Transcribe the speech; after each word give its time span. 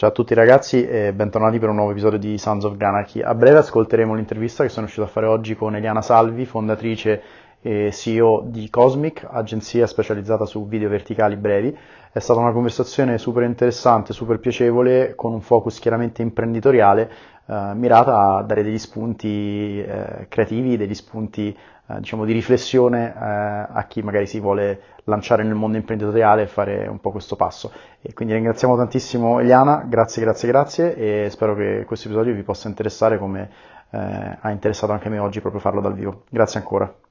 Ciao 0.00 0.08
a 0.08 0.12
tutti 0.12 0.32
ragazzi 0.32 0.88
e 0.88 1.12
bentornati 1.12 1.58
per 1.58 1.68
un 1.68 1.74
nuovo 1.74 1.90
episodio 1.90 2.18
di 2.18 2.38
Sons 2.38 2.64
of 2.64 2.78
Granarchy. 2.78 3.20
A 3.20 3.34
breve 3.34 3.58
ascolteremo 3.58 4.14
l'intervista 4.14 4.62
che 4.62 4.70
sono 4.70 4.86
riuscito 4.86 5.06
a 5.06 5.10
fare 5.10 5.26
oggi 5.26 5.54
con 5.54 5.76
Eliana 5.76 6.00
Salvi, 6.00 6.46
fondatrice 6.46 7.22
e 7.60 7.90
CEO 7.92 8.44
di 8.46 8.70
Cosmic, 8.70 9.28
agenzia 9.30 9.86
specializzata 9.86 10.46
su 10.46 10.66
video 10.66 10.88
verticali 10.88 11.36
brevi. 11.36 11.76
È 12.10 12.18
stata 12.18 12.40
una 12.40 12.52
conversazione 12.52 13.18
super 13.18 13.42
interessante, 13.42 14.14
super 14.14 14.38
piacevole, 14.38 15.12
con 15.14 15.34
un 15.34 15.42
focus 15.42 15.78
chiaramente 15.78 16.22
imprenditoriale, 16.22 17.10
eh, 17.44 17.72
mirata 17.74 18.36
a 18.36 18.42
dare 18.42 18.62
degli 18.62 18.78
spunti 18.78 19.82
eh, 19.82 20.24
creativi, 20.30 20.78
degli 20.78 20.94
spunti 20.94 21.54
diciamo, 21.98 22.24
di 22.24 22.32
riflessione 22.32 23.08
eh, 23.08 23.18
a 23.18 23.84
chi 23.88 24.02
magari 24.02 24.26
si 24.26 24.38
vuole 24.40 24.80
lanciare 25.04 25.42
nel 25.42 25.54
mondo 25.54 25.76
imprenditoriale 25.76 26.42
e 26.42 26.46
fare 26.46 26.86
un 26.86 27.00
po' 27.00 27.10
questo 27.10 27.36
passo. 27.36 27.72
E 28.00 28.12
quindi 28.14 28.34
ringraziamo 28.34 28.76
tantissimo 28.76 29.40
Eliana, 29.40 29.84
grazie, 29.86 30.22
grazie, 30.22 30.48
grazie 30.48 30.94
e 30.94 31.30
spero 31.30 31.54
che 31.54 31.84
questo 31.86 32.08
episodio 32.08 32.34
vi 32.34 32.42
possa 32.42 32.68
interessare 32.68 33.18
come 33.18 33.50
eh, 33.90 34.36
ha 34.40 34.50
interessato 34.50 34.92
anche 34.92 35.08
me 35.08 35.18
oggi 35.18 35.40
proprio 35.40 35.60
farlo 35.60 35.80
dal 35.80 35.94
vivo. 35.94 36.22
Grazie 36.30 36.60
ancora. 36.60 37.09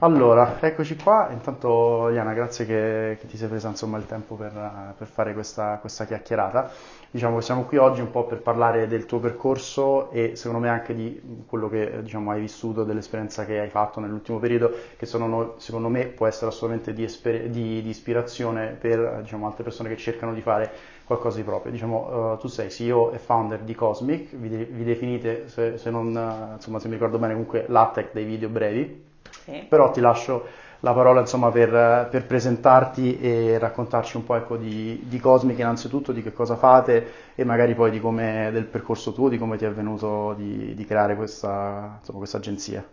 Allora, 0.00 0.58
eccoci 0.60 0.94
qua. 0.96 1.28
Intanto, 1.32 2.08
Liana, 2.08 2.34
grazie 2.34 2.66
che, 2.66 3.16
che 3.18 3.26
ti 3.26 3.36
sei 3.38 3.48
presa 3.48 3.68
insomma, 3.68 3.96
il 3.96 4.04
tempo 4.06 4.34
per, 4.34 4.52
per 4.96 5.06
fare 5.06 5.32
questa, 5.32 5.78
questa, 5.80 6.04
chiacchierata. 6.04 6.70
Diciamo 7.10 7.36
che 7.36 7.42
siamo 7.42 7.64
qui 7.64 7.78
oggi 7.78 8.02
un 8.02 8.10
po' 8.10 8.24
per 8.26 8.42
parlare 8.42 8.86
del 8.88 9.06
tuo 9.06 9.20
percorso 9.20 10.10
e 10.10 10.36
secondo 10.36 10.58
me 10.62 10.68
anche 10.68 10.94
di 10.94 11.44
quello 11.46 11.70
che 11.70 12.02
diciamo, 12.02 12.30
hai 12.30 12.40
vissuto, 12.40 12.84
dell'esperienza 12.84 13.46
che 13.46 13.58
hai 13.58 13.70
fatto 13.70 13.98
nell'ultimo 14.00 14.38
periodo, 14.38 14.70
che 14.98 15.06
sono, 15.06 15.54
secondo 15.56 15.88
me 15.88 16.06
può 16.08 16.26
essere 16.26 16.48
assolutamente 16.48 16.92
di, 16.92 17.02
esper- 17.04 17.46
di, 17.48 17.80
di 17.80 17.88
ispirazione 17.88 18.76
per 18.78 19.20
diciamo, 19.22 19.46
altre 19.46 19.64
persone 19.64 19.88
che 19.88 19.96
cercano 19.96 20.34
di 20.34 20.42
fare 20.42 20.70
qualcosa 21.04 21.38
di 21.38 21.42
proprio. 21.42 21.72
Diciamo, 21.72 22.32
uh, 22.32 22.36
tu 22.38 22.48
sei 22.48 22.70
CEO 22.70 23.12
e 23.12 23.18
founder 23.18 23.60
di 23.60 23.74
Cosmic, 23.74 24.36
vi, 24.36 24.50
de- 24.50 24.64
vi 24.66 24.84
definite, 24.84 25.48
se, 25.48 25.78
se, 25.78 25.90
non, 25.90 26.08
insomma, 26.54 26.80
se 26.80 26.88
mi 26.88 26.94
ricordo 26.94 27.18
bene, 27.18 27.32
comunque 27.32 27.64
l'ATEC 27.66 28.12
dei 28.12 28.24
video 28.24 28.50
brevi 28.50 29.14
sì. 29.46 29.64
Però 29.68 29.90
ti 29.92 30.00
lascio 30.00 30.64
la 30.80 30.92
parola 30.92 31.20
insomma, 31.20 31.50
per, 31.50 32.08
per, 32.10 32.26
presentarti 32.26 33.18
e 33.20 33.58
raccontarci 33.58 34.16
un 34.16 34.24
po' 34.24 34.34
ecco, 34.34 34.56
di, 34.56 35.04
di, 35.06 35.18
Cosmic 35.18 35.58
innanzitutto, 35.58 36.12
di 36.12 36.22
che 36.22 36.32
cosa 36.32 36.56
fate 36.56 37.12
e 37.34 37.44
magari 37.44 37.74
poi 37.74 37.90
di 37.90 38.00
come, 38.00 38.50
del 38.52 38.64
percorso 38.64 39.12
tuo, 39.12 39.28
di 39.28 39.38
come 39.38 39.56
ti 39.56 39.64
è 39.64 39.70
venuto 39.70 40.34
di, 40.34 40.74
di 40.74 40.84
creare 40.84 41.16
questa, 41.16 41.96
insomma, 41.98 42.18
questa, 42.18 42.36
agenzia. 42.38 42.84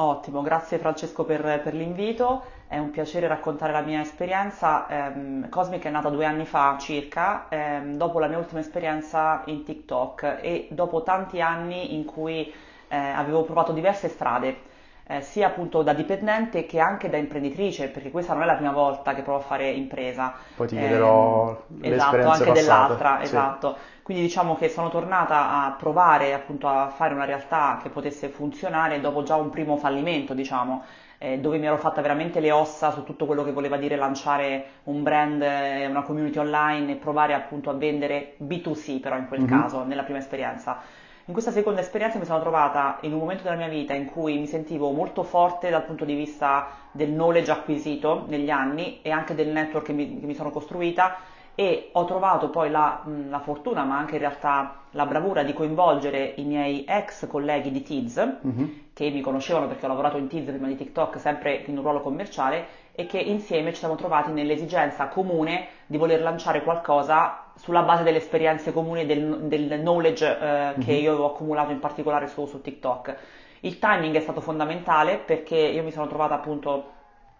Ottimo, 0.00 0.42
grazie 0.42 0.78
Francesco 0.78 1.24
per, 1.24 1.60
per, 1.60 1.74
l'invito, 1.74 2.42
è 2.68 2.78
un 2.78 2.90
piacere 2.90 3.26
raccontare 3.26 3.72
la 3.72 3.80
mia 3.80 4.00
esperienza. 4.00 4.86
Eh, 4.86 5.48
Cosmic 5.48 5.84
è 5.84 5.90
nata 5.90 6.08
due 6.08 6.24
anni 6.24 6.46
fa 6.46 6.76
circa, 6.78 7.48
eh, 7.48 7.80
dopo 7.94 8.20
la 8.20 8.28
mia 8.28 8.38
ultima 8.38 8.60
esperienza 8.60 9.42
in 9.46 9.64
TikTok 9.64 10.38
e 10.40 10.68
dopo 10.70 11.02
tanti 11.02 11.40
anni 11.40 11.96
in 11.96 12.04
cui 12.04 12.52
eh, 12.86 12.96
avevo 12.96 13.42
provato 13.42 13.72
diverse 13.72 14.08
strade 14.08 14.67
eh, 15.08 15.22
sia 15.22 15.46
appunto 15.46 15.82
da 15.82 15.94
dipendente 15.94 16.66
che 16.66 16.78
anche 16.78 17.08
da 17.08 17.16
imprenditrice, 17.16 17.88
perché 17.88 18.10
questa 18.10 18.34
non 18.34 18.42
è 18.42 18.46
la 18.46 18.54
prima 18.54 18.72
volta 18.72 19.14
che 19.14 19.22
provo 19.22 19.38
a 19.38 19.42
fare 19.42 19.70
impresa. 19.70 20.34
Poi 20.54 20.68
ti 20.68 20.76
chiederò 20.76 21.64
eh, 21.80 21.94
Esatto, 21.94 22.16
anche 22.16 22.26
passate. 22.26 22.52
dell'altra, 22.52 23.16
sì. 23.16 23.22
esatto. 23.24 23.76
Quindi 24.02 24.22
diciamo 24.22 24.56
che 24.56 24.68
sono 24.68 24.90
tornata 24.90 25.64
a 25.64 25.74
provare 25.78 26.34
appunto 26.34 26.68
a 26.68 26.88
fare 26.90 27.14
una 27.14 27.24
realtà 27.24 27.78
che 27.82 27.88
potesse 27.88 28.28
funzionare 28.28 29.00
dopo 29.00 29.22
già 29.22 29.36
un 29.36 29.48
primo 29.50 29.76
fallimento, 29.76 30.34
diciamo. 30.34 30.84
Eh, 31.20 31.38
dove 31.38 31.58
mi 31.58 31.66
ero 31.66 31.78
fatta 31.78 32.00
veramente 32.00 32.38
le 32.38 32.52
ossa 32.52 32.92
su 32.92 33.02
tutto 33.02 33.26
quello 33.26 33.42
che 33.42 33.50
voleva 33.50 33.76
dire 33.76 33.96
lanciare 33.96 34.66
un 34.84 35.02
brand, 35.02 35.42
eh, 35.42 35.86
una 35.86 36.02
community 36.02 36.38
online 36.38 36.92
e 36.92 36.94
provare 36.94 37.34
appunto 37.34 37.70
a 37.70 37.72
vendere 37.72 38.36
B2C 38.40 39.00
però 39.00 39.16
in 39.16 39.26
quel 39.26 39.40
mm-hmm. 39.40 39.60
caso, 39.60 39.82
nella 39.84 40.04
prima 40.04 40.18
esperienza. 40.18 40.80
In 41.28 41.34
questa 41.34 41.52
seconda 41.52 41.82
esperienza 41.82 42.18
mi 42.18 42.24
sono 42.24 42.40
trovata 42.40 42.96
in 43.02 43.12
un 43.12 43.18
momento 43.18 43.42
della 43.42 43.54
mia 43.54 43.68
vita 43.68 43.92
in 43.92 44.06
cui 44.06 44.38
mi 44.38 44.46
sentivo 44.46 44.92
molto 44.92 45.22
forte 45.22 45.68
dal 45.68 45.84
punto 45.84 46.06
di 46.06 46.14
vista 46.14 46.68
del 46.90 47.10
knowledge 47.10 47.50
acquisito 47.50 48.24
negli 48.28 48.48
anni 48.48 49.00
e 49.02 49.10
anche 49.10 49.34
del 49.34 49.48
network 49.48 49.84
che 49.84 49.92
mi, 49.92 50.20
che 50.20 50.24
mi 50.24 50.34
sono 50.34 50.50
costruita 50.50 51.16
e 51.54 51.90
ho 51.92 52.06
trovato 52.06 52.48
poi 52.48 52.70
la, 52.70 53.02
la, 53.28 53.40
fortuna, 53.40 53.84
ma 53.84 53.98
anche 53.98 54.14
in 54.14 54.20
realtà 54.20 54.76
la 54.92 55.04
bravura 55.04 55.42
di 55.42 55.52
coinvolgere 55.52 56.32
i 56.36 56.44
miei 56.44 56.86
ex 56.88 57.26
colleghi 57.26 57.72
di 57.72 57.82
Tiz, 57.82 58.16
mm-hmm. 58.46 58.68
che 58.94 59.10
mi 59.10 59.20
conoscevano 59.20 59.66
perché 59.66 59.84
ho 59.84 59.88
lavorato 59.88 60.16
in 60.16 60.28
Tiz 60.28 60.44
prima 60.46 60.68
di 60.68 60.76
TikTok, 60.76 61.18
sempre 61.18 61.62
in 61.66 61.76
un 61.76 61.82
ruolo 61.82 62.00
commerciale, 62.00 62.64
e 62.92 63.04
che 63.04 63.18
insieme 63.18 63.72
ci 63.72 63.80
siamo 63.80 63.96
trovati 63.96 64.30
nell'esigenza 64.30 65.08
comune 65.08 65.66
di 65.86 65.98
voler 65.98 66.22
lanciare 66.22 66.62
qualcosa 66.62 67.47
sulla 67.58 67.82
base 67.82 68.02
delle 68.02 68.18
esperienze 68.18 68.72
comuni 68.72 69.04
del, 69.04 69.40
del 69.42 69.80
knowledge 69.80 70.38
eh, 70.38 70.74
che 70.78 70.92
io 70.92 71.16
ho 71.16 71.26
accumulato 71.26 71.72
in 71.72 71.80
particolare 71.80 72.28
su, 72.28 72.46
su 72.46 72.60
TikTok. 72.60 73.16
Il 73.60 73.78
timing 73.78 74.14
è 74.14 74.20
stato 74.20 74.40
fondamentale 74.40 75.18
perché 75.18 75.56
io 75.56 75.82
mi 75.82 75.90
sono 75.90 76.06
trovata 76.06 76.34
appunto 76.34 76.92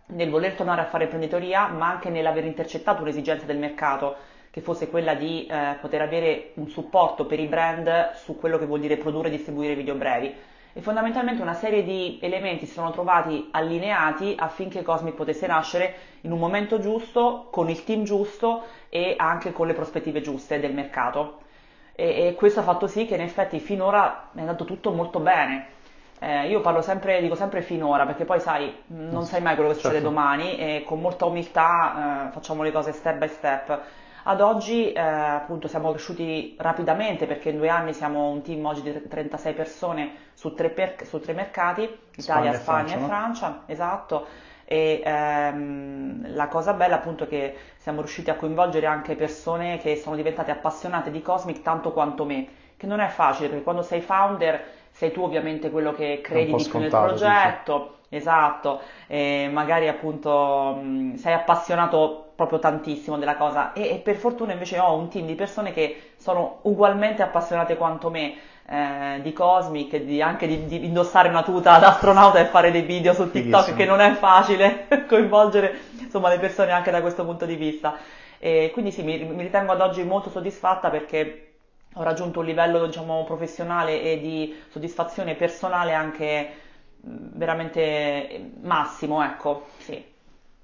nel 0.06 0.30
voler 0.30 0.54
tornare 0.54 0.80
a 0.80 0.86
fare 0.86 1.04
imprenditoria, 1.04 1.68
ma 1.68 1.88
anche 1.88 2.10
nell'aver 2.10 2.44
intercettato 2.44 3.02
un'esigenza 3.02 3.46
del 3.46 3.58
mercato 3.58 4.16
che 4.50 4.60
fosse 4.60 4.88
quella 4.88 5.14
di 5.14 5.46
eh, 5.46 5.76
poter 5.80 6.00
avere 6.00 6.52
un 6.54 6.68
supporto 6.68 7.26
per 7.26 7.38
i 7.38 7.46
brand 7.46 8.14
su 8.14 8.38
quello 8.38 8.58
che 8.58 8.66
vuol 8.66 8.80
dire 8.80 8.96
produrre 8.96 9.28
e 9.28 9.30
distribuire 9.30 9.74
video 9.74 9.94
brevi 9.94 10.34
e 10.78 10.80
fondamentalmente 10.80 11.42
una 11.42 11.54
serie 11.54 11.82
di 11.82 12.20
elementi 12.22 12.64
si 12.64 12.74
sono 12.74 12.92
trovati 12.92 13.48
allineati 13.50 14.36
affinché 14.38 14.82
Cosmic 14.82 15.14
potesse 15.14 15.48
nascere 15.48 15.94
in 16.20 16.30
un 16.30 16.38
momento 16.38 16.78
giusto, 16.78 17.48
con 17.50 17.68
il 17.68 17.82
team 17.82 18.04
giusto 18.04 18.62
e 18.88 19.16
anche 19.18 19.50
con 19.50 19.66
le 19.66 19.74
prospettive 19.74 20.20
giuste 20.20 20.60
del 20.60 20.72
mercato. 20.72 21.40
E, 21.96 22.28
e 22.28 22.34
questo 22.36 22.60
ha 22.60 22.62
fatto 22.62 22.86
sì 22.86 23.06
che 23.06 23.16
in 23.16 23.22
effetti 23.22 23.58
finora 23.58 24.28
è 24.32 24.38
andato 24.38 24.64
tutto 24.64 24.92
molto 24.92 25.18
bene. 25.18 25.66
Eh, 26.20 26.46
io 26.46 26.60
parlo 26.60 26.80
sempre, 26.80 27.20
dico 27.20 27.34
sempre 27.34 27.60
finora, 27.60 28.06
perché 28.06 28.24
poi 28.24 28.38
sai, 28.38 28.72
non 28.86 29.24
sai 29.24 29.42
mai 29.42 29.56
quello 29.56 29.70
che 29.70 29.74
succede 29.74 29.94
certo. 29.94 30.08
domani 30.08 30.58
e 30.58 30.84
con 30.86 31.00
molta 31.00 31.24
umiltà 31.24 32.28
eh, 32.28 32.30
facciamo 32.30 32.62
le 32.62 32.70
cose 32.70 32.92
step 32.92 33.16
by 33.18 33.28
step. 33.28 33.80
Ad 34.24 34.40
oggi 34.40 34.92
eh, 34.92 35.00
appunto 35.00 35.68
siamo 35.68 35.90
cresciuti 35.90 36.56
rapidamente 36.58 37.26
perché 37.26 37.50
in 37.50 37.58
due 37.58 37.68
anni 37.68 37.92
siamo 37.92 38.28
un 38.30 38.42
team 38.42 38.64
oggi 38.64 38.82
di 38.82 39.08
36 39.08 39.54
persone 39.54 40.12
su 40.34 40.54
tre, 40.54 40.70
per, 40.70 40.96
su 41.04 41.20
tre 41.20 41.32
mercati, 41.32 41.82
Italia, 42.16 42.52
Spagna, 42.52 42.88
Spagna 42.88 42.94
e 42.94 43.06
Francia, 43.06 43.48
no? 43.48 43.62
esatto. 43.66 44.26
E 44.64 45.00
ehm, 45.02 46.34
la 46.34 46.48
cosa 46.48 46.74
bella 46.74 46.96
appunto 46.96 47.24
è 47.24 47.26
che 47.26 47.56
siamo 47.78 48.00
riusciti 48.00 48.28
a 48.28 48.34
coinvolgere 48.34 48.84
anche 48.84 49.16
persone 49.16 49.78
che 49.78 49.96
sono 49.96 50.14
diventate 50.14 50.50
appassionate 50.50 51.10
di 51.10 51.22
Cosmic 51.22 51.62
tanto 51.62 51.92
quanto 51.92 52.26
me, 52.26 52.46
che 52.76 52.86
non 52.86 53.00
è 53.00 53.08
facile 53.08 53.48
perché 53.48 53.64
quando 53.64 53.80
sei 53.80 54.02
founder 54.02 54.62
sei 54.90 55.10
tu 55.10 55.22
ovviamente 55.22 55.70
quello 55.70 55.94
che 55.94 56.20
credi 56.22 56.54
di 56.54 56.68
più 56.68 56.78
nel 56.80 56.90
progetto, 56.90 57.78
dice. 57.78 57.97
Esatto, 58.08 58.80
e 59.06 59.48
magari 59.52 59.88
appunto 59.88 60.78
mh, 60.82 61.14
sei 61.16 61.32
appassionato 61.34 62.32
proprio 62.34 62.60
tantissimo 62.60 63.18
della 63.18 63.36
cosa 63.36 63.72
e, 63.72 63.88
e, 63.90 63.96
per 63.96 64.14
fortuna 64.14 64.52
invece 64.52 64.78
ho 64.78 64.94
un 64.94 65.08
team 65.08 65.26
di 65.26 65.34
persone 65.34 65.72
che 65.72 66.12
sono 66.18 66.60
ugualmente 66.62 67.20
appassionate 67.20 67.76
quanto 67.76 68.10
me 68.10 68.36
eh, 68.70 69.20
di 69.22 69.32
Cosmic, 69.32 69.96
di, 69.96 70.22
anche 70.22 70.46
di, 70.46 70.66
di, 70.66 70.84
indossare 70.84 71.28
una 71.28 71.42
tuta 71.42 71.78
da 71.78 71.88
astronauta 71.88 72.38
e 72.38 72.44
fare 72.44 72.70
dei 72.70 72.82
video 72.82 73.12
su 73.12 73.30
TikTok 73.30 73.64
Fighissimo. 73.64 73.76
che 73.76 73.84
non 73.86 74.00
è 74.00 74.12
facile 74.12 74.86
coinvolgere 75.08 75.80
insomma 75.98 76.28
le 76.28 76.38
persone 76.38 76.70
anche 76.70 76.90
da 76.90 77.00
questo 77.00 77.24
punto 77.24 77.44
di 77.44 77.56
vista. 77.56 77.96
E 78.38 78.70
quindi 78.72 78.92
sì, 78.92 79.02
mi, 79.02 79.18
mi 79.18 79.42
ritengo 79.42 79.72
ad 79.72 79.80
oggi 79.80 80.04
molto 80.04 80.30
soddisfatta 80.30 80.90
perché 80.90 81.54
ho 81.94 82.02
raggiunto 82.02 82.38
un 82.40 82.44
livello 82.44 82.86
diciamo 82.86 83.24
professionale 83.24 84.00
e 84.00 84.20
di 84.20 84.54
soddisfazione 84.68 85.34
personale 85.34 85.92
anche 85.92 86.52
veramente 87.34 88.52
massimo, 88.62 89.22
ecco, 89.22 89.66
sì. 89.78 90.04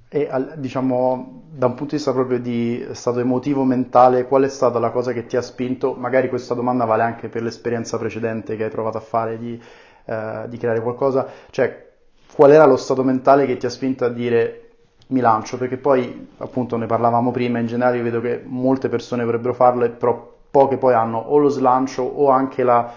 E 0.08 0.30
diciamo, 0.58 1.42
da 1.50 1.66
un 1.66 1.74
punto 1.74 1.90
di 1.90 1.96
vista 1.96 2.12
proprio 2.12 2.38
di 2.38 2.86
stato 2.92 3.18
emotivo, 3.18 3.64
mentale, 3.64 4.26
qual 4.26 4.44
è 4.44 4.48
stata 4.48 4.78
la 4.78 4.90
cosa 4.90 5.12
che 5.12 5.26
ti 5.26 5.36
ha 5.36 5.42
spinto? 5.42 5.94
Magari 5.94 6.28
questa 6.28 6.54
domanda 6.54 6.84
vale 6.84 7.02
anche 7.02 7.28
per 7.28 7.42
l'esperienza 7.42 7.98
precedente 7.98 8.56
che 8.56 8.62
hai 8.62 8.70
provato 8.70 8.98
a 8.98 9.00
fare 9.00 9.38
di, 9.38 9.60
eh, 10.04 10.44
di 10.46 10.56
creare 10.56 10.80
qualcosa. 10.80 11.26
Cioè, 11.50 11.90
qual 12.32 12.52
era 12.52 12.64
lo 12.64 12.76
stato 12.76 13.02
mentale 13.02 13.44
che 13.44 13.56
ti 13.56 13.66
ha 13.66 13.70
spinto 13.70 14.04
a 14.04 14.08
dire 14.08 14.60
mi 15.08 15.18
lancio? 15.18 15.58
Perché 15.58 15.78
poi, 15.78 16.28
appunto, 16.36 16.76
ne 16.76 16.86
parlavamo 16.86 17.32
prima, 17.32 17.58
in 17.58 17.66
generale 17.66 17.96
io 17.96 18.04
vedo 18.04 18.20
che 18.20 18.40
molte 18.44 18.88
persone 18.88 19.24
vorrebbero 19.24 19.54
farlo, 19.54 19.90
però 19.90 20.32
poche 20.48 20.76
poi 20.76 20.94
hanno 20.94 21.18
o 21.18 21.38
lo 21.38 21.48
slancio 21.48 22.02
o 22.02 22.30
anche 22.30 22.62
la, 22.62 22.88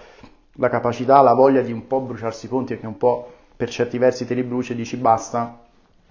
la 0.51 0.69
capacità, 0.69 1.21
la 1.21 1.33
voglia 1.33 1.61
di 1.61 1.71
un 1.71 1.87
po' 1.87 1.99
bruciarsi 2.01 2.45
i 2.45 2.49
ponti, 2.49 2.73
perché 2.73 2.85
un 2.85 2.97
po' 2.97 3.31
per 3.57 3.69
certi 3.69 3.97
versi 3.97 4.25
te 4.25 4.35
li 4.35 4.43
bruci 4.43 4.71
e 4.71 4.75
dici 4.75 4.95
basta 4.97 5.65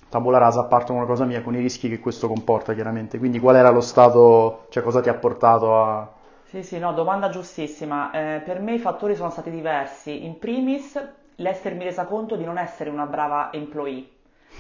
tabula 0.09 0.39
rasa 0.39 0.65
partono 0.65 0.99
una 0.99 1.07
cosa 1.07 1.25
mia 1.25 1.43
con 1.43 1.55
i 1.55 1.61
rischi 1.61 1.89
che 1.89 1.99
questo 2.01 2.29
comporta 2.29 2.75
chiaramente. 2.75 3.19
Quindi 3.19 3.39
qual 3.39 3.57
era 3.57 3.71
lo 3.71 3.81
stato, 3.81 4.67
cioè 4.71 4.83
cosa 4.83 5.01
ti 5.01 5.09
ha 5.09 5.15
portato 5.15 5.83
a... 5.83 6.11
Sì, 6.45 6.63
sì, 6.63 6.79
no, 6.79 6.93
domanda 6.93 7.29
giustissima. 7.29 8.11
Eh, 8.13 8.41
per 8.41 8.61
me 8.61 8.75
i 8.75 8.79
fattori 8.79 9.17
sono 9.17 9.31
stati 9.31 9.51
diversi. 9.51 10.25
In 10.25 10.39
primis, 10.39 10.99
l'essermi 11.37 11.85
resa 11.85 12.05
conto 12.05 12.37
di 12.37 12.45
non 12.45 12.57
essere 12.57 12.89
una 12.91 13.07
brava 13.07 13.53
employee. 13.53 14.07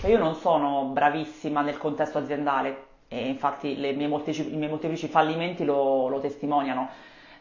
Cioè 0.00 0.10
io 0.10 0.18
non 0.18 0.34
sono 0.34 0.90
bravissima 0.92 1.62
nel 1.62 1.78
contesto 1.78 2.18
aziendale, 2.18 2.84
e 3.08 3.28
infatti 3.28 3.76
miei 3.76 4.08
molteplici, 4.08 4.52
i 4.52 4.56
miei 4.56 4.68
molteplici 4.68 5.06
fallimenti 5.06 5.64
lo, 5.64 6.08
lo 6.08 6.18
testimoniano. 6.18 6.88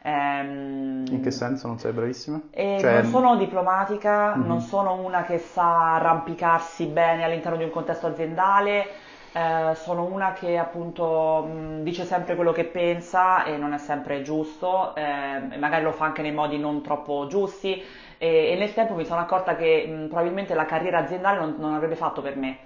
Ehm, 0.05 1.03
In 1.09 1.19
che 1.21 1.31
senso 1.31 1.67
non 1.67 1.79
sei 1.79 1.91
bravissima? 1.93 2.39
Eh, 2.51 2.77
cioè... 2.77 2.93
Non 2.93 3.03
sono 3.03 3.35
diplomatica, 3.35 4.35
mm-hmm. 4.35 4.47
non 4.47 4.61
sono 4.61 4.93
una 5.03 5.23
che 5.23 5.39
sa 5.39 5.95
arrampicarsi 5.95 6.85
bene 6.85 7.23
all'interno 7.25 7.57
di 7.57 7.63
un 7.65 7.69
contesto 7.69 8.07
aziendale, 8.07 8.87
eh, 9.33 9.73
sono 9.75 10.05
una 10.05 10.31
che 10.31 10.57
appunto 10.57 11.43
mh, 11.43 11.83
dice 11.83 12.05
sempre 12.05 12.35
quello 12.35 12.53
che 12.53 12.63
pensa 12.65 13.43
e 13.43 13.57
non 13.57 13.73
è 13.73 13.77
sempre 13.77 14.21
giusto, 14.21 14.95
eh, 14.95 15.57
magari 15.57 15.83
lo 15.83 15.91
fa 15.91 16.05
anche 16.05 16.21
nei 16.21 16.31
modi 16.31 16.57
non 16.57 16.81
troppo 16.81 17.27
giusti 17.27 17.81
e, 18.17 18.51
e 18.51 18.55
nel 18.57 18.73
tempo 18.73 18.93
mi 18.95 19.03
sono 19.05 19.19
accorta 19.19 19.55
che 19.57 19.85
mh, 19.85 20.07
probabilmente 20.07 20.53
la 20.53 20.65
carriera 20.65 20.99
aziendale 20.99 21.39
non, 21.39 21.55
non 21.59 21.73
avrebbe 21.73 21.95
fatto 21.97 22.21
per 22.21 22.37
me, 22.37 22.57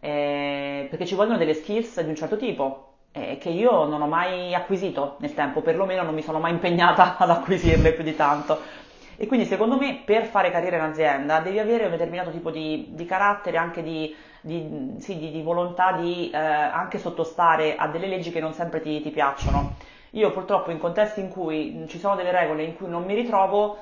eh, 0.00 0.86
perché 0.90 1.06
ci 1.06 1.14
vogliono 1.14 1.38
delle 1.38 1.54
skills 1.54 2.00
di 2.00 2.08
un 2.08 2.16
certo 2.16 2.36
tipo 2.36 2.95
eh, 3.16 3.38
che 3.38 3.48
io 3.48 3.84
non 3.86 4.02
ho 4.02 4.06
mai 4.06 4.54
acquisito 4.54 5.16
nel 5.20 5.32
tempo, 5.32 5.62
perlomeno 5.62 6.02
non 6.02 6.14
mi 6.14 6.22
sono 6.22 6.38
mai 6.38 6.52
impegnata 6.52 7.16
ad 7.18 7.30
acquisirle 7.30 7.92
più 7.92 8.04
di 8.04 8.14
tanto. 8.14 8.60
E 9.16 9.26
quindi 9.26 9.46
secondo 9.46 9.78
me 9.78 10.02
per 10.04 10.24
fare 10.24 10.50
carriera 10.50 10.76
in 10.76 10.82
azienda 10.82 11.40
devi 11.40 11.58
avere 11.58 11.84
un 11.84 11.90
determinato 11.92 12.30
tipo 12.30 12.50
di, 12.50 12.88
di 12.90 13.06
carattere, 13.06 13.56
anche 13.56 13.82
di, 13.82 14.14
di, 14.42 14.96
sì, 14.98 15.18
di 15.18 15.40
volontà 15.42 15.92
di 15.92 16.28
eh, 16.30 16.36
anche 16.36 16.98
sottostare 16.98 17.76
a 17.76 17.88
delle 17.88 18.08
leggi 18.08 18.30
che 18.30 18.40
non 18.40 18.52
sempre 18.52 18.80
ti, 18.82 19.00
ti, 19.00 19.08
piacciono. 19.08 19.76
Io 20.10 20.30
purtroppo 20.32 20.70
in 20.70 20.78
contesti 20.78 21.20
in 21.20 21.30
cui 21.30 21.86
ci 21.88 21.98
sono 21.98 22.14
delle 22.14 22.30
regole 22.30 22.64
in 22.64 22.76
cui 22.76 22.88
non 22.88 23.04
mi 23.04 23.14
ritrovo, 23.14 23.78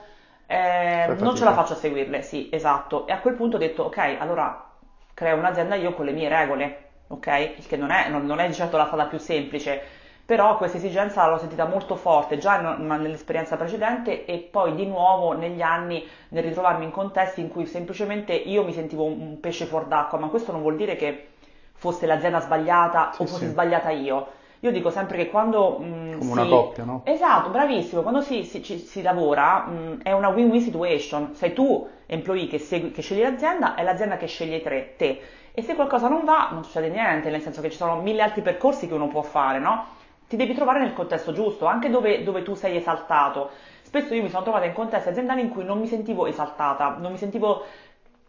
eh, 0.46 1.12
non 1.18 1.34
ce 1.34 1.42
la 1.42 1.52
faccio 1.52 1.72
a 1.72 1.76
seguirle, 1.76 2.22
sì, 2.22 2.48
esatto. 2.52 3.08
E 3.08 3.12
a 3.12 3.18
quel 3.18 3.34
punto 3.34 3.56
ho 3.56 3.58
detto, 3.58 3.82
ok, 3.84 4.16
allora 4.20 4.64
creo 5.12 5.36
un'azienda 5.36 5.74
io 5.74 5.92
con 5.94 6.04
le 6.04 6.12
mie 6.12 6.28
regole 6.28 6.83
ok? 7.14 7.54
Il 7.58 7.66
che 7.66 7.76
non 7.76 7.90
è, 7.90 8.08
non, 8.08 8.26
non 8.26 8.38
è 8.38 8.46
di 8.46 8.54
certo 8.54 8.76
la 8.76 8.86
strada 8.86 9.06
più 9.06 9.18
semplice, 9.18 9.82
però 10.24 10.56
questa 10.56 10.78
esigenza 10.78 11.26
l'ho 11.28 11.38
sentita 11.38 11.66
molto 11.66 11.96
forte 11.96 12.38
già 12.38 12.58
in, 12.58 12.86
nell'esperienza 12.86 13.56
precedente 13.56 14.24
e 14.24 14.38
poi 14.38 14.74
di 14.74 14.86
nuovo 14.86 15.32
negli 15.32 15.60
anni 15.60 16.06
nel 16.28 16.44
ritrovarmi 16.44 16.84
in 16.84 16.90
contesti 16.90 17.40
in 17.40 17.48
cui 17.48 17.66
semplicemente 17.66 18.32
io 18.32 18.64
mi 18.64 18.72
sentivo 18.72 19.04
un 19.04 19.38
pesce 19.40 19.66
fuor 19.66 19.86
d'acqua, 19.86 20.18
ma 20.18 20.28
questo 20.28 20.52
non 20.52 20.62
vuol 20.62 20.76
dire 20.76 20.96
che 20.96 21.28
fosse 21.74 22.06
l'azienda 22.06 22.40
sbagliata 22.40 23.12
sì, 23.12 23.22
o 23.22 23.26
fossi 23.26 23.44
sì. 23.44 23.50
sbagliata 23.50 23.90
io. 23.90 24.42
Io 24.64 24.70
dico 24.70 24.88
sempre 24.88 25.18
che 25.18 25.28
quando... 25.28 25.76
Mh, 25.78 25.84
mm, 25.84 26.12
Come 26.12 26.24
si... 26.24 26.30
una 26.30 26.46
coppia, 26.46 26.84
no? 26.84 27.02
Esatto, 27.04 27.50
bravissimo. 27.50 28.00
Quando 28.00 28.22
si, 28.22 28.44
si, 28.44 28.62
ci, 28.62 28.78
si 28.78 29.02
lavora 29.02 29.66
mh, 29.66 29.72
mm, 29.72 30.00
è 30.02 30.12
una 30.12 30.28
win-win 30.28 30.62
situation. 30.62 31.34
Sei 31.34 31.52
tu, 31.52 31.86
employee, 32.06 32.46
che, 32.46 32.58
segui, 32.58 32.90
che 32.90 33.02
scegli 33.02 33.20
l'azienda, 33.20 33.74
è 33.74 33.82
l'azienda 33.82 34.16
che 34.16 34.26
sceglie 34.26 34.62
tre, 34.62 34.94
te. 34.96 35.20
E 35.52 35.62
se 35.62 35.74
qualcosa 35.74 36.08
non 36.08 36.24
va, 36.24 36.48
non 36.50 36.64
succede 36.64 36.88
niente, 36.88 37.28
nel 37.28 37.42
senso 37.42 37.60
che 37.60 37.68
ci 37.68 37.76
sono 37.76 38.00
mille 38.00 38.22
altri 38.22 38.40
percorsi 38.40 38.88
che 38.88 38.94
uno 38.94 39.08
può 39.08 39.20
fare, 39.20 39.58
no? 39.58 39.84
Ti 40.26 40.36
devi 40.36 40.54
trovare 40.54 40.78
nel 40.78 40.94
contesto 40.94 41.32
giusto, 41.32 41.66
anche 41.66 41.90
dove, 41.90 42.24
dove 42.24 42.42
tu 42.42 42.54
sei 42.54 42.76
esaltato. 42.76 43.50
Spesso 43.82 44.14
io 44.14 44.22
mi 44.22 44.30
sono 44.30 44.44
trovata 44.44 44.64
in 44.64 44.72
contesti 44.72 45.10
aziendali 45.10 45.42
in 45.42 45.50
cui 45.50 45.62
non 45.62 45.78
mi 45.78 45.86
sentivo 45.86 46.26
esaltata, 46.26 46.96
non 46.98 47.12
mi 47.12 47.18
sentivo 47.18 47.64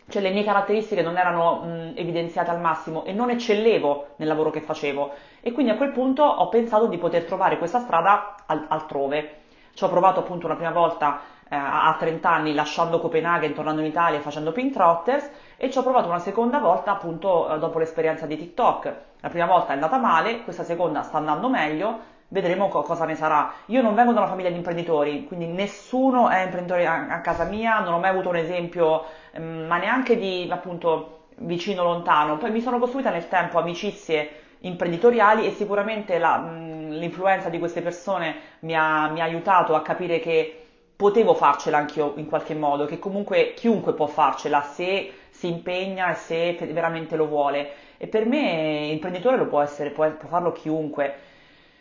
cioè 0.07 0.22
le 0.22 0.31
mie 0.31 0.44
caratteristiche 0.44 1.02
non 1.02 1.18
erano 1.18 1.62
mh, 1.62 1.94
evidenziate 1.96 2.52
al 2.52 2.60
massimo 2.60 3.04
e 3.06 3.13
non 3.13 3.30
eccellevo 3.30 4.07
nel 4.18 4.28
lavoro 4.28 4.52
che 4.52 4.62
facevo 4.62 5.12
e 5.42 5.52
quindi 5.52 5.72
a 5.72 5.75
quel 5.78 5.92
punto 5.92 6.24
ho 6.24 6.48
pensato 6.50 6.88
di 6.88 6.98
poter 6.98 7.24
trovare 7.25 7.57
questa 7.57 7.80
strada 7.80 8.36
al- 8.46 8.66
altrove. 8.68 9.42
Ci 9.74 9.84
ho 9.84 9.90
provato 9.90 10.19
appunto 10.22 10.46
una 10.46 10.56
prima 10.56 10.72
volta 10.72 11.19
eh, 11.50 11.56
a 11.56 11.96
30 12.00 12.30
anni 12.30 12.54
lasciando 12.54 13.00
Copenaghen, 13.00 13.54
tornando 13.54 13.81
in 13.81 13.88
Italia 13.88 14.19
facendo 14.22 14.52
Pink 14.52 14.74
Trotters 14.74 15.30
e 15.57 15.69
ci 15.69 15.78
ho 15.78 15.84
provato 15.84 16.07
una 16.07 16.19
seconda 16.19 16.60
volta 16.60 16.92
appunto 16.92 17.50
eh, 17.54 17.60
dopo 17.60 17.80
l'esperienza 17.80 18.25
di 18.25 18.38
TikTok. 18.38 18.94
La 19.22 19.30
prima 19.30 19.46
volta 19.46 19.69
è 19.72 19.74
andata 19.74 19.98
male, 19.98 20.44
questa 20.44 20.63
seconda 20.63 21.02
sta 21.02 21.18
andando 21.18 21.50
meglio, 21.50 22.00
vedremo 22.30 22.68
co- 22.68 22.81
cosa 22.81 23.06
ne 23.06 23.16
sarà. 23.16 23.51
Io 23.68 23.81
non 23.81 23.94
vengo 23.95 24.12
da 24.13 24.19
una 24.19 24.30
famiglia 24.30 24.50
di 24.50 24.56
imprenditori, 24.56 25.25
quindi 25.25 25.45
nessuno 25.48 26.30
è 26.30 26.44
imprenditore 26.44 26.86
a, 26.86 27.07
a 27.10 27.22
casa 27.22 27.44
mia, 27.45 27.80
non 27.80 27.94
ho 27.94 28.00
mai 28.00 28.10
avuto 28.10 28.30
un 28.30 28.36
esempio, 28.38 29.04
ehm, 29.31 29.66
ma 29.68 29.77
neanche 29.77 30.18
di 30.18 30.48
appunto 30.50 31.27
vicino 31.38 31.83
lontano. 31.83 32.38
Poi 32.38 32.51
mi 32.51 32.62
sono 32.62 32.80
costruita 32.80 33.10
nel 33.10 33.27
tempo 33.27 33.60
amicizie 33.60 34.30
imprenditoriali 34.60 35.45
e 35.45 35.51
sicuramente 35.51 36.18
la, 36.18 36.38
mh, 36.38 36.89
l'influenza 36.98 37.50
di 37.50 37.60
queste 37.60 37.81
persone 37.81 38.36
mi 38.62 38.75
ha, 38.75 39.07
mi 39.10 39.19
ha 39.21 39.24
aiutato 39.24 39.75
a 39.75 39.81
capire 39.81 40.19
che 40.19 40.60
potevo 40.95 41.33
farcela 41.33 41.78
anch'io 41.78 42.13
in 42.16 42.25
qualche 42.25 42.54
modo, 42.56 42.86
che 42.86 43.00
comunque 43.00 43.54
chiunque 43.54 43.94
può 43.94 44.07
farcela 44.07 44.62
se 44.62 45.12
si 45.30 45.48
impegna 45.48 46.12
e 46.12 46.16
se 46.16 46.54
veramente 46.71 47.16
lo 47.18 47.28
vuole. 47.28 47.69
E 47.98 48.07
per 48.07 48.25
me 48.25 48.88
imprenditore 48.92 49.36
lo 49.38 49.45
può 49.48 49.62
essere, 49.62 49.89
può, 49.92 50.10
può 50.12 50.30
farlo 50.30 50.51
chiunque. 50.54 51.13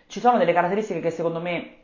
Ci 0.07 0.21
sono 0.21 0.39
delle 0.39 0.53
caratteristiche 0.53 1.01
che 1.01 1.11
secondo 1.11 1.41
me 1.41 1.83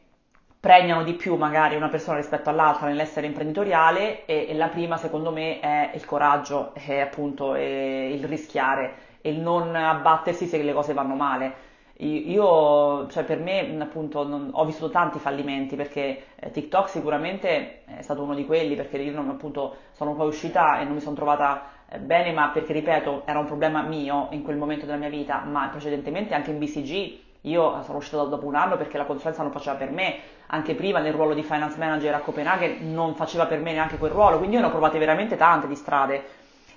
premiano 0.61 1.03
di 1.03 1.15
più 1.15 1.37
magari 1.37 1.75
una 1.75 1.89
persona 1.89 2.19
rispetto 2.19 2.51
all'altra 2.51 2.87
nell'essere 2.87 3.27
imprenditoriale 3.27 4.27
e, 4.27 4.47
e 4.49 4.55
la 4.55 4.69
prima 4.69 4.99
secondo 4.99 5.33
me 5.33 5.59
è 5.59 5.91
il 5.95 6.05
coraggio, 6.05 6.75
è 6.75 7.01
appunto 7.01 7.55
è 7.55 7.61
il 7.61 8.25
rischiare 8.25 9.09
e 9.23 9.31
il 9.31 9.41
non 9.41 9.75
abbattersi 9.75 10.47
se 10.47 10.63
le 10.63 10.73
cose 10.73 10.93
vanno 10.93 11.15
male. 11.15 11.69
Io, 12.03 13.07
cioè 13.09 13.25
per 13.25 13.39
me, 13.41 13.77
appunto, 13.79 14.27
non, 14.27 14.49
ho 14.53 14.65
vissuto 14.65 14.89
tanti 14.89 15.19
fallimenti 15.19 15.77
perché 15.77 16.23
eh, 16.37 16.51
TikTok 16.51 16.89
sicuramente 16.89 17.85
è 17.85 18.01
stato 18.01 18.23
uno 18.23 18.35
di 18.35 18.47
quelli 18.47 18.75
perché 18.75 18.97
io 18.97 19.13
non, 19.13 19.29
appunto 19.29 19.77
sono 19.93 20.15
poi 20.15 20.29
uscita 20.29 20.81
e 20.81 20.85
non 20.85 20.95
mi 20.95 21.01
sono 21.01 21.15
trovata 21.15 21.63
eh, 21.91 21.99
bene, 21.99 22.33
ma 22.33 22.49
perché 22.49 22.73
ripeto, 22.73 23.25
era 23.27 23.39
un 23.39 23.45
problema 23.45 23.83
mio 23.83 24.29
in 24.31 24.43
quel 24.43 24.57
momento 24.57 24.87
della 24.87 24.97
mia 24.97 25.11
vita, 25.11 25.41
ma 25.41 25.69
precedentemente 25.69 26.33
anche 26.33 26.51
in 26.51 26.59
BCG 26.59 27.19
io 27.43 27.83
sono 27.85 27.99
uscita 27.99 28.23
dopo 28.25 28.47
un 28.47 28.55
anno 28.55 28.77
perché 28.77 28.99
la 28.99 29.05
consulenza 29.05 29.43
non 29.43 29.53
faceva 29.53 29.77
per 29.77 29.91
me, 29.91 30.17
anche 30.47 30.75
prima 30.75 30.99
nel 30.99 31.13
ruolo 31.13 31.35
di 31.35 31.43
finance 31.43 31.79
manager 31.79 32.15
a 32.15 32.19
Copenaghen 32.19 32.93
non 32.93 33.15
faceva 33.15 33.47
per 33.47 33.61
me 33.61 33.73
neanche 33.73 33.97
quel 33.97 34.11
ruolo, 34.11 34.37
quindi 34.39 34.57
io 34.57 34.61
ne 34.61 34.69
ho 34.69 34.71
provate 34.71 34.99
veramente 34.99 35.37
tante 35.37 35.67
di 35.67 35.75
strade 35.75 36.25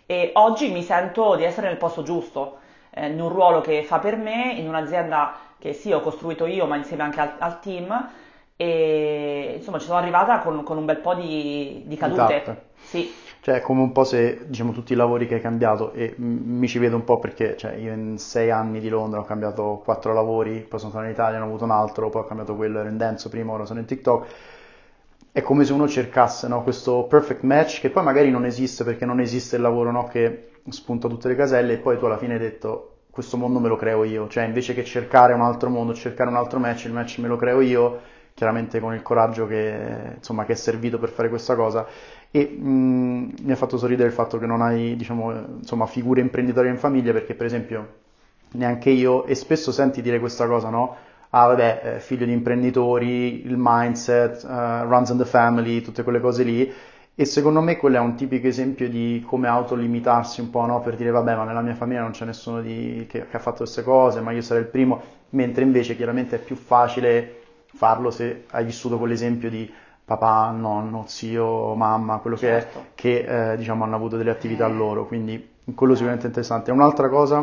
e 0.05 0.31
oggi 0.35 0.71
mi 0.71 0.83
sento 0.83 1.35
di 1.35 1.43
essere 1.43 1.67
nel 1.67 1.77
posto 1.77 2.03
giusto 2.03 2.59
eh, 2.91 3.07
in 3.07 3.19
un 3.19 3.29
ruolo 3.29 3.61
che 3.61 3.83
fa 3.83 3.99
per 3.99 4.15
me, 4.15 4.53
in 4.53 4.67
un'azienda 4.67 5.33
che 5.57 5.73
sì 5.73 5.91
ho 5.91 6.01
costruito 6.01 6.45
io 6.45 6.65
ma 6.65 6.75
insieme 6.75 7.03
anche 7.03 7.19
al, 7.19 7.33
al 7.37 7.59
team 7.59 8.09
e 8.55 9.55
insomma 9.57 9.79
ci 9.79 9.85
sono 9.85 9.97
arrivata 9.97 10.39
con, 10.39 10.63
con 10.63 10.77
un 10.77 10.85
bel 10.85 10.97
po' 10.97 11.13
di, 11.13 11.83
di 11.85 11.97
cadute. 11.97 12.41
Esatto. 12.41 12.61
Sì. 12.83 13.13
Cioè, 13.43 13.59
come 13.59 13.81
un 13.81 13.91
po' 13.91 14.05
se, 14.05 14.45
diciamo, 14.47 14.71
tutti 14.71 14.93
i 14.93 14.95
lavori 14.95 15.27
che 15.27 15.33
hai 15.35 15.41
cambiato, 15.41 15.91
e 15.91 16.13
mi 16.17 16.65
ci 16.69 16.79
vedo 16.79 16.95
un 16.95 17.03
po' 17.03 17.19
perché, 17.19 17.57
cioè, 17.57 17.73
io 17.73 17.91
in 17.91 18.17
sei 18.17 18.49
anni 18.49 18.79
di 18.79 18.87
Londra 18.87 19.19
ho 19.19 19.25
cambiato 19.25 19.81
quattro 19.83 20.13
lavori, 20.13 20.61
poi 20.61 20.79
sono 20.79 20.91
stato 20.91 21.03
in 21.03 21.11
Italia, 21.11 21.39
ne 21.39 21.43
ho 21.43 21.47
avuto 21.47 21.65
un 21.65 21.71
altro, 21.71 22.09
poi 22.09 22.21
ho 22.21 22.25
cambiato 22.25 22.55
quello, 22.55 22.79
ero 22.79 22.87
in 22.87 22.95
Denso 22.95 23.27
prima, 23.27 23.51
ora 23.51 23.65
sono 23.65 23.79
in 23.79 23.85
TikTok. 23.85 24.27
È 25.33 25.41
come 25.41 25.65
se 25.65 25.73
uno 25.73 25.89
cercasse, 25.89 26.47
no, 26.47 26.63
questo 26.63 27.03
perfect 27.03 27.41
match, 27.41 27.81
che 27.81 27.89
poi 27.89 28.03
magari 28.03 28.31
non 28.31 28.45
esiste 28.45 28.85
perché 28.85 29.03
non 29.03 29.19
esiste 29.19 29.57
il 29.57 29.61
lavoro, 29.61 29.91
no, 29.91 30.07
che 30.07 30.51
spunta 30.69 31.09
tutte 31.09 31.27
le 31.27 31.35
caselle 31.35 31.73
e 31.73 31.77
poi 31.79 31.97
tu 31.97 32.05
alla 32.05 32.17
fine 32.17 32.35
hai 32.35 32.39
detto 32.39 32.91
questo 33.09 33.35
mondo 33.35 33.59
me 33.59 33.67
lo 33.67 33.75
creo 33.75 34.05
io, 34.05 34.29
cioè 34.29 34.45
invece 34.45 34.73
che 34.73 34.85
cercare 34.85 35.33
un 35.33 35.41
altro 35.41 35.69
mondo, 35.69 35.93
cercare 35.93 36.29
un 36.29 36.37
altro 36.37 36.59
match, 36.59 36.85
il 36.85 36.93
match 36.93 37.17
me 37.19 37.27
lo 37.27 37.35
creo 37.35 37.59
io, 37.59 37.99
chiaramente 38.33 38.79
con 38.79 38.93
il 38.93 39.01
coraggio 39.01 39.45
che, 39.47 40.13
insomma, 40.15 40.45
che 40.45 40.53
è 40.53 40.55
servito 40.55 40.97
per 40.97 41.09
fare 41.09 41.27
questa 41.29 41.55
cosa 41.55 41.85
e 42.35 42.47
mh, 42.47 43.33
mi 43.43 43.51
ha 43.51 43.55
fatto 43.55 43.77
sorridere 43.77 44.07
il 44.07 44.13
fatto 44.15 44.39
che 44.39 44.47
non 44.47 44.63
hai 44.63 44.95
diciamo, 44.95 45.59
insomma, 45.59 45.85
figure 45.85 46.19
imprenditoriali 46.19 46.73
in 46.73 46.81
famiglia 46.81 47.11
perché 47.11 47.35
per 47.35 47.45
esempio 47.45 47.87
neanche 48.53 48.89
io 48.89 49.25
e 49.25 49.35
spesso 49.35 49.71
senti 49.71 50.01
dire 50.01 50.19
questa 50.19 50.47
cosa 50.47 50.69
no? 50.69 50.95
ah 51.29 51.45
vabbè 51.45 51.81
eh, 51.83 51.99
figlio 51.99 52.25
di 52.25 52.31
imprenditori 52.31 53.45
il 53.45 53.53
mindset 53.55 54.43
uh, 54.45 54.87
runs 54.87 55.09
in 55.09 55.17
the 55.17 55.25
family 55.25 55.81
tutte 55.81 56.01
quelle 56.01 56.19
cose 56.19 56.41
lì 56.43 56.73
e 57.15 57.25
secondo 57.25 57.61
me 57.61 57.77
quello 57.77 57.97
è 57.97 57.99
un 57.99 58.15
tipico 58.15 58.47
esempio 58.47 58.89
di 58.89 59.23
come 59.27 59.47
autolimitarsi 59.47 60.41
un 60.41 60.49
po', 60.49 60.65
no? 60.65 60.81
Per 60.81 60.95
dire 60.95 61.11
vabbè, 61.11 61.35
ma 61.35 61.43
nella 61.43 61.61
mia 61.61 61.75
famiglia 61.75 62.01
non 62.01 62.09
c'è 62.09 62.25
nessuno 62.25 62.59
di... 62.59 63.05
che, 63.07 63.27
che, 63.27 63.37
ha 63.37 63.39
fatto 63.39 63.57
queste 63.57 63.83
cose, 63.83 64.19
ma 64.19 64.31
io 64.31 64.41
sarei 64.41 64.63
il 64.63 64.69
primo, 64.69 64.99
mentre 65.29 65.61
invece 65.61 65.95
chiaramente 65.95 66.37
è 66.37 66.39
più 66.39 66.55
facile 66.55 67.41
farlo 67.67 68.09
se 68.09 68.45
hai 68.49 68.65
vissuto 68.65 68.97
quell'esempio 68.97 69.51
di 69.51 69.71
papà, 70.17 70.51
nonno, 70.51 71.05
zio, 71.07 71.73
mamma, 71.75 72.17
quello 72.17 72.37
certo. 72.37 72.85
che 72.95 73.25
è, 73.25 73.25
che 73.25 73.51
eh, 73.53 73.57
diciamo 73.57 73.83
hanno 73.83 73.95
avuto 73.95 74.17
delle 74.17 74.31
attività 74.31 74.67
loro, 74.67 75.05
quindi 75.05 75.51
quello 75.75 75.93
sicuramente 75.93 76.25
è 76.25 76.27
interessante. 76.29 76.71
Un'altra 76.71 77.09
cosa, 77.09 77.37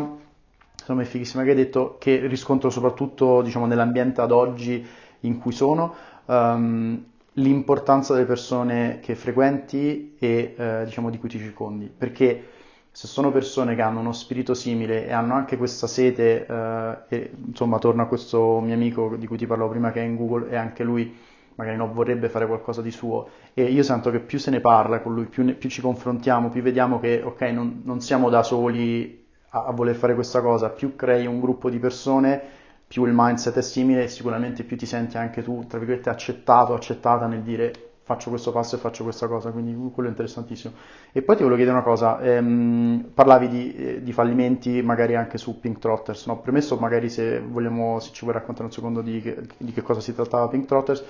secondo 0.75 1.01
me 1.01 1.07
fighissima 1.07 1.43
che 1.43 1.49
hai 1.49 1.55
detto, 1.55 1.97
che 1.99 2.27
riscontro 2.27 2.69
soprattutto 2.69 3.41
diciamo, 3.41 3.65
nell'ambiente 3.65 4.21
ad 4.21 4.31
oggi 4.31 4.85
in 5.21 5.37
cui 5.39 5.51
sono, 5.51 5.93
um, 6.25 7.03
l'importanza 7.33 8.13
delle 8.13 8.25
persone 8.25 8.99
che 9.01 9.15
frequenti 9.15 10.15
e 10.19 10.55
eh, 10.57 10.81
diciamo 10.85 11.09
di 11.09 11.17
cui 11.17 11.29
ti 11.29 11.37
circondi, 11.37 11.91
perché 11.95 12.47
se 12.91 13.07
sono 13.07 13.31
persone 13.31 13.73
che 13.73 13.81
hanno 13.81 14.01
uno 14.01 14.11
spirito 14.11 14.53
simile 14.53 15.07
e 15.07 15.13
hanno 15.13 15.33
anche 15.33 15.55
questa 15.55 15.87
sete, 15.87 16.45
eh, 16.45 16.97
e 17.07 17.31
insomma 17.47 17.79
torno 17.79 18.01
a 18.01 18.05
questo 18.05 18.59
mio 18.59 18.73
amico 18.73 19.15
di 19.15 19.27
cui 19.27 19.37
ti 19.37 19.47
parlavo 19.47 19.69
prima 19.69 19.91
che 19.91 20.01
è 20.01 20.03
in 20.03 20.17
Google 20.17 20.49
e 20.49 20.55
anche 20.57 20.83
lui 20.83 21.15
magari 21.55 21.77
non 21.77 21.93
vorrebbe 21.93 22.29
fare 22.29 22.47
qualcosa 22.47 22.81
di 22.81 22.91
suo 22.91 23.27
e 23.53 23.63
io 23.63 23.83
sento 23.83 24.09
che 24.11 24.19
più 24.19 24.39
se 24.39 24.51
ne 24.51 24.59
parla 24.59 25.01
con 25.01 25.13
lui, 25.13 25.25
più, 25.25 25.43
ne, 25.43 25.53
più 25.53 25.69
ci 25.69 25.81
confrontiamo, 25.81 26.49
più 26.49 26.61
vediamo 26.61 26.99
che 26.99 27.21
ok 27.23 27.41
non, 27.41 27.81
non 27.83 28.01
siamo 28.01 28.29
da 28.29 28.43
soli 28.43 29.25
a, 29.49 29.65
a 29.65 29.71
voler 29.71 29.95
fare 29.95 30.13
questa 30.15 30.41
cosa, 30.41 30.69
più 30.69 30.95
crei 30.95 31.25
un 31.25 31.39
gruppo 31.39 31.69
di 31.69 31.79
persone, 31.79 32.41
più 32.87 33.05
il 33.05 33.13
mindset 33.15 33.57
è 33.57 33.61
simile, 33.61 34.07
sicuramente 34.07 34.63
più 34.63 34.77
ti 34.77 34.85
senti 34.85 35.17
anche 35.17 35.43
tu, 35.43 35.65
tra 35.67 35.77
virgolette, 35.77 36.09
accettato, 36.09 36.73
accettata 36.73 37.25
nel 37.27 37.41
dire 37.41 37.71
faccio 38.03 38.29
questo 38.29 38.51
passo 38.51 38.75
e 38.75 38.79
faccio 38.79 39.03
questa 39.03 39.27
cosa, 39.27 39.51
quindi 39.51 39.73
quello 39.93 40.09
è 40.09 40.11
interessantissimo. 40.11 40.73
E 41.11 41.21
poi 41.21 41.35
ti 41.35 41.43
volevo 41.43 41.57
chiedere 41.57 41.77
una 41.77 41.85
cosa, 41.85 42.19
ehm, 42.19 43.11
parlavi 43.13 43.47
di, 43.47 43.75
eh, 43.75 44.03
di, 44.03 44.11
fallimenti 44.11 44.81
magari 44.81 45.15
anche 45.15 45.37
su 45.37 45.59
Pink 45.59 45.79
Trotters, 45.79 46.25
no? 46.27 46.39
premesso 46.39 46.75
magari 46.77 47.09
se, 47.09 47.39
vogliamo, 47.39 47.99
se 47.99 48.11
ci 48.11 48.21
vuoi 48.23 48.33
raccontare 48.33 48.65
un 48.65 48.73
secondo 48.73 49.01
di 49.01 49.21
di 49.57 49.71
che 49.71 49.81
cosa 49.81 50.01
si 50.01 50.13
trattava 50.13 50.47
Pink 50.49 50.65
Trotters, 50.65 51.03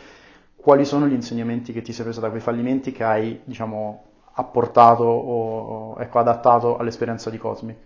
quali 0.62 0.86
sono 0.86 1.08
gli 1.08 1.14
insegnamenti 1.14 1.74
che 1.74 1.82
ti 1.82 1.92
sei 1.92 2.04
preso 2.04 2.20
da 2.20 2.30
quei 2.30 2.40
fallimenti 2.40 2.92
che 2.92 3.04
hai, 3.04 3.42
diciamo, 3.44 4.04
apportato 4.34 5.04
o 5.04 6.00
ecco, 6.00 6.20
adattato 6.20 6.78
all'esperienza 6.78 7.30
di 7.30 7.38
Cosmic? 7.38 7.78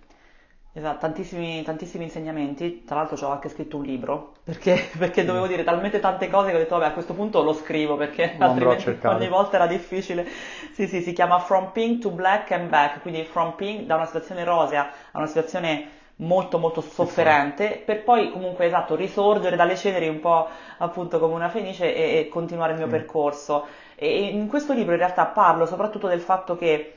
Esatto, 0.78 1.00
tantissimi, 1.00 1.64
tantissimi 1.64 2.04
insegnamenti, 2.04 2.84
tra 2.84 2.98
l'altro 2.98 3.16
ci 3.16 3.24
ho 3.24 3.30
anche 3.30 3.48
scritto 3.48 3.78
un 3.78 3.84
libro, 3.84 4.34
perché, 4.44 4.90
perché 5.00 5.24
dovevo 5.24 5.48
dire 5.48 5.64
talmente 5.64 6.02
tante 6.02 6.28
cose 6.28 6.50
che 6.50 6.58
ho 6.58 6.60
detto 6.60 6.78
vabbè 6.78 6.90
a 6.90 6.94
questo 6.94 7.14
punto 7.14 7.42
lo 7.44 7.54
scrivo 7.54 7.96
perché 7.96 8.36
lo 8.38 8.46
altrimenti 8.46 9.08
ogni 9.08 9.30
volta 9.30 9.56
era 9.56 9.68
difficile. 9.68 10.28
Sì, 10.74 10.86
sì, 10.88 11.02
si 11.02 11.14
chiama 11.14 11.40
From 11.40 11.72
Pink 11.72 12.02
to 12.02 12.12
Black 12.12 12.52
and 12.52 12.68
Back, 12.68 13.00
quindi 13.00 13.24
From 13.24 13.56
Pink 13.56 13.86
da 13.86 13.96
una 13.96 14.06
situazione 14.06 14.44
rosea 14.44 14.90
a 15.12 15.18
una 15.18 15.28
situazione 15.28 15.88
molto 16.18 16.58
molto 16.58 16.82
sofferente 16.82 17.82
per 17.86 18.04
poi 18.04 18.32
comunque 18.32 18.66
esatto 18.66 18.96
risorgere 18.96 19.58
dalle 19.58 19.76
ceneri 19.76 20.08
un 20.08 20.22
po' 20.22 20.48
appunto 20.78 21.20
come 21.20 21.34
una 21.34 21.50
fenice 21.50 21.94
e, 21.94 22.20
e 22.20 22.28
continuare 22.30 22.72
il 22.72 22.78
mio 22.78 22.88
mm. 22.88 22.92
percorso 22.92 23.66
e 23.96 24.28
in 24.28 24.48
questo 24.48 24.74
libro 24.74 24.94
in 24.94 25.00
realtà 25.00 25.26
parlo 25.26 25.66
soprattutto 25.66 26.08
del 26.08 26.22
fatto 26.22 26.56
che 26.56 26.94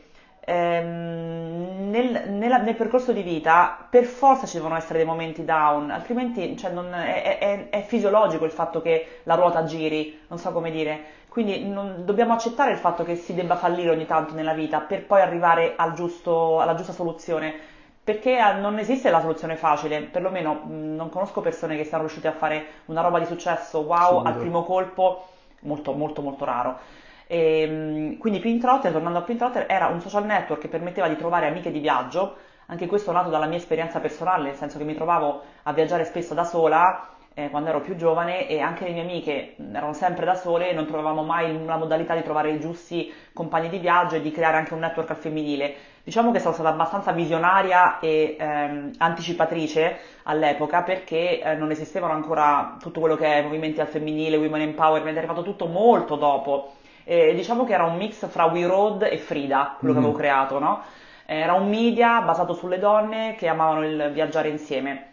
ehm, 0.49 1.91
nel, 1.91 2.31
nella, 2.31 2.59
nel, 2.59 2.75
percorso 2.75 3.13
di 3.13 3.23
vita 3.23 3.87
per 3.89 4.05
forza 4.05 4.47
ci 4.47 4.57
devono 4.57 4.77
essere 4.77 4.99
dei 4.99 5.07
momenti 5.07 5.45
down, 5.45 5.91
altrimenti 5.91 6.57
cioè, 6.57 6.71
non, 6.71 6.93
è, 6.95 7.39
è, 7.39 7.69
è, 7.69 7.83
fisiologico 7.83 8.45
il 8.45 8.51
fatto 8.51 8.81
che 8.81 9.21
la 9.25 9.35
ruota 9.35 9.65
giri, 9.65 10.21
non 10.29 10.39
so 10.39 10.53
come 10.53 10.71
dire. 10.71 11.17
Quindi 11.29 11.69
non, 11.69 12.05
dobbiamo 12.05 12.33
accettare 12.33 12.73
il 12.73 12.79
fatto 12.79 13.05
che 13.05 13.15
si 13.15 13.35
debba 13.35 13.57
fallire 13.57 13.91
ogni 13.91 14.07
tanto 14.07 14.35
nella 14.35 14.55
vita 14.55 14.81
per 14.81 15.05
poi 15.07 15.21
arrivare 15.21 15.75
al 15.77 15.93
giusto, 15.93 16.61
alla 16.61 16.75
giusta 16.75 16.93
soluzione. 16.93 17.77
Perché 18.09 18.39
non 18.59 18.79
esiste 18.79 19.11
la 19.11 19.21
soluzione 19.21 19.55
facile, 19.55 20.01
perlomeno 20.01 20.63
mh, 20.65 20.95
non 20.95 21.11
conosco 21.11 21.43
persone 21.43 21.77
che 21.77 21.85
siano 21.85 22.05
riuscite 22.05 22.27
a 22.27 22.33
fare 22.33 22.65
una 22.87 23.03
roba 23.03 23.19
di 23.19 23.27
successo 23.27 23.81
wow 23.81 24.13
Subito. 24.13 24.29
al 24.29 24.35
primo 24.37 24.65
colpo, 24.65 25.27
molto 25.61 25.93
molto 25.93 26.23
molto 26.23 26.47
raro. 26.47 26.79
E, 27.27 27.61
ehm, 27.61 28.17
quindi 28.17 28.39
Pintrotter, 28.39 28.93
tornando 28.93 29.19
a 29.19 29.23
Pintrotter, 29.23 29.67
era 29.69 29.89
un 29.89 30.01
social 30.01 30.25
network 30.25 30.63
che 30.63 30.69
permetteva 30.69 31.07
di 31.07 31.17
trovare 31.17 31.49
amiche 31.49 31.71
di 31.71 31.81
viaggio, 31.81 32.37
anche 32.69 32.87
questo 32.87 33.13
nato 33.13 33.29
dalla 33.29 33.45
mia 33.45 33.59
esperienza 33.59 34.01
personale, 34.01 34.45
nel 34.45 34.57
senso 34.57 34.79
che 34.79 34.85
mi 34.85 34.95
trovavo 34.95 35.43
a 35.65 35.73
viaggiare 35.75 36.07
spesso 36.07 36.33
da 36.33 36.45
sola 36.45 37.09
eh, 37.35 37.51
quando 37.51 37.69
ero 37.69 37.81
più 37.83 37.95
giovane 37.95 38.49
e 38.49 38.59
anche 38.59 38.85
le 38.85 38.93
mie 38.93 39.03
amiche 39.03 39.55
erano 39.73 39.93
sempre 39.93 40.25
da 40.25 40.35
sole 40.35 40.71
e 40.71 40.73
non 40.73 40.87
trovavamo 40.87 41.23
mai 41.23 41.65
la 41.65 41.77
modalità 41.77 42.15
di 42.15 42.23
trovare 42.23 42.51
i 42.53 42.59
giusti 42.59 43.13
compagni 43.33 43.69
di 43.69 43.79
viaggio 43.79 44.17
e 44.17 44.23
di 44.23 44.33
creare 44.33 44.57
anche 44.57 44.73
un 44.73 44.81
network 44.81 45.11
al 45.11 45.17
femminile. 45.17 45.75
Diciamo 46.09 46.33
che 46.33 46.41
sono 46.41 46.55
stata 46.55 46.71
abbastanza 46.71 47.13
visionaria 47.13 47.99
e 47.99 48.35
ehm, 48.41 48.93
anticipatrice 48.97 49.99
all'epoca 50.23 50.81
perché 50.81 51.39
eh, 51.39 51.55
non 51.55 51.71
esistevano 51.71 52.15
ancora 52.15 52.79
tutto 52.81 53.01
quello 53.01 53.15
che 53.15 53.27
è 53.27 53.43
movimenti 53.43 53.79
al 53.83 53.89
femminile, 53.89 54.39
women 54.39 54.63
empowerment, 54.63 55.15
è 55.15 55.19
arrivato 55.19 55.43
tutto 55.43 55.67
molto 55.67 56.17
dopo 56.17 56.73
eh, 57.05 57.35
diciamo 57.35 57.65
che 57.65 57.73
era 57.73 57.85
un 57.85 57.97
mix 57.97 58.27
fra 58.29 58.45
We 58.45 58.67
Road 58.67 59.03
e 59.03 59.17
Frida, 59.17 59.77
quello 59.79 59.95
mm-hmm. 59.95 60.03
che 60.03 60.09
avevo 60.09 60.13
creato, 60.13 60.59
no? 60.59 60.81
Era 61.25 61.53
un 61.55 61.69
media 61.69 62.21
basato 62.21 62.53
sulle 62.55 62.79
donne 62.79 63.35
che 63.37 63.49
amavano 63.49 63.87
il 63.87 64.11
viaggiare 64.13 64.49
insieme, 64.49 65.05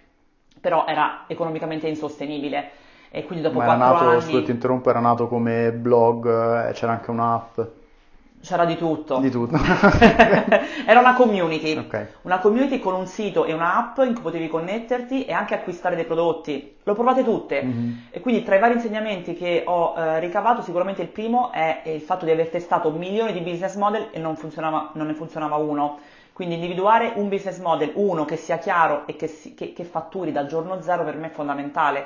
però 0.60 0.86
era 0.88 1.24
economicamente 1.28 1.88
insostenibile. 1.88 2.72
E 3.10 3.26
quindi 3.26 3.44
dopo 3.44 3.60
Ma 3.60 3.66
era 3.66 3.76
nato, 3.76 4.10
anni... 4.10 4.22
scusa 4.22 4.44
ti 4.44 4.52
interrompo, 4.52 4.90
era 4.90 5.00
nato 5.00 5.28
come 5.28 5.72
blog, 5.74 6.68
eh, 6.68 6.72
c'era 6.72 6.92
anche 6.92 7.12
un'app. 7.12 7.60
C'era 8.46 8.64
di 8.66 8.78
tutto. 8.78 9.18
Di 9.18 9.32
tutto. 9.32 9.58
Era 10.86 11.00
una 11.00 11.16
community. 11.16 11.76
Okay. 11.76 12.06
Una 12.22 12.38
community 12.38 12.80
con 12.80 12.94
un 12.94 13.08
sito 13.08 13.44
e 13.46 13.54
un'app 13.54 13.98
in 14.06 14.14
cui 14.14 14.22
potevi 14.22 14.48
connetterti 14.48 15.26
e 15.26 15.34
anche 15.34 15.56
acquistare 15.56 15.96
dei 15.96 16.06
prodotti. 16.06 16.76
L'ho 16.84 16.94
provate 16.94 17.24
tutte. 17.24 17.64
Mm-hmm. 17.64 17.92
E 18.12 18.20
quindi 18.20 18.44
tra 18.44 18.56
i 18.56 18.60
vari 18.60 18.76
insegnamenti 18.76 19.34
che 19.34 19.64
ho 19.66 19.96
eh, 19.98 20.20
ricavato, 20.20 20.62
sicuramente 20.62 21.02
il 21.02 21.08
primo 21.08 21.52
è 21.52 21.82
il 21.86 22.02
fatto 22.02 22.26
di 22.26 22.32
aver 22.32 22.50
testato 22.50 22.92
milioni 22.92 23.34
di 23.34 23.40
business 23.40 23.76
model 23.78 24.10
e 24.12 24.20
non, 24.20 24.38
non 24.94 25.08
ne 25.08 25.14
funzionava 25.16 25.56
uno. 25.56 25.98
Quindi 26.32 26.54
individuare 26.56 27.14
un 27.16 27.30
business 27.30 27.58
model, 27.60 27.94
uno 27.96 28.26
che 28.26 28.36
sia 28.36 28.60
chiaro 28.60 29.08
e 29.08 29.16
che, 29.16 29.26
si, 29.26 29.56
che, 29.56 29.74
che 29.74 29.86
fatturi 29.86 30.32
dal 30.32 30.46
giorno 30.46 30.82
zero 30.82 31.04
per 31.04 31.16
me 31.16 31.28
è 31.28 31.32
fondamentale 31.32 32.06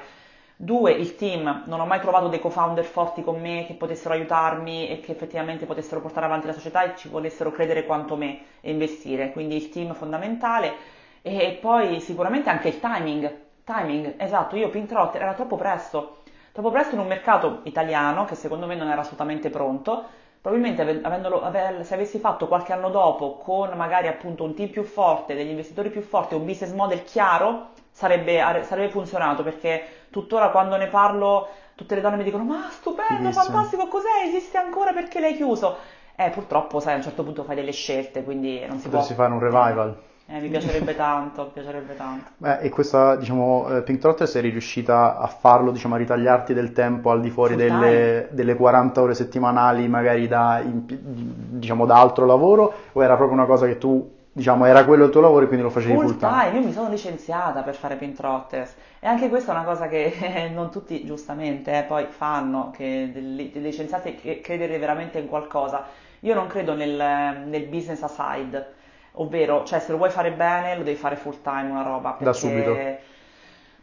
Due, 0.62 0.92
il 0.92 1.16
team, 1.16 1.63
non 1.68 1.80
ho 1.80 1.86
mai 1.86 2.01
trovato 2.01 2.28
dei 2.28 2.42
co-founder 2.42 2.84
forti 2.84 3.24
con 3.24 3.39
me 3.39 3.66
che 3.66 3.75
potessero 3.75 4.13
aiutarmi 4.13 4.89
e 4.89 5.00
che 5.00 5.13
effettivamente 5.13 5.66
potessero 5.66 6.01
portare 6.01 6.25
avanti 6.25 6.48
la 6.48 6.54
società 6.54 6.84
e 6.84 6.98
ci 6.98 7.08
volessero 7.08 7.50
credere 7.50 7.86
quanto 7.86 8.18
me 8.18 8.42
e 8.60 8.70
investire, 8.72 9.32
quindi 9.32 9.56
il 9.56 9.70
team 9.70 9.94
fondamentale. 9.94 10.74
E 11.22 11.58
poi 11.62 12.01
sicuramente 12.01 12.50
anche 12.50 12.68
il 12.68 12.80
timing, 12.82 13.34
timing, 13.63 14.16
esatto, 14.18 14.58
io 14.58 14.68
Pintrot 14.70 15.16
era 15.16 15.34
troppo 15.34 15.56
presto, 15.56 16.18
troppo 16.51 16.72
presto 16.72 16.96
in 16.96 17.00
un 17.00 17.08
mercato 17.08 17.62
italiano 17.63 18.25
che 18.25 18.36
secondo 18.36 18.66
me 18.66 18.75
non 18.75 18.89
era 18.89 19.00
assolutamente 19.00 19.50
pronto, 19.50 20.04
probabilmente 20.42 20.82
avendolo, 20.82 21.50
se 21.84 21.94
avessi 21.94 22.20
fatto 22.20 22.50
qualche 22.50 22.74
anno 22.74 22.89
dopo 22.89 23.38
con 23.38 23.70
magari 23.78 24.08
appunto 24.10 24.44
un 24.44 24.54
team 24.56 24.68
più 24.72 24.84
forte, 24.84 25.36
degli 25.36 25.51
investitori 25.51 25.89
più 25.89 26.01
forti, 26.01 26.36
un 26.36 26.44
business 26.44 26.74
model 26.74 27.04
chiaro, 27.06 27.70
sarebbe, 27.92 28.63
sarebbe 28.63 28.89
funzionato 28.89 29.42
perché 29.44 29.99
tuttora 30.10 30.50
quando 30.50 30.75
ne 30.78 30.88
parlo 30.88 31.48
tutte 31.80 31.96
le 31.96 32.01
donne 32.01 32.18
mi 32.18 32.24
dicono 32.24 32.44
ma 32.44 32.68
stupendo, 32.70 33.32
fantastico, 33.32 33.88
cos'è? 33.88 34.28
Esiste 34.28 34.58
ancora 34.58 34.92
perché 34.92 35.22
l'hai 35.22 35.36
chiuso? 35.36 35.78
Eh, 36.13 36.30
purtroppo, 36.30 36.82
sai, 36.82 36.94
a 36.94 36.98
un 36.98 37.04
certo 37.04 37.24
punto 37.24 37.44
fai 37.46 37.56
delle 37.56 37.72
scelte, 37.72 38.24
quindi 38.24 38.60
non 38.68 38.80
si 38.80 38.89
Potresti 38.89 39.13
può... 39.13 39.24
fare 39.24 39.34
un 39.34 39.39
revival. 39.39 39.98
Eh, 40.32 40.42
mi 40.42 40.50
piacerebbe 40.50 40.94
tanto, 40.96 41.44
mi 41.46 41.50
piacerebbe 41.54 41.96
tanto. 41.96 42.32
Beh, 42.36 42.60
e 42.60 42.70
questa, 42.70 43.16
diciamo, 43.16 43.78
eh, 43.78 43.82
Pink 43.84 44.00
Trotter 44.00 44.28
sei 44.28 44.42
riuscita 44.42 45.18
a 45.18 45.28
farlo, 45.28 45.72
diciamo, 45.72 45.96
a 45.96 45.98
ritagliarti 45.98 46.54
del 46.54 46.74
tempo 46.74 47.12
al 47.12 47.22
di 47.22 47.30
fuori 47.30 47.56
delle, 47.56 48.28
delle, 48.32 48.56
40 48.56 49.01
ore 49.01 49.13
settimanali, 49.13 49.88
magari 49.88 50.28
da, 50.28 50.62
diciamo, 50.62 51.86
da 51.86 51.98
altro 51.98 52.25
lavoro, 52.25 52.74
o 52.92 53.01
era 53.01 53.16
proprio 53.16 53.38
una 53.38 53.48
cosa 53.48 53.66
che 53.66 53.78
tu 53.78 54.18
diciamo, 54.32 54.66
era 54.66 54.86
quello 54.86 55.06
il 55.06 55.12
tuo 55.12 55.22
lavoro 55.22 55.44
e 55.44 55.48
quindi 55.48 55.64
lo 55.64 55.72
facevi 55.72 55.94
full, 55.94 56.08
full 56.08 56.18
time. 56.18 56.44
time. 56.44 56.60
Io 56.60 56.66
mi 56.66 56.74
sono 56.74 56.90
licenziata 56.90 57.62
per 57.62 57.76
fare 57.76 57.96
Pintrotters 57.96 58.76
e 59.00 59.08
anche 59.08 59.30
questa 59.30 59.52
è 59.52 59.56
una 59.56 59.66
cosa 59.66 59.88
che 59.88 60.50
non 60.54 60.70
tutti 60.70 61.04
giustamente 61.06 61.78
eh, 61.78 61.84
poi 61.84 62.06
fanno, 62.10 62.72
che 62.76 63.10
dei 63.12 63.52
licenziati 63.54 64.16
che 64.16 64.42
credere 64.42 64.78
veramente 64.78 65.20
in 65.20 65.28
qualcosa. 65.28 65.86
Io 66.22 66.34
non 66.34 66.48
credo 66.48 66.74
nel, 66.74 67.44
nel, 67.46 67.64
business 67.68 68.02
aside, 68.02 68.74
ovvero, 69.14 69.64
cioè 69.64 69.80
se 69.80 69.92
lo 69.92 69.98
vuoi 69.98 70.10
fare 70.10 70.32
bene 70.32 70.76
lo 70.76 70.84
devi 70.84 70.98
fare 70.98 71.16
full 71.16 71.42
time 71.42 71.70
una 71.70 71.84
roba. 71.84 72.18
Da 72.20 72.34
subito. 72.34 72.78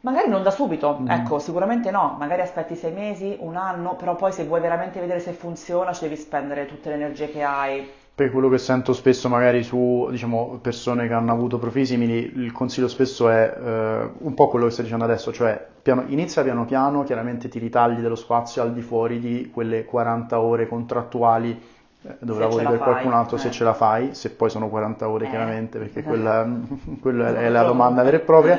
Magari 0.01 0.29
non 0.29 0.43
da 0.45 0.51
subito, 0.51 0.99
mm. 1.01 1.09
ecco, 1.09 1.39
sicuramente 1.41 1.91
no, 1.91 2.15
magari 2.17 2.43
aspetti 2.43 2.77
sei 2.77 2.93
mesi, 2.93 3.37
un 3.41 3.57
anno, 3.57 3.97
però 3.97 4.15
poi 4.15 4.31
se 4.31 4.45
vuoi 4.45 4.61
veramente 4.61 5.01
vedere 5.01 5.19
se 5.19 5.33
funziona 5.33 5.93
ci 5.93 6.03
devi 6.03 6.15
spendere 6.17 6.67
tutte 6.67 6.91
le 6.91 6.95
energie 6.95 7.29
che 7.29 7.43
hai 7.43 7.91
per 8.17 8.31
quello 8.31 8.49
che 8.49 8.57
sento 8.57 8.95
spesso 8.95 9.29
magari 9.29 9.63
su 9.63 10.09
diciamo, 10.11 10.59
persone 10.63 11.07
che 11.07 11.13
hanno 11.13 11.33
avuto 11.33 11.59
profili 11.59 11.85
simili, 11.85 12.33
il 12.37 12.51
consiglio 12.51 12.89
spesso 12.89 13.29
è 13.29 13.55
eh, 13.55 14.09
un 14.17 14.33
po' 14.33 14.49
quello 14.49 14.65
che 14.65 14.71
stai 14.71 14.85
dicendo 14.85 15.05
adesso, 15.05 15.35
cioè 15.35 15.63
piano, 15.83 16.03
inizia 16.07 16.43
piano 16.43 16.65
piano, 16.65 17.05
chiaramente 17.05 17.51
ti 17.51 17.59
ritagli 17.59 18.01
dello 18.01 18.15
spazio 18.15 18.63
al 18.63 18.73
di 18.73 18.81
fuori 18.81 19.21
di 19.21 19.51
quelle 19.53 19.85
40 19.85 20.41
ore 20.41 20.67
contrattuali 20.67 21.61
eh, 22.01 22.17
dove 22.21 22.41
se 22.41 22.47
lavori 22.47 22.65
per 22.65 22.79
fai, 22.79 22.87
qualcun 22.87 23.13
altro 23.13 23.37
eh. 23.37 23.41
se 23.41 23.51
ce 23.51 23.65
la 23.65 23.75
fai, 23.75 24.15
se 24.15 24.31
poi 24.31 24.49
sono 24.49 24.71
40 24.71 25.09
ore 25.11 25.27
eh. 25.27 25.29
chiaramente, 25.29 25.79
perché 25.79 26.03
quella, 26.03 26.49
quella 26.99 27.39
è 27.39 27.51
la 27.51 27.65
domanda 27.65 28.03
vera 28.03 28.17
e 28.17 28.21
propria. 28.21 28.59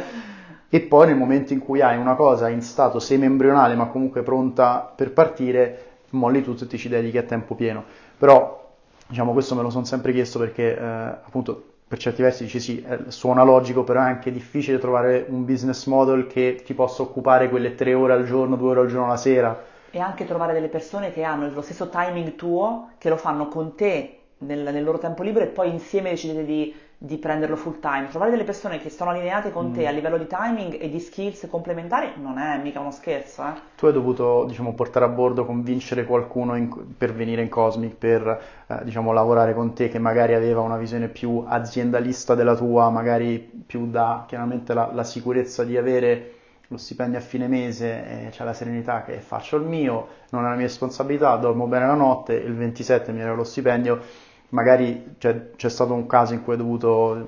E 0.69 0.81
poi 0.81 1.07
nel 1.07 1.15
momento 1.15 1.53
in 1.53 1.59
cui 1.59 1.81
hai 1.81 1.97
una 1.97 2.13
cosa 2.13 2.47
in 2.49 2.61
stato 2.61 2.99
semi-embrionale 2.99 3.73
ma 3.73 3.87
comunque 3.87 4.21
pronta 4.21 4.93
per 4.95 5.13
partire, 5.13 5.85
molli 6.11 6.43
tutto 6.43 6.65
e 6.65 6.67
ti 6.67 6.77
ci 6.77 6.89
dedichi 6.89 7.17
a 7.17 7.23
tempo 7.23 7.55
pieno. 7.55 7.83
Però 8.19 8.65
Diciamo, 9.07 9.31
questo 9.31 9.55
me 9.55 9.61
lo 9.61 9.69
sono 9.69 9.85
sempre 9.85 10.11
chiesto 10.11 10.37
perché 10.37 10.77
eh, 10.77 10.83
appunto 10.83 11.75
per 11.87 11.97
certi 11.97 12.21
versi 12.21 12.43
dici 12.43 12.59
sì, 12.59 12.83
eh, 12.83 13.09
suona 13.09 13.43
logico, 13.43 13.83
però 13.83 14.01
è 14.01 14.03
anche 14.03 14.31
difficile 14.31 14.77
trovare 14.77 15.25
un 15.29 15.45
business 15.45 15.85
model 15.85 16.27
che 16.27 16.61
ti 16.65 16.73
possa 16.73 17.01
occupare 17.01 17.49
quelle 17.49 17.75
tre 17.75 17.93
ore 17.93 18.13
al 18.13 18.25
giorno, 18.25 18.57
due 18.57 18.71
ore 18.71 18.79
al 18.81 18.87
giorno 18.87 19.07
la 19.07 19.15
sera. 19.15 19.63
E 19.89 19.99
anche 19.99 20.25
trovare 20.25 20.51
delle 20.51 20.67
persone 20.67 21.13
che 21.13 21.23
hanno 21.23 21.49
lo 21.49 21.61
stesso 21.61 21.87
timing 21.87 22.35
tuo, 22.35 22.89
che 22.97 23.07
lo 23.07 23.15
fanno 23.15 23.47
con 23.47 23.75
te 23.75 24.19
nel, 24.39 24.59
nel 24.73 24.83
loro 24.83 24.97
tempo 24.97 25.23
libero 25.23 25.45
e 25.45 25.49
poi 25.49 25.71
insieme 25.71 26.09
decidete 26.09 26.43
di 26.43 26.75
di 26.99 27.17
prenderlo 27.17 27.55
full 27.55 27.79
time. 27.79 28.07
Trovare 28.07 28.31
delle 28.31 28.43
persone 28.43 28.79
che 28.79 28.89
sono 28.89 29.11
allineate 29.11 29.51
con 29.51 29.67
mm. 29.67 29.73
te 29.73 29.87
a 29.87 29.91
livello 29.91 30.17
di 30.17 30.25
timing 30.25 30.81
e 30.81 30.89
di 30.89 30.99
skills 30.99 31.47
complementari 31.47 32.13
non 32.15 32.39
è 32.39 32.57
mica 32.57 32.79
uno 32.79 32.89
scherzo. 32.89 33.43
Eh? 33.43 33.53
Tu 33.75 33.85
hai 33.85 33.93
dovuto 33.93 34.45
diciamo, 34.45 34.73
portare 34.73 35.05
a 35.05 35.09
bordo, 35.09 35.45
convincere 35.45 36.05
qualcuno 36.05 36.55
in, 36.55 36.95
per 36.97 37.13
venire 37.13 37.43
in 37.43 37.49
Cosmic, 37.49 37.95
per 37.95 38.41
eh, 38.65 38.79
diciamo, 38.83 39.11
lavorare 39.11 39.53
con 39.53 39.73
te 39.73 39.89
che 39.89 39.99
magari 39.99 40.33
aveva 40.33 40.61
una 40.61 40.77
visione 40.77 41.07
più 41.07 41.43
aziendalista 41.47 42.33
della 42.33 42.55
tua, 42.55 42.89
magari 42.89 43.37
più 43.39 43.87
da 43.89 44.25
chiaramente 44.27 44.73
la, 44.73 44.89
la 44.91 45.03
sicurezza 45.03 45.63
di 45.63 45.77
avere 45.77 46.31
lo 46.69 46.77
stipendio 46.77 47.17
a 47.17 47.21
fine 47.21 47.47
mese 47.47 48.25
e 48.25 48.29
c'è 48.29 48.43
la 48.43 48.53
serenità 48.53 49.03
che 49.03 49.21
faccio 49.21 49.55
il 49.55 49.63
mio, 49.63 50.07
non 50.31 50.45
è 50.45 50.49
la 50.49 50.55
mia 50.55 50.65
responsabilità, 50.65 51.35
dormo 51.37 51.65
bene 51.67 51.85
la 51.85 51.93
notte, 51.93 52.33
il 52.33 52.55
27 52.55 53.13
mi 53.13 53.21
arriva 53.21 53.35
lo 53.35 53.45
stipendio 53.45 54.01
magari 54.49 55.15
cioè, 55.17 55.51
c'è 55.55 55.69
stato 55.69 55.93
un 55.93 56.07
caso 56.07 56.33
in 56.33 56.43
cui 56.43 56.53
hai 56.53 56.59
dovuto 56.59 57.27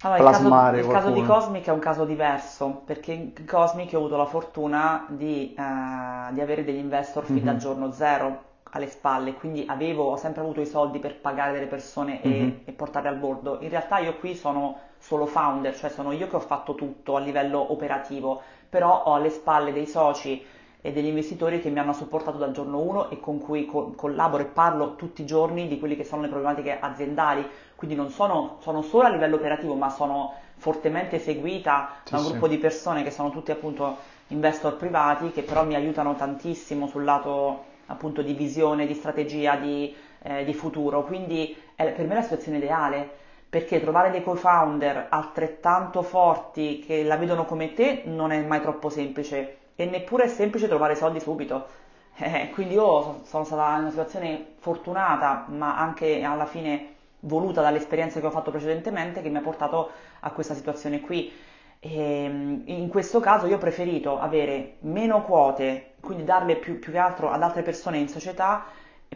allora, 0.00 0.18
plasmare 0.18 0.80
il, 0.80 0.86
caso, 0.86 1.08
il 1.08 1.14
caso, 1.14 1.20
di 1.20 1.26
Cosmic 1.26 1.66
è 1.66 1.70
un 1.70 1.78
caso 1.78 2.04
diverso 2.04 2.82
perché 2.84 3.12
in 3.12 3.32
Cosmic 3.46 3.92
ho 3.94 3.98
avuto 3.98 4.16
la 4.16 4.26
fortuna 4.26 5.06
di, 5.08 5.54
uh, 5.56 6.32
di 6.32 6.40
avere 6.40 6.64
degli 6.64 6.76
investor 6.76 7.24
fin 7.24 7.36
mm-hmm. 7.36 7.44
dal 7.44 7.56
giorno 7.56 7.92
zero 7.92 8.52
alle 8.74 8.88
spalle, 8.88 9.34
quindi 9.34 9.64
avevo, 9.68 10.10
ho 10.10 10.16
sempre 10.16 10.42
avuto 10.42 10.60
i 10.60 10.66
soldi 10.66 10.98
per 10.98 11.20
pagare 11.20 11.52
delle 11.52 11.66
persone 11.66 12.20
e, 12.20 12.28
mm-hmm. 12.28 12.50
e 12.64 12.72
portarle 12.72 13.08
al 13.08 13.18
bordo. 13.18 13.58
In 13.60 13.68
realtà 13.68 13.98
io 13.98 14.16
qui 14.16 14.34
sono 14.34 14.78
solo 14.98 15.26
founder, 15.26 15.76
cioè 15.76 15.90
sono 15.90 16.10
io 16.10 16.26
che 16.26 16.36
ho 16.36 16.40
fatto 16.40 16.74
tutto 16.74 17.14
a 17.14 17.20
livello 17.20 17.72
operativo, 17.72 18.42
però 18.68 19.04
ho 19.04 19.14
alle 19.14 19.30
spalle 19.30 19.72
dei 19.72 19.86
soci 19.86 20.44
e 20.86 20.92
degli 20.92 21.06
investitori 21.06 21.62
che 21.62 21.70
mi 21.70 21.78
hanno 21.78 21.94
supportato 21.94 22.36
dal 22.36 22.52
giorno 22.52 22.78
1 22.80 23.08
e 23.08 23.18
con 23.18 23.40
cui 23.40 23.64
co- 23.64 23.92
collaboro 23.96 24.42
e 24.42 24.46
parlo 24.46 24.96
tutti 24.96 25.22
i 25.22 25.24
giorni 25.24 25.66
di 25.66 25.78
quelle 25.78 25.96
che 25.96 26.04
sono 26.04 26.20
le 26.20 26.28
problematiche 26.28 26.78
aziendali, 26.78 27.48
quindi 27.74 27.96
non 27.96 28.10
sono, 28.10 28.58
sono 28.60 28.82
solo 28.82 29.06
a 29.06 29.08
livello 29.08 29.36
operativo, 29.36 29.74
ma 29.76 29.88
sono 29.88 30.34
fortemente 30.56 31.18
seguita 31.18 31.88
sì, 32.04 32.12
da 32.12 32.18
un 32.18 32.26
gruppo 32.26 32.48
di 32.48 32.58
persone 32.58 33.02
che 33.02 33.10
sono 33.10 33.30
tutti 33.30 33.50
appunto 33.50 33.96
investor 34.28 34.76
privati 34.76 35.30
che 35.30 35.40
però 35.40 35.64
mi 35.64 35.74
aiutano 35.74 36.16
tantissimo 36.16 36.86
sul 36.86 37.04
lato 37.04 37.64
appunto 37.86 38.20
di 38.20 38.34
visione, 38.34 38.86
di 38.86 38.92
strategia, 38.92 39.56
di, 39.56 39.94
eh, 40.20 40.44
di 40.44 40.52
futuro. 40.52 41.02
Quindi 41.04 41.56
è 41.74 41.92
per 41.92 42.06
me 42.06 42.16
la 42.16 42.22
situazione 42.22 42.58
ideale 42.58 43.08
perché 43.48 43.80
trovare 43.80 44.10
dei 44.10 44.22
co-founder 44.22 45.06
altrettanto 45.08 46.02
forti 46.02 46.80
che 46.80 47.04
la 47.04 47.16
vedono 47.16 47.46
come 47.46 47.72
te 47.72 48.02
non 48.04 48.32
è 48.32 48.42
mai 48.42 48.60
troppo 48.60 48.90
semplice 48.90 49.62
e 49.76 49.86
neppure 49.86 50.24
è 50.24 50.28
semplice 50.28 50.68
trovare 50.68 50.94
soldi 50.94 51.20
subito. 51.20 51.82
Eh, 52.16 52.50
quindi 52.50 52.74
io 52.74 53.22
sono 53.24 53.44
stata 53.44 53.74
in 53.74 53.80
una 53.80 53.90
situazione 53.90 54.54
fortunata, 54.58 55.46
ma 55.48 55.76
anche 55.76 56.22
alla 56.22 56.46
fine 56.46 56.92
voluta 57.20 57.60
dall'esperienza 57.60 58.20
che 58.20 58.26
ho 58.26 58.30
fatto 58.30 58.50
precedentemente, 58.50 59.20
che 59.20 59.30
mi 59.30 59.38
ha 59.38 59.42
portato 59.42 59.90
a 60.20 60.30
questa 60.30 60.54
situazione 60.54 61.00
qui. 61.00 61.32
E 61.80 62.24
ehm, 62.24 62.62
in 62.66 62.88
questo 62.88 63.20
caso 63.20 63.46
io 63.46 63.56
ho 63.56 63.58
preferito 63.58 64.18
avere 64.18 64.76
meno 64.80 65.22
quote, 65.22 65.94
quindi 66.00 66.24
darle 66.24 66.56
più, 66.56 66.78
più 66.78 66.92
che 66.92 66.98
altro 66.98 67.30
ad 67.30 67.42
altre 67.42 67.62
persone 67.62 67.98
in 67.98 68.08
società, 68.08 68.64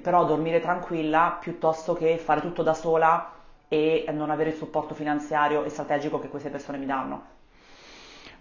però 0.00 0.24
dormire 0.24 0.60
tranquilla 0.60 1.38
piuttosto 1.40 1.94
che 1.94 2.18
fare 2.18 2.40
tutto 2.40 2.62
da 2.62 2.74
sola 2.74 3.32
e 3.68 4.06
non 4.12 4.30
avere 4.30 4.50
il 4.50 4.56
supporto 4.56 4.94
finanziario 4.94 5.64
e 5.64 5.68
strategico 5.68 6.18
che 6.18 6.28
queste 6.28 6.50
persone 6.50 6.78
mi 6.78 6.86
danno. 6.86 7.36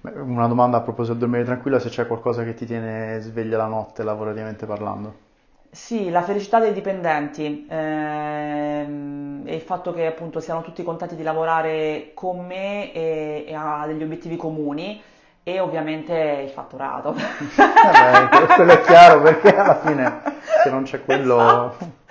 Una 0.01 0.47
domanda 0.47 0.77
a 0.77 0.81
proposito 0.81 1.13
del 1.13 1.21
dormire 1.21 1.43
tranquilla, 1.43 1.79
se 1.79 1.89
c'è 1.89 2.07
qualcosa 2.07 2.43
che 2.43 2.53
ti 2.53 2.65
tiene 2.65 3.19
sveglia 3.19 3.57
la 3.57 3.67
notte 3.67 4.03
lavorativamente 4.03 4.65
parlando. 4.65 5.25
Sì, 5.69 6.09
la 6.09 6.21
felicità 6.21 6.59
dei 6.59 6.73
dipendenti 6.73 7.67
ehm, 7.69 9.43
e 9.45 9.55
il 9.55 9.61
fatto 9.61 9.93
che 9.93 10.05
appunto 10.05 10.39
siano 10.39 10.61
tutti 10.61 10.81
contenti 10.81 11.15
di 11.15 11.23
lavorare 11.23 12.11
con 12.13 12.45
me 12.45 12.91
e, 12.93 13.45
e 13.47 13.53
a 13.53 13.85
degli 13.85 14.01
obiettivi 14.01 14.37
comuni 14.37 15.01
e 15.43 15.59
ovviamente 15.59 16.41
il 16.45 16.49
fatturato. 16.49 17.13
Vabbè, 17.55 18.45
quello 18.55 18.71
è 18.71 18.81
chiaro 18.81 19.21
perché 19.21 19.55
alla 19.55 19.79
fine 19.79 20.21
se 20.63 20.69
non 20.69 20.83
c'è 20.83 21.03
quello... 21.03 21.75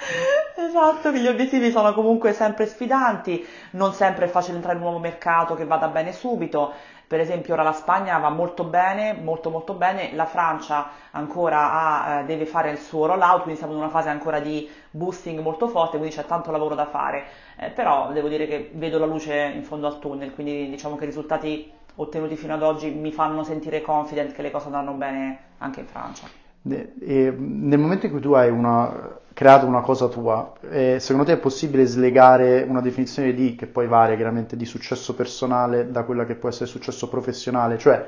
Esatto. 0.58 0.88
esatto, 0.90 1.12
che 1.12 1.20
gli 1.20 1.26
obiettivi 1.26 1.70
sono 1.70 1.92
comunque 1.92 2.32
sempre 2.32 2.66
sfidanti, 2.66 3.46
non 3.72 3.92
sempre 3.92 4.24
è 4.24 4.28
facile 4.28 4.56
entrare 4.56 4.76
in 4.76 4.82
un 4.82 4.88
nuovo 4.88 5.02
mercato 5.02 5.54
che 5.54 5.66
vada 5.66 5.88
bene 5.88 6.12
subito, 6.12 6.72
per 7.06 7.20
esempio 7.20 7.54
ora 7.54 7.62
la 7.62 7.72
Spagna 7.72 8.18
va 8.18 8.30
molto 8.30 8.64
bene, 8.64 9.12
molto 9.12 9.50
molto 9.50 9.74
bene, 9.74 10.12
la 10.14 10.26
Francia 10.26 10.88
ancora 11.12 11.72
ha, 11.72 12.18
eh, 12.20 12.24
deve 12.24 12.46
fare 12.46 12.70
il 12.70 12.78
suo 12.78 13.06
rollout, 13.06 13.42
quindi 13.42 13.58
siamo 13.58 13.74
in 13.74 13.78
una 13.80 13.88
fase 13.88 14.08
ancora 14.08 14.40
di 14.40 14.68
boosting 14.90 15.40
molto 15.40 15.68
forte, 15.68 15.98
quindi 15.98 16.14
c'è 16.14 16.26
tanto 16.26 16.50
lavoro 16.50 16.74
da 16.74 16.86
fare, 16.86 17.24
eh, 17.58 17.70
però 17.70 18.10
devo 18.12 18.28
dire 18.28 18.46
che 18.46 18.70
vedo 18.74 18.98
la 18.98 19.06
luce 19.06 19.52
in 19.54 19.62
fondo 19.62 19.86
al 19.86 19.98
tunnel, 19.98 20.34
quindi 20.34 20.68
diciamo 20.68 20.96
che 20.96 21.04
i 21.04 21.06
risultati 21.06 21.72
ottenuti 21.96 22.36
fino 22.36 22.54
ad 22.54 22.62
oggi 22.62 22.90
mi 22.90 23.12
fanno 23.12 23.42
sentire 23.44 23.80
confident 23.80 24.32
che 24.32 24.42
le 24.42 24.50
cose 24.50 24.66
andranno 24.66 24.92
bene 24.92 25.38
anche 25.58 25.80
in 25.80 25.86
Francia. 25.86 26.45
E 26.68 27.34
nel 27.36 27.78
momento 27.78 28.06
in 28.06 28.12
cui 28.12 28.20
tu 28.20 28.32
hai 28.32 28.50
una, 28.50 29.18
creato 29.32 29.66
una 29.66 29.82
cosa 29.82 30.08
tua, 30.08 30.52
eh, 30.70 30.98
secondo 30.98 31.26
te 31.28 31.34
è 31.34 31.38
possibile 31.38 31.84
slegare 31.84 32.64
una 32.66 32.80
definizione 32.80 33.34
di, 33.34 33.54
che 33.54 33.66
poi 33.66 33.86
varia 33.86 34.16
chiaramente, 34.16 34.56
di 34.56 34.64
successo 34.64 35.14
personale 35.14 35.90
da 35.90 36.04
quella 36.04 36.24
che 36.24 36.36
può 36.36 36.48
essere 36.48 36.66
successo 36.66 37.08
professionale? 37.08 37.76
Cioè, 37.78 38.04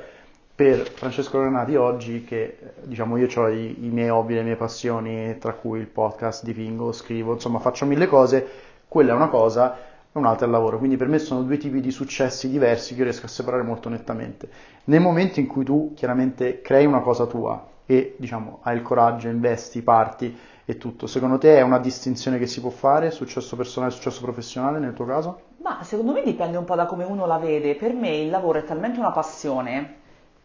per 0.58 0.90
Francesco 0.90 1.38
Granati 1.38 1.76
oggi, 1.76 2.24
che 2.24 2.58
diciamo 2.82 3.16
io 3.16 3.28
ho 3.32 3.48
i, 3.48 3.84
i, 3.84 3.90
miei 3.90 4.08
hobby, 4.08 4.34
le 4.34 4.42
mie 4.42 4.56
passioni, 4.56 5.38
tra 5.38 5.52
cui 5.52 5.78
il 5.78 5.86
podcast, 5.86 6.42
dipingo, 6.42 6.90
scrivo, 6.90 7.34
insomma 7.34 7.60
faccio 7.60 7.86
mille 7.86 8.08
cose, 8.08 8.44
quella 8.88 9.12
è 9.12 9.14
una 9.14 9.28
cosa, 9.28 9.76
un'altra 10.12 10.46
è 10.46 10.48
il 10.48 10.54
lavoro. 10.54 10.78
Quindi 10.78 10.96
per 10.96 11.06
me 11.06 11.18
sono 11.18 11.42
due 11.42 11.58
tipi 11.58 11.80
di 11.80 11.92
successi 11.92 12.48
diversi 12.48 12.94
che 12.94 12.98
io 12.98 13.04
riesco 13.04 13.26
a 13.26 13.28
separare 13.28 13.62
molto 13.62 13.88
nettamente. 13.88 14.48
Nel 14.84 15.00
momento 15.00 15.38
in 15.38 15.46
cui 15.46 15.62
tu 15.62 15.92
chiaramente 15.94 16.60
crei 16.60 16.86
una 16.86 17.00
cosa 17.00 17.26
tua, 17.26 17.64
e 17.90 18.16
diciamo 18.18 18.59
hai 18.64 18.77
il 18.77 18.83
coraggio, 18.83 19.29
investi, 19.29 19.81
parti 19.81 20.37
e 20.66 20.77
tutto. 20.77 21.07
Secondo 21.07 21.38
te 21.38 21.57
è 21.57 21.62
una 21.62 21.79
distinzione 21.79 22.38
che 22.38 22.46
si 22.46 22.61
può 22.61 22.68
fare, 22.68 23.11
successo 23.11 23.57
personale 23.57 23.90
e 23.90 23.94
successo 23.94 24.20
professionale 24.20 24.79
nel 24.79 24.92
tuo 24.92 25.07
caso? 25.07 25.40
Ma 25.62 25.83
secondo 25.83 26.12
me 26.12 26.22
dipende 26.22 26.59
un 26.59 26.66
po' 26.66 26.74
da 26.74 26.85
come 26.85 27.05
uno 27.05 27.24
la 27.24 27.38
vede. 27.38 27.77
Per 27.77 27.94
me 27.94 28.14
il 28.14 28.29
lavoro 28.29 28.59
è 28.59 28.64
talmente 28.64 28.98
una 28.98 29.11
passione 29.11 29.94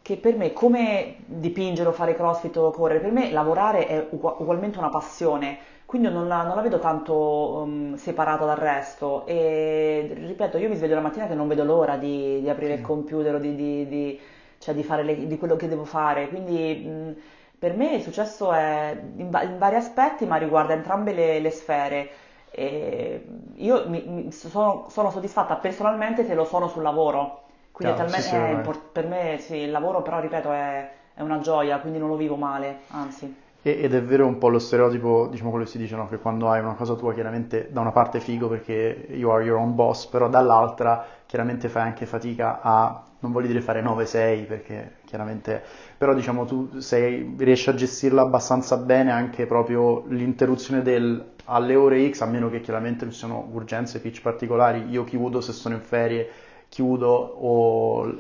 che 0.01 0.15
per 0.15 0.37
me 0.37 0.53
come 0.53 1.15
dipingere 1.25 1.89
o 1.89 1.91
fare 1.91 2.15
crossfit 2.15 2.55
o 2.55 2.71
correre, 2.71 3.01
per 3.01 3.11
me 3.11 3.29
lavorare 3.31 3.87
è 3.87 4.07
ugualmente 4.09 4.77
una 4.77 4.89
passione, 4.89 5.57
quindi 5.85 6.09
non 6.09 6.27
la, 6.27 6.43
non 6.43 6.55
la 6.55 6.61
vedo 6.61 6.79
tanto 6.79 7.61
um, 7.63 7.95
separata 7.95 8.45
dal 8.45 8.57
resto 8.57 9.25
e 9.25 10.13
ripeto, 10.13 10.57
io 10.57 10.69
mi 10.69 10.75
sveglio 10.75 10.95
la 10.95 11.01
mattina 11.01 11.27
che 11.27 11.35
non 11.35 11.47
vedo 11.47 11.63
l'ora 11.63 11.97
di, 11.97 12.41
di 12.41 12.49
aprire 12.49 12.75
sì. 12.75 12.79
il 12.79 12.85
computer 12.85 13.35
o 13.35 13.39
di, 13.39 13.55
di, 13.55 13.87
di 13.87 14.19
cioè 14.63 14.73
di 14.73 14.83
fare 14.83 15.03
le, 15.03 15.27
di 15.27 15.37
quello 15.37 15.55
che 15.55 15.67
devo 15.67 15.83
fare. 15.83 16.29
Quindi 16.29 16.75
mh, 16.75 17.15
per 17.59 17.75
me 17.75 17.95
il 17.95 18.01
successo 18.01 18.51
è 18.51 18.97
in, 19.17 19.29
in, 19.43 19.57
vari 19.57 19.75
aspetti, 19.75 20.25
ma 20.25 20.37
riguarda 20.37 20.73
entrambe 20.73 21.13
le, 21.13 21.39
le 21.39 21.51
sfere. 21.51 22.09
E 22.49 23.25
io 23.55 23.89
mi, 23.89 24.03
mi 24.05 24.31
sono, 24.31 24.87
sono, 24.89 25.11
soddisfatta 25.11 25.55
personalmente 25.55 26.25
se 26.25 26.33
lo 26.33 26.45
sono 26.45 26.67
sul 26.67 26.83
lavoro. 26.83 27.41
Quindi 27.71 27.95
Chiaro, 27.95 28.09
talmente, 28.09 28.21
sì, 28.21 28.35
sì, 28.35 28.51
import- 28.51 28.91
per 28.91 29.07
me 29.07 29.37
sì, 29.39 29.55
il 29.57 29.71
lavoro 29.71 30.01
però, 30.01 30.19
ripeto, 30.19 30.51
è, 30.51 30.91
è 31.15 31.21
una 31.21 31.39
gioia, 31.39 31.79
quindi 31.79 31.99
non 31.99 32.09
lo 32.09 32.15
vivo 32.15 32.35
male, 32.35 32.81
anzi. 32.89 33.42
Ed 33.65 33.93
è 33.93 34.03
vero 34.03 34.27
un 34.27 34.37
po' 34.37 34.49
lo 34.49 34.59
stereotipo, 34.59 35.27
diciamo 35.31 35.49
quello 35.49 35.63
che 35.63 35.71
si 35.71 35.77
dice, 35.77 35.95
no? 35.95 36.09
che 36.09 36.17
quando 36.17 36.49
hai 36.49 36.59
una 36.59 36.73
cosa 36.73 36.95
tua 36.95 37.13
chiaramente 37.13 37.69
da 37.71 37.79
una 37.79 37.93
parte 37.93 38.17
è 38.17 38.21
figo 38.21 38.49
perché 38.49 39.07
you 39.11 39.29
are 39.29 39.41
your 39.41 39.57
own 39.57 39.73
boss, 39.73 40.05
però 40.07 40.27
dall'altra 40.27 41.05
chiaramente 41.25 41.69
fai 41.69 41.83
anche 41.83 42.05
fatica 42.05 42.59
a, 42.61 43.01
non 43.19 43.31
voglio 43.31 43.47
dire 43.47 43.61
fare 43.61 43.81
9-6 43.81 44.47
perché 44.47 44.95
chiaramente, 45.05 45.63
però 45.97 46.13
diciamo 46.13 46.43
tu 46.43 46.79
sei, 46.79 47.35
riesci 47.37 47.69
a 47.69 47.73
gestirla 47.73 48.23
abbastanza 48.23 48.75
bene 48.75 49.11
anche 49.11 49.45
proprio 49.45 50.03
l'interruzione 50.09 50.81
del 50.81 51.31
alle 51.45 51.75
ore 51.75 52.09
X, 52.09 52.21
a 52.21 52.25
meno 52.25 52.49
che 52.49 52.61
chiaramente 52.61 53.05
ci 53.05 53.17
sono 53.17 53.47
urgenze, 53.51 53.99
pitch 53.99 54.21
particolari, 54.21 54.89
io 54.89 55.03
chiudo 55.03 55.41
se 55.41 55.51
sono 55.51 55.75
in 55.75 55.81
ferie, 55.81 56.29
chiudo 56.69 57.09
o 57.09 58.13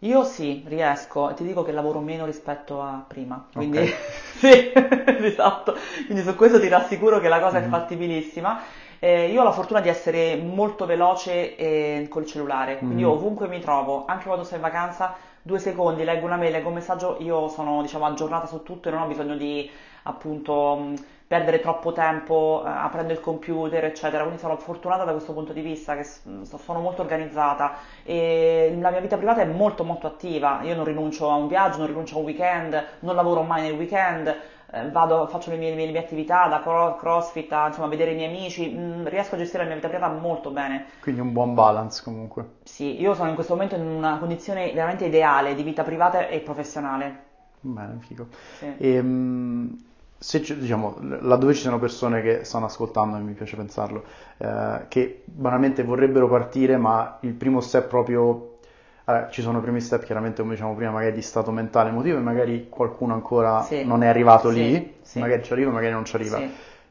io 0.00 0.22
sì, 0.22 0.62
riesco, 0.66 1.32
ti 1.34 1.44
dico 1.44 1.64
che 1.64 1.72
lavoro 1.72 1.98
meno 1.98 2.24
rispetto 2.24 2.80
a 2.80 3.04
prima, 3.06 3.48
quindi 3.52 3.78
okay. 3.78 3.94
sì, 4.38 4.72
esatto, 5.24 5.76
quindi 6.06 6.22
su 6.22 6.36
questo 6.36 6.60
ti 6.60 6.68
rassicuro 6.68 7.18
che 7.18 7.28
la 7.28 7.40
cosa 7.40 7.58
mm-hmm. 7.58 7.66
è 7.66 7.70
fattibilissima. 7.70 8.60
Eh, 9.00 9.30
io 9.30 9.40
ho 9.40 9.44
la 9.44 9.52
fortuna 9.52 9.80
di 9.80 9.88
essere 9.88 10.36
molto 10.36 10.84
veloce 10.84 11.56
eh, 11.56 12.06
col 12.08 12.26
cellulare, 12.26 12.78
quindi 12.78 13.02
mm-hmm. 13.02 13.10
ovunque 13.10 13.48
mi 13.48 13.60
trovo, 13.60 14.04
anche 14.06 14.26
quando 14.26 14.44
sto 14.44 14.56
in 14.56 14.60
vacanza, 14.60 15.14
due 15.42 15.58
secondi, 15.58 16.04
leggo 16.04 16.26
una 16.26 16.36
mail, 16.36 16.52
leggo 16.52 16.68
un 16.68 16.74
messaggio, 16.74 17.16
io 17.20 17.48
sono 17.48 17.80
diciamo 17.82 18.06
aggiornata 18.06 18.46
su 18.46 18.62
tutto 18.62 18.88
e 18.88 18.92
non 18.92 19.02
ho 19.02 19.06
bisogno 19.06 19.36
di 19.36 19.68
appunto 20.08 20.94
perdere 21.28 21.60
troppo 21.60 21.92
tempo 21.92 22.62
eh, 22.64 22.68
aprendo 22.68 23.12
il 23.12 23.20
computer, 23.20 23.84
eccetera. 23.84 24.22
Quindi 24.22 24.40
sono 24.40 24.56
fortunata 24.56 25.04
da 25.04 25.12
questo 25.12 25.34
punto 25.34 25.52
di 25.52 25.60
vista, 25.60 25.94
che 25.94 26.04
sono 26.04 26.80
molto 26.80 27.02
organizzata 27.02 27.74
e 28.02 28.74
la 28.80 28.90
mia 28.90 29.00
vita 29.00 29.16
privata 29.16 29.42
è 29.42 29.44
molto 29.44 29.84
molto 29.84 30.06
attiva. 30.06 30.60
Io 30.62 30.74
non 30.74 30.84
rinuncio 30.84 31.30
a 31.30 31.34
un 31.34 31.46
viaggio, 31.46 31.78
non 31.78 31.86
rinuncio 31.86 32.16
a 32.16 32.18
un 32.18 32.24
weekend, 32.24 32.84
non 33.00 33.14
lavoro 33.14 33.42
mai 33.42 33.62
nel 33.62 33.74
weekend. 33.74 34.34
eh, 34.70 34.90
vado, 34.90 35.26
faccio 35.28 35.50
le 35.50 35.56
mie, 35.56 35.74
le 35.74 35.90
mie, 35.90 35.98
attività 35.98 36.46
da 36.46 36.60
crossfit 36.60 37.50
a 37.52 37.68
insomma, 37.68 37.86
vedere 37.86 38.12
i 38.12 38.14
miei 38.14 38.28
amici, 38.28 38.68
mh, 38.68 39.00
mm, 39.00 39.06
riesco 39.06 39.34
a 39.34 39.38
gestire 39.38 39.62
la 39.62 39.68
mia 39.68 39.76
vita 39.76 39.88
privata 39.88 40.12
molto 40.14 40.50
bene. 40.50 40.86
Quindi 41.00 41.20
un 41.20 41.32
buon 41.32 41.54
balance 41.54 42.02
comunque. 42.02 42.56
Sì, 42.64 43.00
io 43.00 43.14
sono 43.14 43.28
in 43.28 43.34
questo 43.34 43.54
momento 43.54 43.76
in 43.76 43.82
una 43.82 44.18
condizione 44.18 44.72
veramente 44.72 45.04
ideale 45.06 45.54
di 45.54 45.62
vita 45.62 45.82
privata 45.82 46.26
e 46.26 46.40
professionale. 46.40 47.26
Bene, 47.60 47.98
figo. 48.00 48.28
Sì. 48.58 48.74
E, 48.78 48.94
ehm, 48.94 49.87
se 50.18 50.40
diciamo, 50.40 50.96
laddove 51.20 51.54
ci 51.54 51.62
sono 51.62 51.78
persone 51.78 52.20
che 52.22 52.42
stanno 52.42 52.66
ascoltando, 52.66 53.16
e 53.16 53.20
mi 53.20 53.34
piace 53.34 53.56
pensarlo, 53.56 54.02
eh, 54.38 54.86
che 54.88 55.22
banalmente 55.24 55.84
vorrebbero 55.84 56.28
partire, 56.28 56.76
ma 56.76 57.18
il 57.20 57.34
primo 57.34 57.60
step 57.60 57.86
proprio 57.86 58.56
allora, 59.04 59.30
ci 59.30 59.40
sono 59.40 59.58
i 59.58 59.60
primi 59.62 59.80
step, 59.80 60.04
chiaramente, 60.04 60.42
come 60.42 60.54
diciamo 60.54 60.74
prima, 60.74 60.90
magari 60.90 61.14
di 61.14 61.22
stato 61.22 61.50
mentale 61.50 61.88
emotivo, 61.88 62.18
e 62.18 62.20
magari 62.20 62.66
qualcuno 62.68 63.14
ancora 63.14 63.62
sì. 63.62 63.84
non 63.84 64.02
è 64.02 64.06
arrivato 64.06 64.50
sì, 64.50 64.56
lì, 64.56 64.94
sì. 65.00 65.18
magari 65.20 65.42
ci 65.42 65.52
arriva, 65.52 65.70
magari 65.70 65.92
non 65.92 66.04
ci 66.04 66.16
arriva. 66.16 66.42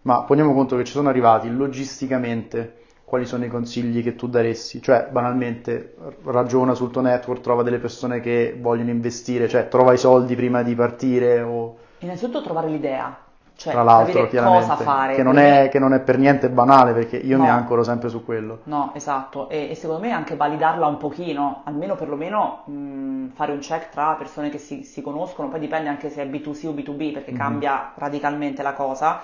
Ma 0.01 0.23
poniamo 0.23 0.53
conto 0.53 0.77
che 0.77 0.83
ci 0.83 0.93
sono 0.93 1.09
arrivati 1.09 1.53
logisticamente, 1.53 2.85
quali 3.03 3.25
sono 3.25 3.45
i 3.45 3.49
consigli 3.49 4.01
che 4.01 4.15
tu 4.15 4.27
daresti? 4.27 4.81
Cioè, 4.81 5.09
banalmente, 5.11 5.95
ragiona 6.23 6.73
sul 6.73 6.91
tuo 6.91 7.01
network, 7.01 7.41
trova 7.41 7.61
delle 7.61 7.77
persone 7.77 8.19
che 8.19 8.57
vogliono 8.59 8.89
investire, 8.89 9.47
cioè 9.47 9.67
trova 9.67 9.93
i 9.93 9.97
soldi 9.97 10.33
prima 10.35 10.63
di 10.63 10.73
partire 10.75 11.41
o 11.41 11.77
Innanzitutto 11.99 12.41
trovare 12.41 12.69
l'idea, 12.69 13.17
cioè 13.57 13.73
Tra 13.73 13.81
l'altro, 13.81 14.27
cosa 14.27 14.75
fare. 14.75 15.15
Che 15.15 15.23
non, 15.23 15.39
è, 15.39 15.69
che 15.71 15.79
non, 15.79 15.91
è, 15.91 15.99
per 15.99 16.19
niente 16.19 16.47
banale 16.47 16.93
perché 16.93 17.17
io 17.17 17.37
no. 17.37 17.43
mi 17.43 17.49
ancoro 17.49 17.83
sempre 17.83 18.07
su 18.07 18.23
quello. 18.23 18.59
No, 18.65 18.91
esatto, 18.93 19.49
e, 19.49 19.71
e, 19.71 19.75
secondo 19.75 20.03
me 20.03 20.11
anche 20.11 20.35
validarla 20.35 20.85
un 20.85 20.97
pochino, 20.97 21.61
almeno 21.63 21.95
perlomeno 21.95 22.61
mh, 22.65 23.29
fare 23.33 23.51
un 23.51 23.57
check 23.57 23.89
tra 23.89 24.13
persone 24.13 24.49
che 24.49 24.59
si, 24.59 24.83
si, 24.83 25.01
conoscono, 25.01 25.49
poi 25.49 25.59
dipende 25.59 25.89
anche 25.89 26.11
se 26.11 26.21
è 26.21 26.27
B2C 26.27 26.67
o 26.67 26.71
B2B 26.71 27.13
perché 27.13 27.31
mm-hmm. 27.31 27.39
cambia 27.39 27.93
radicalmente 27.95 28.61
la 28.61 28.73
cosa, 28.73 29.19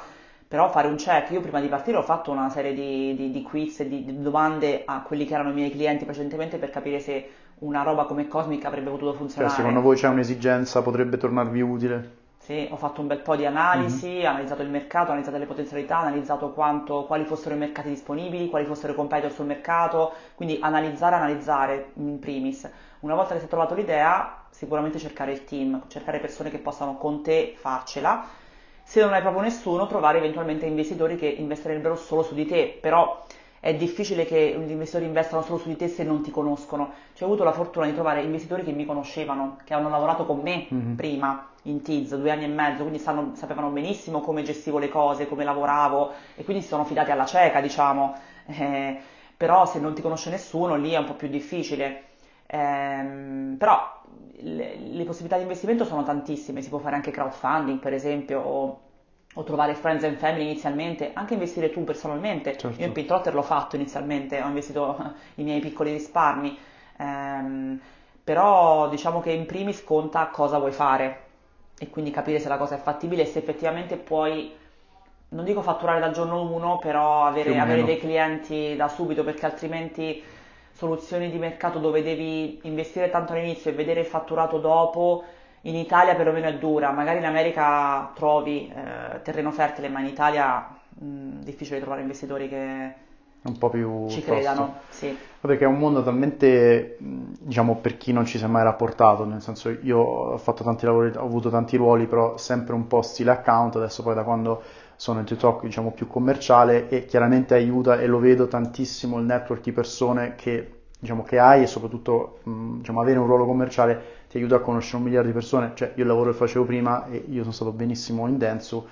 però 0.47 0.67
fare 0.71 0.87
un 0.87 0.95
check, 0.95 1.29
io 1.29 1.41
prima 1.41 1.61
di 1.61 1.67
partire 1.67 1.97
ho 1.97 2.03
fatto 2.03 2.31
una 2.31 2.49
serie 2.49 2.73
di, 2.73 3.15
di, 3.15 3.29
di 3.29 3.41
quiz 3.43 3.81
e 3.81 3.87
di, 3.87 4.03
di 4.03 4.19
domande 4.19 4.81
a 4.83 5.01
quelli 5.01 5.25
che 5.25 5.35
erano 5.35 5.51
i 5.51 5.53
miei 5.53 5.69
clienti 5.69 6.05
precedentemente 6.05 6.57
per 6.57 6.71
capire 6.71 6.99
se 6.99 7.29
una 7.59 7.83
roba 7.83 8.05
come 8.05 8.27
Cosmic 8.27 8.65
avrebbe 8.65 8.89
potuto 8.89 9.13
funzionare. 9.13 9.53
Cioè, 9.53 9.59
secondo 9.59 9.81
voi 9.81 9.95
c'è 9.95 10.07
un'esigenza, 10.07 10.81
potrebbe 10.81 11.17
tornarvi 11.17 11.61
utile? 11.61 12.21
Sì, 12.43 12.67
ho 12.69 12.75
fatto 12.75 12.99
un 12.99 13.07
bel 13.07 13.21
po' 13.21 13.37
di 13.37 13.45
analisi, 13.45 14.09
mm-hmm. 14.09 14.25
analizzato 14.25 14.63
il 14.63 14.69
mercato, 14.69 15.11
analizzato 15.11 15.37
le 15.37 15.45
potenzialità, 15.45 15.99
analizzato 15.99 16.51
quanto, 16.51 17.05
quali 17.05 17.23
fossero 17.23 17.55
i 17.55 17.57
mercati 17.57 17.87
disponibili, 17.87 18.49
quali 18.49 18.65
fossero 18.65 18.91
i 18.91 18.95
competitor 18.97 19.31
sul 19.31 19.45
mercato, 19.45 20.11
quindi 20.35 20.59
analizzare, 20.61 21.15
analizzare 21.15 21.91
in 21.93 22.19
primis. 22.19 22.69
Una 22.99 23.15
volta 23.15 23.31
che 23.31 23.39
si 23.39 23.45
è 23.45 23.47
trovato 23.47 23.75
l'idea, 23.75 24.43
sicuramente 24.49 24.99
cercare 24.99 25.31
il 25.31 25.45
team, 25.45 25.83
cercare 25.87 26.19
persone 26.19 26.49
che 26.49 26.57
possano 26.57 26.97
con 26.97 27.23
te 27.23 27.53
farcela. 27.55 28.25
Se 28.83 28.99
non 28.99 29.13
hai 29.13 29.21
proprio 29.21 29.43
nessuno, 29.43 29.87
trovare 29.87 30.17
eventualmente 30.17 30.65
investitori 30.65 31.15
che 31.15 31.27
investirebbero 31.27 31.95
solo 31.95 32.23
su 32.23 32.33
di 32.33 32.45
te, 32.45 32.77
però 32.81 33.23
è 33.63 33.73
difficile 33.75 34.25
che 34.25 34.61
gli 34.61 34.71
investitori 34.71 35.05
investano 35.05 35.41
solo 35.41 35.57
su 35.57 35.69
di 35.69 35.77
te 35.77 35.87
se 35.87 36.03
non 36.03 36.21
ti 36.21 36.31
conoscono. 36.31 36.91
Cioè, 37.13 37.23
ho 37.23 37.31
avuto 37.31 37.45
la 37.45 37.53
fortuna 37.53 37.85
di 37.85 37.93
trovare 37.93 38.21
investitori 38.21 38.61
che 38.61 38.73
mi 38.73 38.83
conoscevano, 38.83 39.55
che 39.63 39.73
hanno 39.73 39.87
lavorato 39.87 40.25
con 40.25 40.41
me 40.41 40.67
mm-hmm. 40.71 40.95
prima 40.95 41.47
in 41.61 41.81
Tiz 41.81 42.13
due 42.13 42.29
anni 42.29 42.43
e 42.43 42.47
mezzo, 42.47 42.81
quindi 42.81 42.99
sanno, 42.99 43.31
sapevano 43.35 43.69
benissimo 43.69 44.19
come 44.19 44.43
gestivo 44.43 44.79
le 44.79 44.89
cose, 44.89 45.29
come 45.29 45.45
lavoravo 45.45 46.11
e 46.35 46.43
quindi 46.43 46.61
si 46.61 46.67
sono 46.67 46.83
fidati 46.83 47.11
alla 47.11 47.23
cieca, 47.23 47.61
diciamo. 47.61 48.17
Eh, 48.47 48.97
però 49.37 49.65
se 49.65 49.79
non 49.79 49.93
ti 49.93 50.01
conosce 50.01 50.29
nessuno 50.29 50.75
lì 50.75 50.91
è 50.91 50.97
un 50.97 51.05
po' 51.05 51.13
più 51.13 51.29
difficile. 51.29 52.03
Eh, 52.45 53.55
però 53.57 54.01
le, 54.41 54.75
le, 54.75 55.03
possibilità 55.05 55.37
di 55.37 55.43
investimento 55.43 55.85
sono 55.85 56.03
tantissime, 56.03 56.61
si 56.61 56.67
può 56.67 56.79
fare 56.79 56.95
anche 56.97 57.11
crowdfunding 57.11 57.79
per 57.79 57.93
esempio 57.93 58.41
o, 58.41 58.79
o 59.33 59.43
trovare 59.43 59.73
friends 59.73 60.03
and 60.03 60.17
family 60.17 60.43
inizialmente, 60.43 61.11
anche 61.13 61.33
investire 61.33 61.71
tu 61.71 61.83
personalmente. 61.83 62.55
Certo. 62.55 62.79
Io 62.79 62.85
in 62.85 62.91
Pintrotter 62.91 63.33
l'ho 63.33 63.41
fatto 63.41 63.75
inizialmente, 63.75 64.41
ho 64.41 64.47
investito 64.47 65.13
i 65.35 65.43
miei 65.43 65.59
piccoli 65.59 65.91
risparmi, 65.91 66.57
eh, 66.97 67.77
però 68.23 68.89
diciamo 68.89 69.21
che 69.21 69.31
in 69.31 69.45
primis 69.45 69.83
conta 69.83 70.27
cosa 70.27 70.57
vuoi 70.59 70.71
fare 70.71 71.21
e 71.79 71.89
quindi 71.89 72.11
capire 72.11 72.39
se 72.39 72.47
la 72.47 72.57
cosa 72.57 72.75
è 72.75 72.79
fattibile 72.79 73.23
e 73.23 73.25
se 73.25 73.39
effettivamente 73.39 73.97
puoi, 73.97 74.51
non 75.29 75.43
dico 75.43 75.61
fatturare 75.61 75.99
dal 75.99 76.13
giorno 76.13 76.41
1, 76.51 76.77
però 76.77 77.25
avere, 77.25 77.57
avere 77.57 77.83
dei 77.83 77.97
clienti 77.97 78.75
da 78.75 78.87
subito 78.87 79.23
perché 79.23 79.45
altrimenti 79.45 80.23
soluzioni 80.71 81.29
di 81.29 81.37
mercato 81.37 81.79
dove 81.79 82.01
devi 82.03 82.59
investire 82.63 83.09
tanto 83.09 83.33
all'inizio 83.33 83.71
e 83.71 83.73
vedere 83.73 84.01
il 84.01 84.05
fatturato 84.05 84.59
dopo, 84.59 85.23
in 85.65 85.75
Italia 85.75 86.15
perlomeno 86.15 86.47
è 86.47 86.57
dura, 86.57 86.91
magari 86.91 87.19
in 87.19 87.25
America 87.25 88.11
trovi 88.13 88.69
eh, 88.69 89.21
terreno 89.21 89.51
fertile, 89.51 89.89
ma 89.89 89.99
in 89.99 90.07
Italia 90.07 90.67
è 90.67 91.43
difficile 91.43 91.79
trovare 91.79 92.01
investitori 92.01 92.49
che 92.49 92.93
un 93.43 93.57
po' 93.57 93.69
più 93.69 94.07
ci 94.09 94.21
credano. 94.21 94.75
Sì. 94.89 95.17
Perché 95.39 95.65
è 95.65 95.67
un 95.67 95.77
mondo 95.77 96.01
talmente, 96.01 96.97
diciamo, 96.99 97.77
per 97.77 97.97
chi 97.97 98.13
non 98.13 98.25
ci 98.25 98.37
si 98.37 98.43
è 98.43 98.47
mai 98.47 98.63
rapportato, 98.63 99.25
nel 99.25 99.41
senso 99.41 99.69
io 99.69 99.99
ho 99.99 100.37
fatto 100.37 100.63
tanti 100.63 100.85
lavori, 100.85 101.11
ho 101.15 101.25
avuto 101.25 101.49
tanti 101.49 101.75
ruoli, 101.75 102.07
però 102.07 102.37
sempre 102.37 102.73
un 102.73 102.87
po' 102.87 103.01
stile 103.01 103.31
account, 103.31 103.75
adesso 103.75 104.03
poi 104.03 104.15
da 104.15 104.23
quando 104.23 104.61
sono 104.95 105.19
in 105.19 105.25
TikTok 105.25 105.63
diciamo 105.63 105.91
più 105.91 106.07
commerciale 106.07 106.87
e 106.87 107.05
chiaramente 107.05 107.55
aiuta 107.55 107.99
e 107.99 108.05
lo 108.05 108.19
vedo 108.19 108.47
tantissimo 108.47 109.17
il 109.17 109.25
network 109.25 109.61
di 109.61 109.71
persone 109.73 110.35
che, 110.35 110.82
diciamo, 111.03 111.23
che 111.23 111.37
hai 111.37 111.63
e 111.63 111.67
soprattutto 111.67 112.39
diciamo, 112.43 113.01
avere 113.01 113.19
un 113.19 113.27
ruolo 113.27 113.45
commerciale 113.45 114.21
ti 114.29 114.37
aiuta 114.37 114.55
a 114.55 114.59
conoscere 114.59 114.97
un 114.97 115.03
miliardo 115.03 115.27
di 115.27 115.33
persone, 115.33 115.73
cioè 115.75 115.91
io 115.95 116.03
il 116.03 116.07
lavoro 116.07 116.31
che 116.31 116.37
facevo 116.37 116.63
prima 116.63 117.05
e 117.07 117.25
io 117.29 117.41
sono 117.41 117.51
stato 117.51 117.73
benissimo 117.73 118.25
in 118.27 118.37
Densu, 118.37 118.87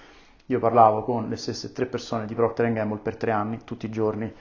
io 0.47 0.60
parlavo 0.60 1.04
con 1.04 1.30
le 1.30 1.38
stesse 1.38 1.71
tre 1.71 1.86
persone 1.86 2.26
di 2.26 2.36
Procter 2.36 2.71
Gamble 2.74 3.00
per 3.02 3.15
tre 3.15 3.32
anni, 3.32 3.60
tutti 3.63 3.86
i 3.86 3.89
giorni, 3.89 4.32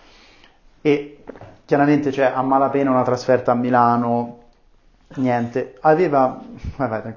e 0.82 1.22
chiaramente 1.64 2.10
c'è 2.10 2.32
a 2.34 2.42
malapena 2.42 2.90
una 2.90 3.04
trasferta 3.04 3.52
a 3.52 3.54
Milano, 3.54 4.38
niente, 5.14 5.76
aveva, 5.82 6.42
vai, 6.76 6.88
vai, 6.88 7.14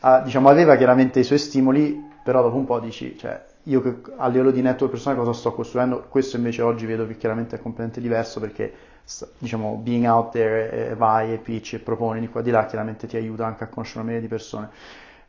uh, 0.00 0.22
diciamo, 0.22 0.50
aveva 0.50 0.76
chiaramente 0.76 1.18
i 1.18 1.24
suoi 1.24 1.38
stimoli, 1.38 2.10
però 2.22 2.42
dopo 2.42 2.56
un 2.56 2.66
po' 2.66 2.78
dici, 2.78 3.16
cioè, 3.16 3.42
io 3.64 4.02
a 4.16 4.28
livello 4.28 4.50
di 4.50 4.60
network 4.60 4.92
personale 4.92 5.18
cosa 5.18 5.32
sto 5.32 5.54
costruendo, 5.54 6.04
questo 6.10 6.36
invece 6.36 6.60
oggi 6.60 6.84
vedo 6.84 7.06
che 7.06 7.16
chiaramente 7.16 7.56
è 7.56 7.62
completamente 7.62 8.02
diverso 8.02 8.38
perché 8.38 8.92
diciamo 9.38 9.76
being 9.82 10.06
out 10.06 10.32
there 10.32 10.90
e 10.90 10.94
vai 10.94 11.32
e 11.32 11.38
pitch 11.38 11.74
e 11.74 11.78
proponi 11.78 12.20
di 12.20 12.28
qua 12.28 12.40
di 12.40 12.50
là 12.50 12.66
chiaramente 12.66 13.06
ti 13.06 13.16
aiuta 13.16 13.44
anche 13.46 13.64
a 13.64 13.68
conoscere 13.68 14.00
una 14.00 14.08
media 14.08 14.22
di 14.22 14.28
persone. 14.28 14.70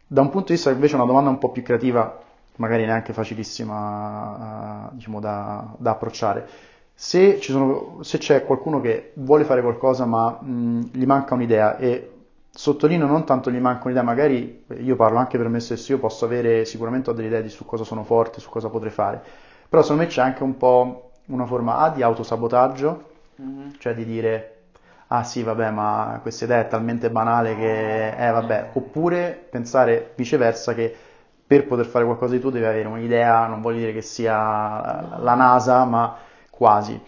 Da 0.07 0.21
un 0.21 0.29
punto 0.29 0.47
di 0.47 0.53
vista 0.53 0.69
invece 0.69 0.95
una 0.95 1.05
domanda 1.05 1.29
un 1.29 1.38
po' 1.38 1.49
più 1.49 1.63
creativa 1.63 2.23
magari 2.57 2.85
neanche 2.85 3.13
facilissima 3.13 4.89
uh, 4.89 4.95
diciamo, 4.95 5.19
da, 5.19 5.73
da, 5.77 5.91
approcciare. 5.91 6.47
Se, 6.93 7.39
sono, 7.41 7.99
se, 8.01 8.17
c'è 8.17 8.45
qualcuno 8.45 8.79
che 8.79 9.11
vuole 9.15 9.43
fare 9.43 9.61
qualcosa 9.61 10.05
ma 10.05 10.39
mh, 10.39 10.91
gli 10.93 11.05
manca 11.05 11.33
un'idea 11.33 11.77
e 11.77 12.11
sottolineo 12.49 13.05
non 13.05 13.25
tanto 13.25 13.51
gli 13.51 13.57
manca 13.57 13.83
un'idea, 13.85 14.03
magari 14.03 14.63
io 14.79 14.95
parlo 14.95 15.17
anche 15.17 15.38
per 15.38 15.49
me 15.49 15.59
stesso, 15.59 15.91
io 15.91 15.99
posso 15.99 16.23
avere 16.23 16.63
sicuramente 16.63 17.09
ho 17.09 17.13
delle 17.13 17.27
idee 17.27 17.49
su 17.49 17.65
cosa 17.65 17.83
sono 17.83 18.03
forte, 18.03 18.39
su 18.39 18.49
cosa 18.49 18.69
potrei 18.69 18.91
fare, 18.91 19.21
però 19.67 19.81
secondo 19.81 20.03
me 20.03 20.07
c'è 20.07 20.21
anche 20.21 20.43
un 20.43 20.55
po' 20.55 21.11
una 21.25 21.45
forma 21.45 21.79
A 21.79 21.89
di 21.89 22.01
autosabotaggio, 22.01 23.14
mm-hmm. 23.41 23.69
cioè 23.80 23.93
di 23.93 24.06
dire 24.06 24.52
ah 25.08 25.24
sì 25.24 25.43
vabbè 25.43 25.69
ma 25.69 26.19
questa 26.21 26.45
idea 26.45 26.60
è 26.60 26.67
talmente 26.67 27.10
banale 27.10 27.56
che 27.56 28.10
eh 28.10 28.32
vabbè, 28.32 28.71
oppure 28.74 29.48
pensare 29.50 30.13
viceversa 30.15 30.74
che 30.74 30.95
per 31.48 31.67
poter 31.67 31.86
fare 31.86 32.06
qualcosa 32.06 32.34
di 32.34 32.39
tu 32.39 32.50
devi 32.50 32.65
avere 32.65 32.88
un'idea, 32.88 33.45
non 33.45 33.62
voglio 33.62 33.80
dire 33.80 33.93
che 33.93 34.02
sia 34.02 34.34
la 35.19 35.36
NASA, 35.36 35.86
ma 35.86 36.17
quasi. 36.50 37.00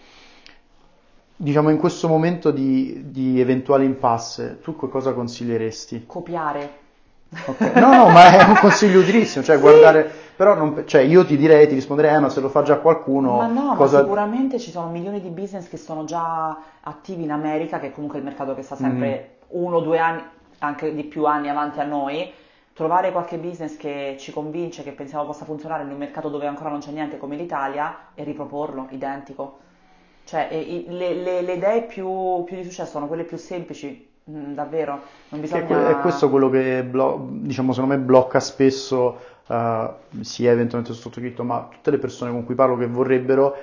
Diciamo 1.34 1.70
in 1.70 1.78
questo 1.78 2.08
momento 2.08 2.50
di, 2.50 3.10
di 3.10 3.40
eventuale 3.40 3.84
impasse, 3.84 4.60
tu 4.60 4.76
cosa 4.76 5.12
consiglieresti? 5.12 6.04
Copiare. 6.06 6.86
Okay. 7.30 7.80
No, 7.80 7.94
no, 7.94 8.08
ma 8.08 8.30
è 8.30 8.42
un 8.42 8.56
consiglio 8.56 9.00
utilissimo, 9.00 9.44
cioè 9.44 9.56
sì. 9.56 9.60
guardare, 9.60 10.10
però 10.34 10.54
non, 10.54 10.84
cioè 10.86 11.02
io 11.02 11.26
ti 11.26 11.36
direi, 11.36 11.68
ti 11.68 11.74
risponderei, 11.74 12.14
eh, 12.14 12.18
ma 12.20 12.28
se 12.30 12.40
lo 12.40 12.48
fa 12.48 12.62
già 12.62 12.78
qualcuno... 12.78 13.36
Ma 13.36 13.46
no, 13.46 13.74
cosa... 13.76 13.98
ma 13.98 14.02
sicuramente 14.04 14.58
ci 14.58 14.70
sono 14.70 14.88
milioni 14.90 15.20
di 15.20 15.28
business 15.28 15.68
che 15.68 15.76
sono 15.76 16.04
già 16.04 16.56
attivi 16.80 17.24
in 17.24 17.30
America, 17.30 17.78
che 17.78 17.88
è 17.88 17.92
comunque 17.92 18.18
il 18.18 18.24
mercato 18.24 18.54
che 18.54 18.62
sta 18.62 18.76
sempre 18.76 19.38
mm. 19.44 19.60
uno 19.60 19.76
o 19.76 19.80
due 19.80 19.98
anni, 19.98 20.22
anche 20.60 20.94
di 20.94 21.04
più 21.04 21.24
anni 21.26 21.48
avanti 21.48 21.80
a 21.80 21.84
noi, 21.84 22.32
trovare 22.72 23.10
qualche 23.10 23.38
business 23.38 23.76
che 23.76 24.16
ci 24.18 24.30
convince, 24.30 24.84
che 24.84 24.92
pensiamo 24.92 25.26
possa 25.26 25.44
funzionare 25.44 25.82
in 25.82 25.90
un 25.90 25.98
mercato 25.98 26.28
dove 26.28 26.46
ancora 26.46 26.70
non 26.70 26.78
c'è 26.78 26.92
niente 26.92 27.18
come 27.18 27.36
l'Italia 27.36 28.10
e 28.14 28.22
riproporlo 28.22 28.86
identico. 28.90 29.58
Cioè, 30.24 30.48
le, 30.50 31.14
le, 31.14 31.42
le, 31.42 31.52
idee 31.54 31.82
più, 31.82 32.44
più, 32.44 32.54
di 32.54 32.62
successo 32.62 32.90
sono 32.90 33.08
quelle 33.08 33.24
più 33.24 33.36
semplici, 33.36 33.88
mm, 33.88 34.07
davvero. 34.28 35.00
Non 35.30 35.40
bisogna... 35.40 35.64
Che 35.64 35.90
è 35.90 36.00
questo 36.00 36.30
quello 36.30 36.50
che, 36.50 36.84
blo- 36.84 37.28
diciamo, 37.30 37.72
secondo 37.72 37.94
me 37.94 38.00
blocca 38.00 38.40
spesso, 38.40 39.18
uh, 39.46 40.20
sia 40.20 40.50
eventualmente 40.50 40.94
sottoscritto, 40.94 41.44
ma 41.44 41.68
tutte 41.70 41.90
le 41.90 41.98
persone 41.98 42.30
con 42.30 42.44
cui 42.44 42.54
parlo 42.54 42.76
che 42.76 42.86
vorrebbero, 42.86 43.56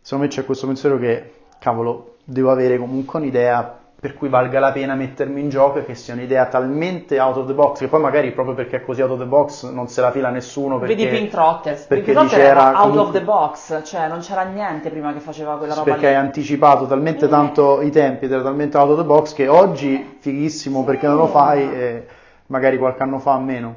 secondo 0.00 0.24
me 0.24 0.30
c'è 0.30 0.44
questo 0.44 0.66
pensiero 0.66 0.98
che, 0.98 1.32
cavolo, 1.58 2.16
devo 2.24 2.50
avere 2.50 2.78
comunque 2.78 3.18
un'idea 3.18 3.78
per 3.98 4.14
cui 4.14 4.28
valga 4.28 4.60
la 4.60 4.72
pena 4.72 4.94
mettermi 4.94 5.40
in 5.40 5.48
gioco 5.48 5.78
e 5.78 5.84
che 5.86 5.94
sia 5.94 6.12
un'idea 6.12 6.44
talmente 6.46 7.18
out 7.18 7.36
of 7.38 7.46
the 7.46 7.54
box 7.54 7.78
che 7.78 7.88
poi 7.88 8.00
magari 8.00 8.30
proprio 8.32 8.54
perché 8.54 8.76
è 8.76 8.84
così 8.84 9.00
out 9.00 9.12
of 9.12 9.18
the 9.18 9.24
box 9.24 9.70
non 9.70 9.88
se 9.88 10.02
la 10.02 10.10
fila 10.10 10.28
nessuno 10.28 10.78
perché, 10.78 10.94
Vedi 10.94 11.08
Pink 11.08 11.30
Trotters, 11.30 11.82
perché 11.84 12.12
Pink 12.12 12.16
Trotter 12.28 12.40
era 12.40 12.66
out 12.68 12.76
comunque, 12.76 13.00
of 13.00 13.10
the 13.12 13.20
box, 13.22 13.82
cioè 13.84 14.06
non 14.08 14.20
c'era 14.20 14.42
niente 14.42 14.90
prima 14.90 15.12
che 15.14 15.20
faceva 15.20 15.56
quella 15.56 15.74
roba 15.74 15.84
perché 15.90 16.08
lì. 16.08 16.14
hai 16.14 16.20
anticipato 16.20 16.86
talmente 16.86 17.24
Eh. 17.24 17.28
tanto 17.28 17.80
i 17.80 17.90
tempi 17.90 18.26
ed 18.26 18.32
era 18.32 18.42
talmente 18.42 18.76
out 18.76 18.90
of 18.90 18.98
the 18.98 19.04
box 19.04 19.32
che 19.32 19.48
oggi 19.48 20.16
fighissimo 20.20 20.80
Sì. 20.80 20.84
perché 20.84 21.06
non 21.06 21.16
lo 21.16 21.26
fai 21.28 21.62
e 21.72 22.06
magari 22.48 22.76
qualche 22.78 23.02
anno 23.02 23.18
fa 23.18 23.38
meno 23.38 23.76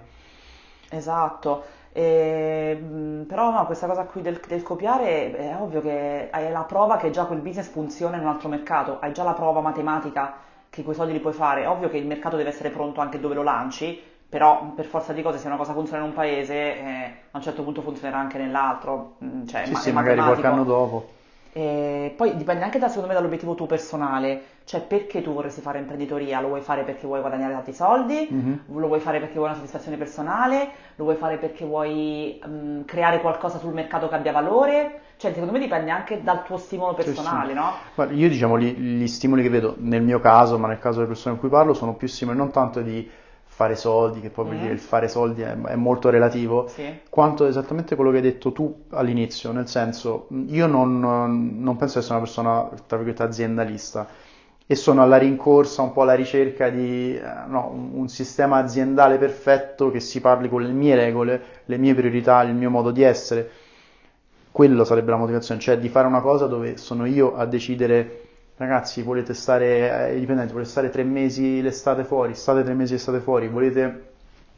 Esatto, 0.92 1.64
E, 1.92 2.76
mh, 2.80 3.24
però 3.26 3.50
no, 3.52 3.66
questa 3.66 3.88
cosa 3.88 4.06
qui 4.06 4.22
del, 4.22 4.40
del 4.48 4.62
copiare 4.62 5.32
è 5.32 5.56
ovvio 5.58 5.82
che 5.82 6.30
è 6.30 6.50
la 6.52 6.64
prova 6.64 6.98
che 6.98 7.10
già 7.10 7.26
quel 7.26 7.40
business 7.40 7.68
funziona 7.70 8.16
in 8.18 8.24
un 8.24 8.28
altro 8.30 8.48
mercato, 8.50 8.98
hai 9.00 9.12
già 9.12 9.24
la 9.24 9.34
prova 9.34 9.60
matematica 9.62 10.36
che 10.70 10.84
quei 10.84 10.96
soldi 10.96 11.14
li 11.14 11.20
puoi 11.20 11.34
fare, 11.34 11.64
è 11.64 11.68
ovvio 11.70 11.90
che 11.90 11.98
il 11.98 12.06
mercato 12.06 12.36
deve 12.38 12.50
essere 12.50 12.70
pronto 12.70 13.02
anche 13.02 13.20
dove 13.20 13.34
lo 13.34 13.42
lanci, 13.42 14.00
però 14.30 14.72
per 14.76 14.86
forza 14.86 15.14
di 15.14 15.24
cose 15.24 15.40
se 15.40 15.48
una 15.48 15.56
cosa 15.58 15.74
funziona 15.74 16.04
in 16.04 16.10
un 16.10 16.14
paese, 16.14 16.54
eh, 16.54 17.04
a 17.32 17.38
un 17.38 17.42
certo 17.42 17.64
punto 17.64 17.82
funzionerà 17.82 18.20
anche 18.20 18.38
nell'altro, 18.38 19.16
mh, 19.20 19.46
cioè 19.46 19.66
sì 19.66 19.72
ma- 19.72 19.80
sì 19.80 19.92
magari 19.92 20.22
qualche 20.24 20.46
anno 20.48 20.64
dopo 20.64 21.19
E 21.62 22.14
poi 22.16 22.38
dipende 22.38 22.64
anche 22.64 22.80
da, 22.80 22.88
secondo 22.88 23.10
me 23.10 23.14
dall'obiettivo 23.16 23.54
tuo 23.54 23.66
personale, 23.66 24.44
cioè 24.64 24.80
perché 24.80 25.22
tu 25.22 25.34
vorresti 25.34 25.60
fare 25.60 25.78
imprenditoria, 25.78 26.40
lo 26.40 26.48
vuoi 26.48 26.62
fare 26.62 26.84
perché 26.84 27.06
vuoi 27.06 27.20
guadagnare 27.20 27.52
tanti 27.52 27.74
soldi, 27.74 28.28
Mhm. 28.32 28.62
lo 28.78 28.88
vuoi 28.88 29.02
fare 29.02 29.20
perché 29.20 29.34
vuoi 29.34 29.48
una 29.48 29.56
soddisfazione 29.56 29.98
personale, 29.98 30.70
lo 30.96 31.04
vuoi 31.04 31.18
fare 31.18 31.36
perché 31.36 31.66
vuoi 31.66 32.40
mm, 32.48 32.84
creare 32.86 33.20
qualcosa 33.20 33.58
sul 33.58 33.74
mercato 33.74 34.08
che 34.08 34.16
abbia 34.16 34.32
valore, 34.32 35.02
cioè 35.18 35.32
secondo 35.34 35.52
me 35.52 35.60
dipende 35.60 35.92
anche 35.92 36.24
dal 36.24 36.44
tuo 36.46 36.56
stimolo 36.56 36.96
Sì, 36.96 37.02
sì. 37.02 37.08
personale, 37.14 37.54
no? 37.54 37.74
Guarda, 37.94 38.14
io 38.14 38.30
diciamo 38.30 38.58
gli, 38.58 38.72
gli 38.78 39.08
stimoli 39.08 39.42
che 39.42 39.50
vedo 39.50 39.76
nel 39.80 40.02
mio 40.02 40.20
caso, 40.22 40.58
ma 40.58 40.70
nel 40.70 40.80
caso 40.80 40.98
delle 41.00 41.08
persone 41.08 41.38
con 41.38 41.42
cui 41.50 41.58
parlo, 41.58 41.74
sono 41.74 41.94
più 41.96 42.08
stimoli 42.08 42.38
non 42.38 42.52
tanto 42.52 42.80
di 42.80 43.06
fare 43.60 43.76
soldi, 43.76 44.22
che 44.22 44.30
poi 44.30 44.46
voglio 44.46 44.58
Mm. 44.58 44.62
dire 44.62 44.74
il 44.74 44.80
fare 44.80 45.10
soldi 45.10 45.42
è, 45.42 45.54
è 45.54 45.76
molto 45.76 46.10
relativo, 46.10 46.68
Sì. 46.70 46.88
quanto 47.10 47.46
esattamente 47.46 47.96
quello 47.96 48.10
che 48.12 48.18
hai 48.18 48.24
detto 48.24 48.54
tu 48.54 48.84
all'inizio, 48.92 49.52
nel 49.52 49.68
senso, 49.68 50.28
io 50.48 50.66
non, 50.68 51.00
non 51.00 51.76
penso 51.76 51.96
di 51.96 52.06
essere 52.06 52.16
una 52.20 52.24
persona, 52.26 52.70
tra 52.88 52.98
virgolette, 52.98 53.24
aziendalista 53.24 54.08
e 54.66 54.76
sono 54.76 55.02
alla 55.02 55.18
rincorsa, 55.18 55.82
un 55.82 55.92
po' 55.92 56.04
alla 56.04 56.14
ricerca 56.14 56.70
di 56.70 57.16
eh, 57.16 57.22
no, 57.48 57.70
un 57.94 58.08
sistema 58.08 58.58
aziendale 58.60 59.18
perfetto 59.18 59.92
che 59.92 60.00
si 60.00 60.22
parli 60.22 60.48
con 60.48 60.62
le 60.62 60.72
mie 60.72 60.96
regole, 60.96 61.42
le 61.66 61.78
mie 61.78 61.94
priorità, 61.96 62.42
il 62.44 62.54
mio 62.56 62.70
modo 62.70 62.92
di 62.92 63.02
essere. 63.02 63.50
Quello 64.52 64.84
sarebbe 64.84 65.12
la 65.12 65.18
motivazione, 65.18 65.60
cioè 65.60 65.78
di 65.80 65.90
fare 65.90 66.08
una 66.08 66.22
cosa 66.22 66.46
dove 66.48 66.78
sono 66.78 67.06
io 67.06 67.36
a 67.36 67.46
decidere, 67.46 68.29
ragazzi, 68.60 69.02
volete 69.02 69.34
stare, 69.34 70.12
eh, 70.12 70.20
dipendenti, 70.20 70.52
volete 70.52 70.70
stare 70.70 70.90
tre 70.90 71.04
mesi 71.04 71.62
l'estate 71.62 72.04
fuori, 72.04 72.36
state 72.36 72.64
tre 72.64 72.74
mesi 72.74 72.94
l'estate 72.94 73.20
fuori, 73.20 73.48
volete 73.48 74.08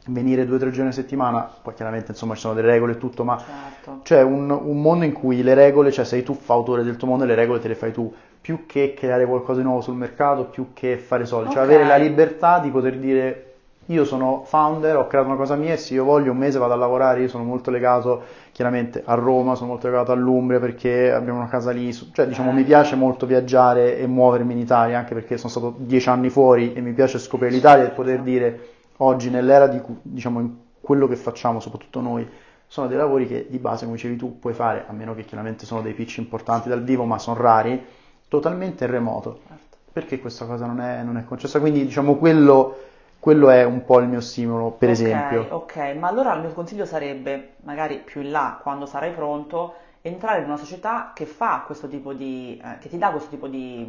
venire 0.06 0.44
due 0.44 0.56
o 0.56 0.58
tre 0.58 0.70
giorni 0.72 0.90
a 0.90 0.92
settimana, 0.92 1.48
poi 1.62 1.74
chiaramente 1.74 2.10
insomma 2.10 2.34
ci 2.34 2.40
sono 2.40 2.54
delle 2.54 2.72
regole 2.72 2.92
e 2.92 2.98
tutto, 2.98 3.22
ma 3.22 3.38
Certo. 3.38 4.00
c'è 4.02 4.20
un, 4.20 4.50
un 4.50 4.80
mondo 4.80 5.04
in 5.04 5.12
cui 5.12 5.42
le 5.44 5.54
regole, 5.54 5.92
cioè 5.92 6.04
sei 6.04 6.24
tu 6.24 6.34
fautore 6.34 6.82
del 6.82 6.96
tuo 6.96 7.06
mondo 7.06 7.22
e 7.22 7.28
le 7.28 7.36
regole 7.36 7.60
te 7.60 7.68
le 7.68 7.76
fai 7.76 7.92
tu, 7.92 8.12
più 8.40 8.66
che 8.66 8.94
creare 8.94 9.24
qualcosa 9.24 9.60
di 9.60 9.64
nuovo 9.64 9.80
sul 9.80 9.94
mercato, 9.94 10.46
più 10.46 10.72
che 10.74 10.96
fare 10.98 11.24
soldi, 11.24 11.52
cioè 11.52 11.62
Ok. 11.62 11.68
avere 11.68 11.86
la 11.86 11.96
libertà 11.96 12.58
di 12.58 12.70
poter 12.70 12.98
dire 12.98 13.51
io 13.86 14.04
sono 14.04 14.42
founder, 14.44 14.96
ho 14.96 15.06
creato 15.06 15.28
una 15.28 15.36
cosa 15.36 15.56
mia 15.56 15.72
e 15.72 15.76
se 15.76 15.94
io 15.94 16.04
voglio 16.04 16.32
un 16.32 16.38
mese 16.38 16.58
vado 16.58 16.72
a 16.72 16.76
lavorare, 16.76 17.22
io 17.22 17.28
sono 17.28 17.44
molto 17.44 17.70
legato 17.70 18.22
chiaramente 18.52 19.02
a 19.04 19.14
Roma, 19.14 19.54
sono 19.54 19.70
molto 19.70 19.88
legato 19.88 20.12
all'Umbria 20.12 20.60
perché 20.60 21.12
abbiamo 21.12 21.38
una 21.38 21.48
casa 21.48 21.70
lì, 21.70 21.92
cioè 21.92 22.26
diciamo 22.26 22.52
mi 22.52 22.62
piace 22.64 22.94
molto 22.94 23.26
viaggiare 23.26 23.98
e 23.98 24.06
muovermi 24.06 24.52
in 24.52 24.58
Italia, 24.58 24.98
anche 24.98 25.14
perché 25.14 25.36
sono 25.36 25.50
stato 25.50 25.74
dieci 25.78 26.08
anni 26.08 26.30
fuori 26.30 26.72
e 26.72 26.80
mi 26.80 26.92
piace 26.92 27.18
scoprire 27.18 27.52
l'Italia 27.52 27.86
e 27.86 27.90
poter 27.90 28.20
dire 28.20 28.68
oggi 28.98 29.30
nell'era 29.30 29.66
di 29.66 29.80
diciamo 30.02 30.56
quello 30.80 31.06
che 31.06 31.16
facciamo, 31.16 31.60
soprattutto 31.60 32.00
noi, 32.00 32.28
sono 32.66 32.88
dei 32.88 32.96
lavori 32.96 33.26
che 33.26 33.46
di 33.48 33.58
base, 33.58 33.84
come 33.84 33.96
dicevi 33.96 34.16
tu, 34.16 34.38
puoi 34.38 34.54
fare, 34.54 34.84
a 34.86 34.92
meno 34.92 35.14
che 35.14 35.24
chiaramente 35.24 35.64
sono 35.66 35.80
dei 35.80 35.92
pitch 35.92 36.16
importanti 36.18 36.68
dal 36.68 36.82
vivo, 36.82 37.04
ma 37.04 37.18
sono 37.18 37.40
rari, 37.40 37.84
totalmente 38.28 38.84
in 38.84 38.90
remoto. 38.90 39.40
Certo. 39.46 39.76
Perché 39.92 40.18
questa 40.20 40.46
cosa 40.46 40.66
non 40.66 40.80
è, 40.80 41.02
non 41.02 41.18
è 41.18 41.24
concessa? 41.24 41.60
Quindi 41.60 41.84
diciamo 41.84 42.16
quello, 42.16 42.76
quello 43.22 43.48
è 43.50 43.64
un 43.64 43.84
po' 43.84 44.00
il 44.00 44.08
mio 44.08 44.20
stimolo, 44.20 44.72
per 44.72 44.90
Ok, 44.90 45.06
esempio. 45.06 45.46
ok, 45.50 45.76
ma 45.96 46.08
allora 46.08 46.34
il 46.34 46.40
mio 46.40 46.52
consiglio 46.52 46.84
sarebbe, 46.84 47.54
magari 47.62 47.98
più 48.00 48.20
in 48.20 48.32
là, 48.32 48.58
quando 48.60 48.84
sarai 48.84 49.12
pronto, 49.12 49.74
entrare 50.02 50.40
in 50.40 50.46
una 50.46 50.56
società 50.56 51.12
che 51.14 51.24
fa 51.24 51.62
questo 51.64 51.86
tipo 51.86 52.12
di, 52.14 52.60
eh, 52.62 52.78
che 52.78 52.88
ti 52.88 52.98
dà 52.98 53.10
questo 53.10 53.28
tipo 53.30 53.46
di, 53.46 53.88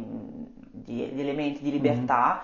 di- 0.70 1.12
di 1.12 1.20
elementi 1.20 1.62
di 1.62 1.72
libertà 1.72 2.42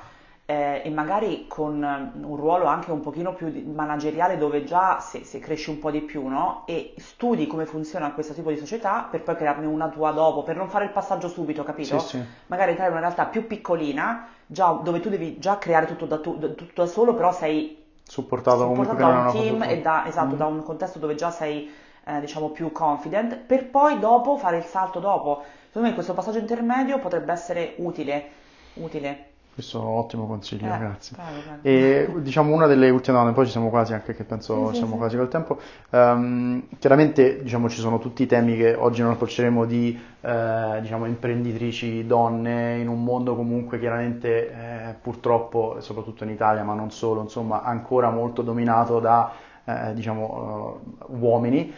eh, 0.50 0.82
e 0.84 0.90
magari 0.90 1.46
con 1.46 1.82
eh, 1.84 2.10
un 2.26 2.34
ruolo 2.36 2.64
anche 2.66 2.90
un 2.90 3.00
pochino 3.00 3.34
più 3.34 3.52
manageriale 3.72 4.36
dove 4.36 4.64
già 4.64 4.98
se, 4.98 5.22
se 5.24 5.38
cresci 5.38 5.70
un 5.70 5.78
po' 5.78 5.92
di 5.92 6.00
più, 6.00 6.26
no? 6.26 6.64
E 6.66 6.92
studi 6.96 7.46
come 7.46 7.66
funziona 7.66 8.10
questo 8.12 8.32
tipo 8.34 8.50
di 8.50 8.56
società 8.56 9.06
per 9.08 9.22
poi 9.22 9.36
crearne 9.36 9.66
una 9.66 9.88
tua 9.88 10.10
dopo, 10.10 10.42
per 10.42 10.56
non 10.56 10.68
fare 10.68 10.86
il 10.86 10.90
passaggio 10.90 11.28
subito, 11.28 11.62
capito? 11.62 12.00
Sì, 12.00 12.16
sì. 12.16 12.24
magari 12.48 12.70
entrare 12.70 12.90
in 12.90 12.96
una 12.96 13.06
realtà 13.06 13.26
più 13.26 13.46
piccolina, 13.46 14.26
già, 14.46 14.72
dove 14.82 14.98
tu 14.98 15.08
devi 15.08 15.38
già 15.38 15.56
creare 15.58 15.86
tutto 15.86 16.06
da, 16.06 16.18
tu- 16.18 16.36
tutto 16.56 16.82
da 16.82 16.86
solo, 16.86 17.14
però 17.14 17.30
sei 17.32 17.78
Supportato 18.02 18.58
supportato 18.66 18.98
da 18.98 19.06
un 19.06 19.30
team 19.30 19.62
e 19.62 19.80
da, 19.82 20.04
esatto, 20.06 20.34
Mm. 20.34 20.38
da 20.38 20.46
un 20.46 20.62
contesto 20.64 20.98
dove 20.98 21.14
già 21.14 21.30
sei, 21.30 21.70
eh, 22.06 22.18
diciamo, 22.18 22.48
più 22.50 22.72
confident, 22.72 23.36
per 23.36 23.68
poi 23.70 24.00
dopo 24.00 24.36
fare 24.36 24.56
il 24.56 24.64
salto 24.64 24.98
dopo. 24.98 25.44
Secondo 25.68 25.88
me 25.88 25.94
questo 25.94 26.12
passaggio 26.12 26.38
intermedio 26.38 26.98
potrebbe 26.98 27.30
essere 27.30 27.74
utile, 27.76 28.30
utile. 28.74 29.29
Questo 29.60 29.82
ottimo 29.82 30.26
consiglio, 30.26 30.72
Eh, 30.72 30.78
grazie. 30.78 31.16
prego, 31.16 31.40
prego. 31.60 32.18
E 32.18 32.22
diciamo 32.22 32.54
una 32.54 32.66
delle 32.66 32.88
ultime 32.88 33.16
domande, 33.18 33.34
poi 33.36 33.44
ci 33.44 33.50
siamo 33.52 33.68
quasi 33.68 33.92
anche 33.92 34.14
che 34.14 34.24
penso 34.24 34.68
Sì, 34.68 34.70
sì, 34.70 34.76
siamo 34.78 34.92
sì. 34.92 34.98
quasi 34.98 35.16
col 35.18 35.28
tempo. 35.28 35.58
Ehm, 35.90 36.62
chiaramente 36.78 37.42
diciamo 37.42 37.68
ci 37.68 37.78
sono 37.78 37.98
tutti 37.98 38.22
i 38.22 38.26
temi 38.26 38.56
che 38.56 38.74
oggi 38.74 39.02
non 39.02 39.10
approcceremo 39.10 39.66
di 39.66 40.00
eh, 40.22 40.78
diciamo 40.80 41.04
imprenditrici 41.04 42.06
donne 42.06 42.78
in 42.78 42.88
un 42.88 43.04
mondo 43.04 43.36
comunque 43.36 43.78
chiaramente 43.78 44.48
eh, 44.50 44.94
purtroppo 44.98 45.76
soprattutto 45.80 46.24
in 46.24 46.30
Italia 46.30 46.62
ma 46.62 46.72
non 46.72 46.90
solo, 46.90 47.20
insomma 47.20 47.62
ancora 47.62 48.08
molto 48.08 48.40
dominato 48.40 48.98
da 48.98 49.30
eh, 49.64 49.92
diciamo 49.92 50.80
eh, 51.00 51.04
uomini. 51.18 51.72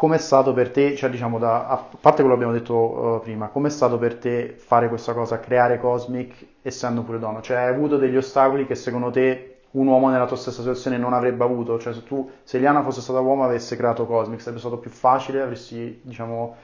Com'è 0.00 0.16
stato 0.16 0.54
per 0.54 0.70
te, 0.70 0.96
cioè 0.96 1.10
diciamo 1.10 1.38
da, 1.38 1.66
a 1.66 1.76
parte 2.00 2.22
quello 2.22 2.30
che 2.38 2.42
abbiamo 2.42 2.52
detto 2.54 3.16
eh, 3.16 3.20
prima, 3.20 3.48
com'è 3.48 3.68
stato 3.68 3.98
per 3.98 4.14
te 4.16 4.54
fare 4.56 4.88
questa 4.88 5.12
cosa, 5.12 5.38
creare 5.40 5.78
Cosmic 5.78 6.46
essendo 6.62 7.02
pure 7.02 7.18
donna? 7.18 7.42
Cioè 7.42 7.58
hai 7.58 7.74
avuto 7.74 7.98
degli 7.98 8.16
ostacoli 8.16 8.66
che 8.66 8.74
secondo 8.76 9.10
te 9.10 9.58
un 9.72 9.86
uomo 9.88 10.08
nella 10.08 10.26
tua 10.26 10.38
stessa 10.38 10.60
situazione 10.60 10.96
non 10.96 11.12
avrebbe 11.12 11.44
avuto? 11.44 11.78
Cioè 11.78 11.92
se 11.92 12.02
tu, 12.04 12.30
se 12.42 12.56
Eliana 12.56 12.82
fosse 12.82 13.02
stata 13.02 13.20
uomo 13.20 13.44
avesse 13.44 13.76
creato 13.76 14.06
Cosmic, 14.06 14.40
sarebbe 14.40 14.60
stato 14.60 14.78
più 14.78 14.88
facile, 14.90 15.42
avresti 15.42 16.00
diciamo 16.02 16.56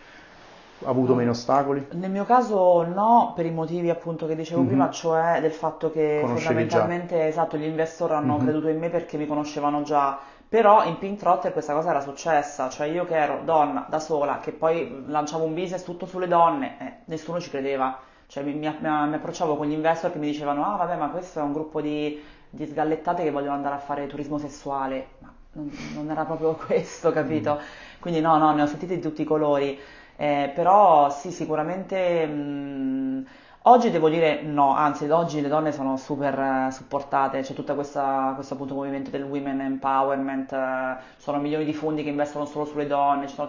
avuto 0.84 1.14
meno 1.14 1.30
ostacoli? 1.30 1.86
Nel 1.92 2.10
mio 2.10 2.24
caso 2.24 2.84
no, 2.84 3.32
per 3.34 3.46
i 3.46 3.50
motivi 3.50 3.88
appunto 3.90 4.26
che 4.26 4.36
dicevo 4.36 4.60
Mhm. 4.62 4.66
prima, 4.68 4.90
cioè 4.90 5.38
del 5.40 5.52
fatto 5.52 5.90
che 5.90 6.20
Conoscevi 6.22 6.44
fondamentalmente, 6.44 7.26
esatto, 7.26 7.56
gli 7.56 7.64
investor 7.64 8.12
hanno 8.12 8.34
Mhm. 8.34 8.42
creduto 8.42 8.68
in 8.68 8.78
me 8.78 8.88
perché 8.90 9.16
mi 9.16 9.26
conoscevano 9.26 9.82
già, 9.82 10.18
però 10.48 10.84
in 10.84 10.98
Pink 10.98 11.18
Trotter 11.18 11.52
questa 11.52 11.72
cosa 11.74 11.90
era 11.90 12.00
successa, 12.00 12.68
cioè 12.68 12.86
io 12.86 13.04
che 13.04 13.16
ero 13.16 13.40
donna, 13.44 13.86
da 13.88 13.98
sola, 13.98 14.38
che 14.38 14.52
poi 14.52 15.04
lanciavo 15.06 15.44
un 15.44 15.54
business 15.54 15.82
tutto 15.84 16.06
sulle 16.06 16.28
donne, 16.28 16.76
eh, 16.80 16.92
nessuno 17.06 17.40
ci 17.40 17.50
credeva, 17.50 17.98
cioè 18.26 18.42
mi, 18.44 18.52
mi- 18.54 18.76
mi 18.80 19.14
approcciavo 19.14 19.56
con 19.56 19.66
gli 19.66 19.72
investor 19.72 20.12
che 20.12 20.18
mi 20.18 20.26
dicevano, 20.26 20.64
ah 20.72 20.76
vabbè 20.76 20.96
ma 20.96 21.08
questo 21.10 21.40
è 21.40 21.42
un 21.42 21.52
gruppo 21.52 21.80
di, 21.80 22.22
di 22.48 22.66
sgallettate 22.66 23.22
che 23.22 23.30
vogliono 23.30 23.54
andare 23.54 23.74
a 23.74 23.78
fare 23.78 24.06
turismo 24.06 24.38
sessuale, 24.38 25.08
ma 25.18 25.32
non, 25.52 25.70
non 25.94 26.10
era 26.10 26.24
proprio 26.24 26.54
questo, 26.66 27.10
capito? 27.12 27.60
Quindi 27.98 28.20
no, 28.20 28.36
no, 28.38 28.52
ne 28.54 28.62
ho 28.62 28.66
sentiti 28.66 28.94
di 28.96 29.00
tutti 29.00 29.22
i 29.22 29.24
colori. 29.24 29.78
Eh, 30.18 30.50
però 30.54 31.10
sì, 31.10 31.30
sicuramente 31.30 32.26
mh, 32.26 33.26
oggi 33.68 33.90
devo 33.90 34.08
dire 34.08 34.42
no, 34.42 34.74
anzi 34.74 35.08
oggi 35.10 35.40
le 35.40 35.48
donne 35.48 35.72
sono 35.72 35.96
super 35.96 36.38
eh, 36.68 36.70
supportate, 36.72 37.40
c'è 37.40 37.54
tutto 37.54 37.74
questo 37.74 38.00
appunto 38.00 38.74
movimento 38.74 39.10
del 39.10 39.22
women 39.22 39.60
empowerment, 39.60 40.52
eh, 40.52 40.96
sono 41.16 41.38
milioni 41.38 41.64
di 41.64 41.72
fondi 41.72 42.02
che 42.02 42.08
investono 42.08 42.44
solo 42.44 42.64
sulle 42.64 42.86
donne, 42.86 43.28
ci 43.28 43.34
sono 43.34 43.48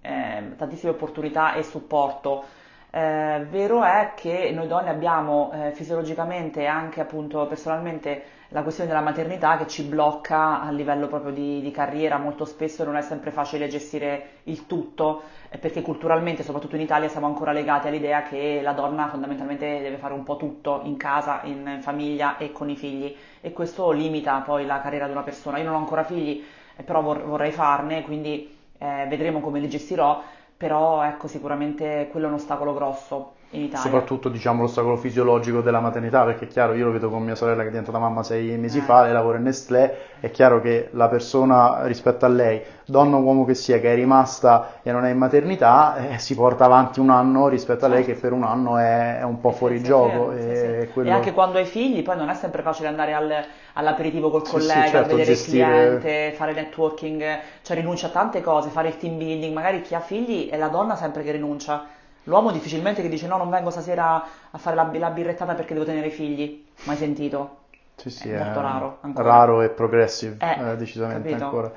eh, 0.00 0.54
tantissime 0.56 0.92
opportunità 0.92 1.54
e 1.54 1.62
supporto. 1.62 2.58
Eh, 2.92 3.46
vero 3.48 3.84
è 3.84 4.12
che 4.16 4.50
noi 4.52 4.66
donne 4.66 4.90
abbiamo 4.90 5.52
eh, 5.52 5.70
fisiologicamente 5.72 6.62
e 6.62 6.66
anche 6.66 7.00
appunto 7.00 7.46
personalmente 7.46 8.38
la 8.48 8.62
questione 8.62 8.90
della 8.90 9.00
maternità 9.02 9.56
che 9.56 9.68
ci 9.68 9.84
blocca 9.84 10.60
a 10.60 10.72
livello 10.72 11.06
proprio 11.06 11.30
di, 11.32 11.60
di 11.60 11.70
carriera, 11.70 12.18
molto 12.18 12.44
spesso 12.44 12.82
non 12.82 12.96
è 12.96 13.02
sempre 13.02 13.30
facile 13.30 13.68
gestire 13.68 14.40
il 14.44 14.66
tutto, 14.66 15.22
eh, 15.50 15.58
perché 15.58 15.82
culturalmente, 15.82 16.42
soprattutto 16.42 16.74
in 16.74 16.82
Italia, 16.82 17.08
siamo 17.08 17.26
ancora 17.26 17.52
legati 17.52 17.86
all'idea 17.86 18.22
che 18.24 18.58
la 18.60 18.72
donna 18.72 19.06
fondamentalmente 19.06 19.80
deve 19.80 19.96
fare 19.98 20.14
un 20.14 20.24
po' 20.24 20.36
tutto 20.36 20.80
in 20.82 20.96
casa, 20.96 21.42
in 21.44 21.78
famiglia 21.82 22.38
e 22.38 22.50
con 22.50 22.68
i 22.70 22.76
figli. 22.76 23.14
E 23.40 23.52
questo 23.52 23.92
limita 23.92 24.40
poi 24.40 24.66
la 24.66 24.80
carriera 24.80 25.06
di 25.06 25.12
una 25.12 25.22
persona. 25.22 25.58
Io 25.58 25.64
non 25.64 25.74
ho 25.74 25.78
ancora 25.78 26.02
figli, 26.02 26.44
eh, 26.76 26.82
però 26.82 27.02
vor- 27.02 27.22
vorrei 27.22 27.52
farne, 27.52 28.02
quindi 28.02 28.56
eh, 28.78 29.06
vedremo 29.08 29.40
come 29.40 29.60
li 29.60 29.68
gestirò, 29.68 30.22
però 30.60 31.02
ecco 31.04 31.26
sicuramente 31.26 32.08
quello 32.10 32.26
è 32.26 32.28
un 32.28 32.34
ostacolo 32.34 32.74
grosso. 32.74 33.32
In 33.50 33.62
Italia. 33.62 33.82
Soprattutto 33.82 34.28
diciamo 34.28 34.62
l'ostacolo 34.62 34.96
fisiologico 34.96 35.60
della 35.60 35.80
maternità, 35.80 36.24
perché 36.24 36.44
è 36.44 36.48
chiaro, 36.48 36.74
io 36.74 36.86
lo 36.86 36.92
vedo 36.92 37.10
con 37.10 37.22
mia 37.22 37.34
sorella 37.34 37.62
che 37.62 37.68
è 37.68 37.70
diventata 37.70 37.98
mamma 37.98 38.22
sei 38.22 38.56
mesi 38.56 38.78
eh. 38.78 38.82
fa, 38.82 39.02
lei 39.02 39.12
lavora 39.12 39.38
in 39.38 39.44
Nestlé, 39.44 39.96
è 40.20 40.30
chiaro 40.30 40.60
che 40.60 40.88
la 40.92 41.08
persona 41.08 41.84
rispetto 41.86 42.24
a 42.24 42.28
lei, 42.28 42.62
donna 42.84 43.16
o 43.16 43.20
uomo 43.20 43.44
che 43.44 43.54
sia, 43.54 43.80
che 43.80 43.92
è 43.92 43.94
rimasta 43.94 44.80
e 44.82 44.92
non 44.92 45.04
è 45.04 45.10
in 45.10 45.18
maternità, 45.18 46.10
eh, 46.10 46.18
si 46.18 46.34
porta 46.34 46.64
avanti 46.64 47.00
un 47.00 47.10
anno 47.10 47.48
rispetto 47.48 47.86
a 47.86 47.88
lei 47.88 48.04
che 48.04 48.14
per 48.14 48.32
un 48.32 48.44
anno 48.44 48.76
è, 48.76 49.18
è 49.18 49.24
un 49.24 49.40
po' 49.40 49.50
fuori 49.50 49.78
sì, 49.78 49.84
gioco. 49.84 50.32
Sì, 50.32 50.38
e, 50.38 50.90
quello... 50.92 51.08
e, 51.08 51.12
anche 51.12 51.32
quando 51.32 51.58
hai 51.58 51.64
figli, 51.64 52.02
poi 52.02 52.16
non 52.16 52.28
è 52.28 52.34
sempre 52.34 52.62
facile 52.62 52.86
andare 52.86 53.14
al, 53.14 53.44
all'aperitivo 53.74 54.30
col 54.30 54.46
collega, 54.46 54.86
certo, 54.86 55.08
vedere 55.08 55.24
gestire... 55.24 55.64
il 55.64 55.98
cliente, 55.98 56.36
fare 56.36 56.52
networking, 56.52 57.38
cioè 57.62 57.76
rinuncia 57.76 58.06
a 58.06 58.10
tante 58.10 58.40
cose, 58.42 58.68
fare 58.68 58.88
il 58.88 58.96
team 58.96 59.18
building, 59.18 59.52
magari 59.52 59.82
chi 59.82 59.96
ha 59.96 60.00
figli 60.00 60.48
è 60.48 60.56
la 60.56 60.68
donna 60.68 60.94
sempre 60.94 61.24
che 61.24 61.32
rinuncia 61.32 61.98
L'uomo 62.24 62.50
difficilmente 62.50 63.02
che 63.02 63.08
dice 63.08 63.26
no, 63.26 63.36
non 63.36 63.50
vengo 63.50 63.70
stasera 63.70 64.22
a 64.50 64.58
fare 64.58 64.76
la, 64.76 64.90
la 64.92 65.10
birrettata 65.10 65.54
perché 65.54 65.72
devo 65.74 65.86
tenere 65.86 66.08
i 66.08 66.10
figli. 66.10 66.64
Mai 66.84 66.96
sentito? 66.96 67.58
Sì, 67.96 68.10
sì, 68.10 68.30
è, 68.30 68.38
è 68.38 68.44
molto 68.44 68.60
raro. 68.60 68.98
Ancora. 69.02 69.28
Raro 69.28 69.62
e 69.62 69.68
progressive, 69.68 70.36
eh, 70.38 70.70
eh, 70.70 70.76
decisamente 70.76 71.28
capito? 71.28 71.44
ancora. 71.44 71.72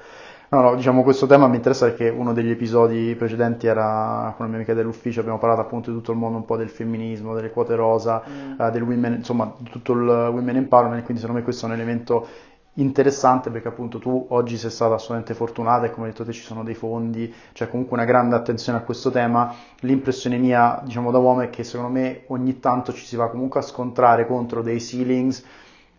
No, 0.49 0.61
no, 0.61 0.75
diciamo 0.75 1.01
questo 1.01 1.25
tema 1.25 1.47
mi 1.47 1.55
interessa 1.55 1.87
perché 1.87 2.09
uno 2.09 2.31
degli 2.31 2.51
episodi 2.51 3.15
precedenti 3.15 3.65
era 3.65 4.31
con 4.35 4.45
la 4.45 4.51
mia 4.51 4.57
amica 4.57 4.75
dell'ufficio, 4.75 5.19
abbiamo 5.19 5.39
parlato 5.39 5.61
appunto 5.61 5.89
di 5.89 5.97
tutto 5.97 6.11
il 6.11 6.19
mondo 6.19 6.37
un 6.37 6.45
po' 6.45 6.57
del 6.57 6.69
femminismo, 6.69 7.33
delle 7.33 7.49
quote 7.49 7.73
rosa, 7.73 8.21
mm. 8.29 8.59
uh, 8.59 8.69
del 8.69 8.83
women, 8.83 9.13
insomma, 9.13 9.51
di 9.57 9.71
tutto 9.71 9.93
il 9.93 10.07
women 10.07 10.57
empowerment, 10.57 11.03
quindi 11.05 11.21
secondo 11.21 11.39
me 11.39 11.43
questo 11.43 11.65
è 11.65 11.69
un 11.69 11.75
elemento 11.75 12.27
interessante 12.75 13.49
perché 13.51 13.67
appunto 13.67 13.99
tu 13.99 14.25
oggi 14.29 14.57
sei 14.57 14.71
stata 14.71 14.95
assolutamente 14.95 15.33
fortunata 15.33 15.85
e 15.85 15.91
come 15.91 16.07
hai 16.07 16.11
detto 16.11 16.25
te 16.25 16.31
ci 16.31 16.41
sono 16.41 16.63
dei 16.63 16.73
fondi, 16.73 17.31
c'è 17.53 17.69
comunque 17.69 17.95
una 17.95 18.05
grande 18.05 18.35
attenzione 18.35 18.79
a 18.79 18.81
questo 18.81 19.11
tema. 19.11 19.53
L'impressione 19.81 20.37
mia, 20.37 20.81
diciamo 20.83 21.11
da 21.11 21.17
uomo, 21.19 21.41
è 21.41 21.49
che 21.49 21.63
secondo 21.63 21.91
me 21.91 22.23
ogni 22.27 22.59
tanto 22.59 22.93
ci 22.93 23.05
si 23.05 23.15
va 23.15 23.29
comunque 23.29 23.59
a 23.59 23.63
scontrare 23.63 24.25
contro 24.25 24.61
dei 24.61 24.79
ceilings 24.79 25.43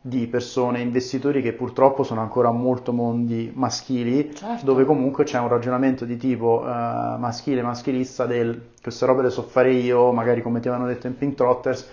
di 0.06 0.26
persone, 0.26 0.80
investitori 0.80 1.40
che 1.40 1.54
purtroppo 1.54 2.02
sono 2.02 2.20
ancora 2.20 2.50
molto 2.50 2.92
mondi 2.92 3.50
maschili, 3.54 4.34
certo. 4.34 4.62
dove 4.62 4.84
comunque 4.84 5.24
c'è 5.24 5.38
un 5.38 5.48
ragionamento 5.48 6.04
di 6.04 6.18
tipo 6.18 6.60
uh, 6.60 6.66
maschile, 6.66 7.62
maschilista 7.62 8.26
del 8.26 8.72
queste 8.82 9.06
robe 9.06 9.22
le 9.22 9.30
so 9.30 9.42
fare 9.44 9.72
io, 9.72 10.12
magari 10.12 10.42
come 10.42 10.60
ti 10.60 10.68
avevano 10.68 10.90
detto 10.90 11.06
in 11.06 11.16
Pink 11.16 11.37
Trotters, 11.37 11.88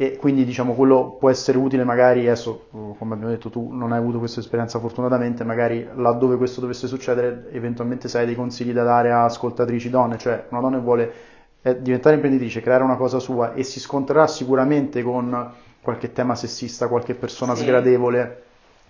e 0.00 0.16
quindi 0.16 0.46
diciamo 0.46 0.72
quello 0.72 1.16
può 1.18 1.28
essere 1.28 1.58
utile 1.58 1.84
magari 1.84 2.20
adesso 2.20 2.68
come 2.70 3.12
abbiamo 3.12 3.28
detto 3.28 3.50
tu 3.50 3.70
non 3.70 3.92
hai 3.92 3.98
avuto 3.98 4.18
questa 4.18 4.40
esperienza 4.40 4.78
fortunatamente 4.78 5.44
magari 5.44 5.86
laddove 5.94 6.38
questo 6.38 6.62
dovesse 6.62 6.86
succedere 6.86 7.50
eventualmente 7.52 8.08
se 8.08 8.16
hai 8.16 8.24
dei 8.24 8.34
consigli 8.34 8.72
da 8.72 8.82
dare 8.82 9.12
a 9.12 9.24
ascoltatrici 9.24 9.90
donne 9.90 10.16
cioè 10.16 10.46
una 10.48 10.62
donna 10.62 10.78
vuole 10.78 11.12
eh, 11.60 11.82
diventare 11.82 12.14
imprenditrice 12.14 12.62
creare 12.62 12.82
una 12.82 12.96
cosa 12.96 13.18
sua 13.18 13.52
e 13.52 13.62
si 13.62 13.78
scontrerà 13.78 14.26
sicuramente 14.26 15.02
con 15.02 15.52
qualche 15.82 16.12
tema 16.12 16.34
sessista 16.34 16.88
qualche 16.88 17.14
persona 17.14 17.54
sì. 17.54 17.64
sgradevole 17.64 18.44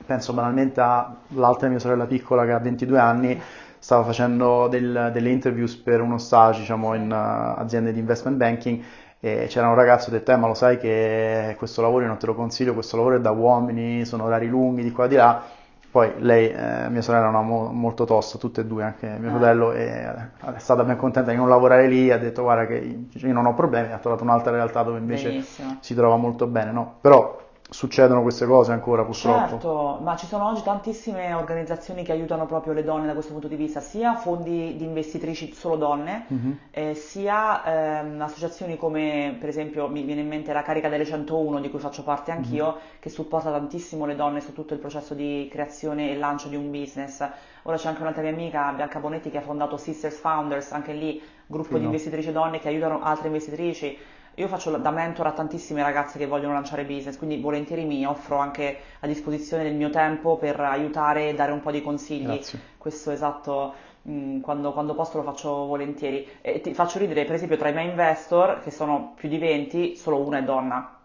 penso 0.07 0.33
banalmente 0.33 0.81
all'altra 0.81 1.67
mia 1.69 1.81
sorella 1.81 2.07
piccola 2.07 2.45
che 2.45 2.53
ha 2.53 2.61
22 2.61 2.99
anni 3.01 3.41
stava 3.81 4.05
facendo 4.05 4.69
del, 4.69 5.11
delle 5.13 5.31
interviews 5.31 5.75
per 5.75 6.03
uno 6.03 6.19
stage 6.19 6.61
diciamo 6.61 6.95
in 6.95 7.11
uh, 7.11 7.59
aziende 7.61 7.93
di 7.93 7.99
investment 7.99 8.37
banking 8.37 8.81
e 9.23 9.47
c'era 9.49 9.69
un 9.69 9.75
ragazzo 9.75 10.09
che 10.09 10.17
ha 10.17 10.19
detto, 10.19 10.33
eh, 10.33 10.37
ma 10.37 10.47
lo 10.47 10.55
sai 10.55 10.79
che 10.79 11.55
questo 11.59 11.83
lavoro 11.83 12.03
io 12.03 12.09
non 12.09 12.17
te 12.17 12.25
lo 12.25 12.35
consiglio, 12.35 12.73
questo 12.73 12.97
lavoro 12.97 13.17
è 13.17 13.21
da 13.21 13.31
uomini, 13.31 14.07
sono 14.07 14.25
orari 14.25 14.49
lunghi 14.49 14.83
di 14.83 14.91
qua 14.91 15.05
e 15.05 15.09
di 15.09 15.17
là. 15.17 15.43
Poi 15.91 16.13
lei, 16.19 16.49
eh, 16.49 16.89
mia 16.89 17.03
sorella, 17.03 17.29
era 17.29 17.41
mo- 17.43 17.71
molto 17.73 18.05
tosta, 18.05 18.39
tutte 18.39 18.61
e 18.61 18.65
due, 18.65 18.85
anche 18.85 19.09
mio 19.19 19.29
ah. 19.29 19.33
fratello, 19.33 19.73
è 19.73 20.29
stata 20.57 20.85
ben 20.85 20.97
contenta 20.97 21.33
di 21.33 21.37
non 21.37 21.49
lavorare 21.49 21.89
lì, 21.89 22.11
ha 22.11 22.19
detto 22.19 22.43
guarda 22.43 22.67
che 22.67 23.07
io 23.13 23.33
non 23.33 23.45
ho 23.45 23.55
problemi, 23.55 23.93
ha 23.93 23.99
trovato 23.99 24.23
un'altra 24.23 24.53
realtà 24.53 24.85
dove 24.85 24.99
invece 24.99 25.29
Benissimo. 25.29 25.77
si 25.81 25.95
trova 25.95 26.17
molto 26.17 26.47
bene, 26.47 26.71
no? 26.71 26.95
Però 27.01 27.50
succedono 27.71 28.23
queste 28.23 28.47
cose 28.47 28.73
ancora 28.73 29.05
purtroppo. 29.05 29.49
Certo, 29.49 29.99
ma 30.03 30.17
ci 30.17 30.27
sono 30.27 30.49
oggi 30.49 30.63
tantissime 30.63 31.33
organizzazioni 31.33 32.03
che 32.03 32.13
aiutano 32.13 32.45
proprio 32.45 32.73
le 32.73 32.83
donne 32.83 33.07
da 33.07 33.13
questo 33.13 33.33
punto 33.33 33.47
di 33.47 33.55
vista, 33.55 33.81
sia 33.81 34.17
fondi 34.17 34.77
di 34.77 34.85
investitrici 34.85 35.53
solo 35.53 35.77
donne, 35.77 36.27
mm-hmm. 36.33 36.53
eh, 36.73 36.95
sia 36.95 38.01
ehm, 38.01 38.21
associazioni 38.21 38.77
come 38.77 39.37
per 39.39 39.49
esempio 39.49 39.89
mi 39.89 40.03
viene 40.03 40.21
in 40.21 40.29
mente 40.29 40.53
la 40.53 40.63
Carica 40.63 40.89
delle 40.89 41.07
101 41.07 41.61
di 41.61 41.71
cui 41.71 41.79
faccio 41.79 42.03
parte 42.03 42.33
anch'io, 42.33 42.67
mm-hmm. 42.67 42.99
che 42.99 43.09
supporta 43.09 43.51
tantissimo 43.51 44.05
le 44.05 44.17
donne 44.17 44.41
su 44.41 44.53
tutto 44.53 44.75
il 44.75 44.81
processo 44.81 45.15
di 45.15 45.49
creazione 45.51 46.11
e 46.11 46.17
lancio 46.17 46.49
di 46.49 46.57
un 46.57 46.71
business. 46.71 47.27
Ora 47.63 47.77
c'è 47.77 47.89
anche 47.89 48.01
un'altra 48.01 48.23
mia 48.23 48.33
amica, 48.33 48.73
Bianca 48.73 48.99
Bonetti, 48.99 49.31
che 49.31 49.39
ha 49.39 49.43
fondato 49.43 49.77
Sisters 49.77 50.19
Founders, 50.19 50.73
anche 50.73 50.93
lì 50.93 51.23
gruppo 51.47 51.69
sì, 51.69 51.75
di 51.75 51.81
no. 51.81 51.87
investitrici 51.87 52.33
donne 52.33 52.59
che 52.59 52.69
aiutano 52.69 53.01
altre 53.03 53.29
investitrici 53.29 53.97
io 54.35 54.49
faccio 54.49 54.75
da 54.77 54.91
mentor 54.91 55.27
a 55.27 55.33
tantissime 55.33 55.83
ragazze 55.83 56.19
che 56.19 56.27
vogliono 56.27 56.55
lanciare 56.55 56.85
business, 56.85 57.19
quindi 57.19 57.41
volentieri 57.41 57.85
mi 57.85 58.07
offro 58.07 58.39
anche 58.39 58.79
a 59.01 59.07
disposizione 59.07 59.65
del 59.65 59.75
mio 59.75 59.91
tempo 59.91 60.37
per 60.37 60.59
aiutare 60.61 61.29
e 61.29 61.35
dare 61.35 61.53
un 61.53 61.61
po' 61.61 61.71
di 61.71 61.83
consigli. 61.83 62.25
Grazie. 62.25 62.61
Questo 62.79 63.11
esatto, 63.11 63.75
mh, 64.03 64.13
mm, 64.13 64.41
quando, 64.41 64.73
quando, 64.73 64.95
posso 64.95 65.19
lo 65.19 65.25
faccio 65.25 65.67
volentieri. 65.67 66.27
E 66.41 66.61
ti 66.61 66.73
faccio 66.73 66.99
ridere, 66.99 67.25
per 67.25 67.35
esempio, 67.35 67.57
tra 67.57 67.69
i 67.69 67.75
miei 67.75 67.89
investor, 67.89 68.61
che 68.61 68.71
sono 68.71 69.13
più 69.17 69.29
di 69.29 69.37
20, 69.37 69.97
solo 69.97 70.19
una 70.19 70.39
è 70.39 70.43
donna. 70.43 70.97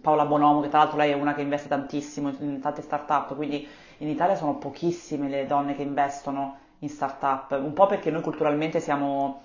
Paola 0.00 0.24
Bonomo, 0.24 0.60
che 0.60 0.68
tra 0.68 0.78
l'altro 0.78 0.96
lei 0.96 1.12
è 1.12 1.14
una 1.14 1.34
che 1.34 1.42
investe 1.42 1.68
tantissimo 1.68 2.34
in 2.40 2.60
tante 2.60 2.82
start-up, 2.82 3.36
quindi 3.36 3.64
in 3.98 4.08
Italia 4.08 4.34
sono 4.34 4.56
pochissime 4.56 5.28
le 5.28 5.46
donne 5.46 5.76
che 5.76 5.82
investono 5.82 6.58
in 6.80 6.88
start-up, 6.88 7.52
un 7.52 7.72
po' 7.72 7.86
perché 7.86 8.10
noi 8.10 8.22
culturalmente 8.22 8.80
siamo 8.80 9.42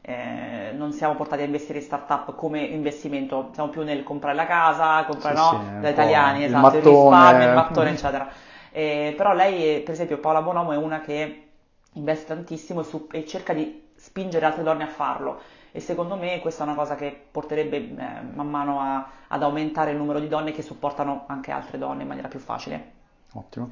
eh, 0.00 0.72
non 0.74 0.92
siamo 0.92 1.14
portati 1.14 1.42
a 1.42 1.44
investire 1.44 1.78
in 1.78 1.84
startup 1.84 2.34
come 2.34 2.60
investimento, 2.60 3.50
siamo 3.52 3.68
più 3.68 3.82
nel 3.82 4.02
comprare 4.02 4.34
la 4.34 4.46
casa, 4.46 5.04
comprare 5.04 5.36
sì, 5.36 5.42
no, 5.42 5.62
sì, 5.74 5.80
da 5.80 5.88
italiani, 5.88 6.44
esatto, 6.44 6.56
il, 6.56 6.62
mattone. 6.62 6.78
il 6.78 7.02
risparmio, 7.02 7.46
il 7.46 7.54
mattone, 7.54 7.90
eccetera. 7.90 8.28
Eh, 8.70 9.14
però 9.16 9.34
lei, 9.34 9.80
per 9.80 9.94
esempio, 9.94 10.18
Paola 10.18 10.42
Bonomo 10.42 10.72
è 10.72 10.76
una 10.76 11.00
che 11.00 11.48
investe 11.94 12.26
tantissimo 12.26 12.80
e, 12.80 12.84
su, 12.84 13.08
e, 13.10 13.26
cerca 13.26 13.52
di 13.52 13.90
spingere 13.96 14.46
altre 14.46 14.62
donne 14.62 14.84
a 14.84 14.88
farlo. 14.88 15.40
E 15.72 15.80
secondo 15.80 16.16
me 16.16 16.38
questa 16.40 16.64
è 16.64 16.66
una 16.66 16.76
cosa 16.76 16.94
che 16.94 17.14
porterebbe 17.30 17.76
eh, 17.76 17.92
man 18.34 18.48
mano 18.48 18.80
a, 18.80 19.06
ad 19.28 19.42
aumentare 19.42 19.90
il 19.90 19.96
numero 19.96 20.18
di 20.18 20.28
donne 20.28 20.52
che 20.52 20.62
supportano 20.62 21.24
anche 21.26 21.50
altre 21.50 21.76
donne 21.76 22.02
in 22.02 22.08
maniera 22.08 22.28
più 22.28 22.38
facile. 22.38 22.92
Ottimo. 23.34 23.70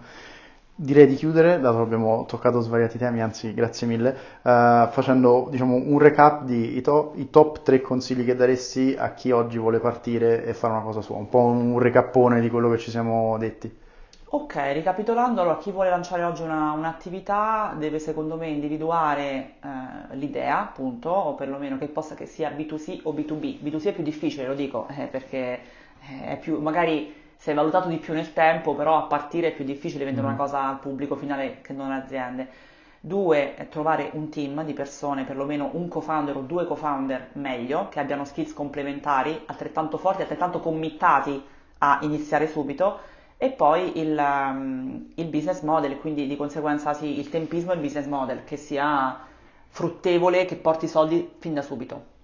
Direi 0.79 1.07
di 1.07 1.15
chiudere, 1.15 1.59
dato 1.59 1.79
che 1.79 1.83
abbiamo 1.85 2.27
toccato 2.27 2.61
svariati 2.61 2.99
temi, 2.99 3.23
anzi 3.23 3.55
grazie 3.55 3.87
mille, 3.87 4.11
uh, 4.43 4.89
facendo 4.91 5.49
diciamo, 5.51 5.75
un 5.75 5.99
recap 5.99 6.43
di 6.43 6.77
i 6.77 6.83
top, 6.83 7.17
i 7.17 7.31
top 7.31 7.63
3 7.63 7.81
consigli 7.81 8.27
che 8.27 8.35
daresti 8.35 8.95
a 8.99 9.15
chi 9.15 9.31
oggi 9.31 9.57
vuole 9.57 9.79
partire 9.79 10.45
e 10.45 10.53
fare 10.53 10.75
una 10.75 10.83
cosa 10.83 11.01
sua, 11.01 11.17
un 11.17 11.31
po' 11.31 11.39
un 11.39 11.79
recappone 11.79 12.43
di 12.43 12.51
quello 12.51 12.69
che 12.69 12.77
ci 12.77 12.91
siamo 12.91 13.39
detti. 13.39 13.75
Ok, 14.29 14.57
ricapitolando, 14.75 15.41
allora 15.41 15.57
chi 15.57 15.71
vuole 15.71 15.89
lanciare 15.89 16.25
oggi 16.25 16.43
una, 16.43 16.73
un'attività 16.73 17.75
deve 17.79 17.99
secondo 17.99 18.37
me 18.37 18.49
individuare 18.49 19.55
eh, 19.63 20.17
l'idea, 20.17 20.61
appunto, 20.61 21.09
o 21.09 21.35
perlomeno 21.37 21.79
che 21.79 21.87
possa 21.87 22.15
che 22.15 22.27
sia 22.27 22.51
B2C 22.51 23.01
o 23.05 23.15
B2B. 23.15 23.63
B2C 23.63 23.85
è 23.87 23.93
più 23.95 24.03
difficile, 24.03 24.47
lo 24.47 24.55
dico, 24.55 24.89
eh, 24.89 25.07
perché 25.07 25.59
è 26.23 26.37
più, 26.39 26.61
magari 26.61 27.25
è 27.43 27.55
valutato 27.55 27.89
di 27.89 27.99
più 27.99 28.15
nel 28.15 28.33
tempo, 28.33 28.75
però 28.75 28.97
a 28.97 29.03
partire 29.03 29.49
è 29.49 29.53
più 29.53 29.65
difficile 29.65 30.05
vendere 30.05 30.27
mm. 30.27 30.31
una 30.31 30.39
cosa 30.39 30.67
al 30.67 30.79
pubblico 30.79 31.17
finale 31.17 31.61
che 31.61 31.73
non 31.73 31.91
alle 31.91 32.03
aziende. 32.03 32.49
Due, 33.01 33.55
trovare 33.71 34.11
un 34.15 34.31
team 34.31 34.65
di 34.65 34.73
persone, 34.73 35.25
perlomeno 35.25 35.71
un 35.75 35.87
co-founder 35.87 36.37
o 36.37 36.41
due 36.41 36.67
co-founder 36.67 37.29
meglio, 37.35 37.89
che 37.89 38.01
abbiano 38.01 38.25
skills 38.25 38.53
complementari, 38.53 39.43
altrettanto 39.47 39.97
forti, 39.97 40.23
altrettanto 40.23 40.61
committati 40.61 41.41
a 41.79 41.99
iniziare 42.03 42.49
subito. 42.49 42.99
E 43.39 43.51
poi 43.51 44.01
il, 44.01 44.17
um, 44.19 45.13
il 45.15 45.27
business 45.27 45.61
model, 45.61 45.99
quindi 45.99 46.27
di 46.27 46.37
conseguenza 46.37 46.95
sì, 46.95 47.19
il 47.19 47.29
tempismo 47.29 47.73
e 47.73 47.75
il 47.75 47.81
business 47.81 48.07
model, 48.07 48.45
che 48.45 48.57
sia 48.57 49.21
fruttevole, 49.69 50.47
che 50.47 50.57
porti 50.57 50.89
soldi 50.89 51.35
fin 51.39 51.55
da 51.55 51.63
subito. 51.63 52.15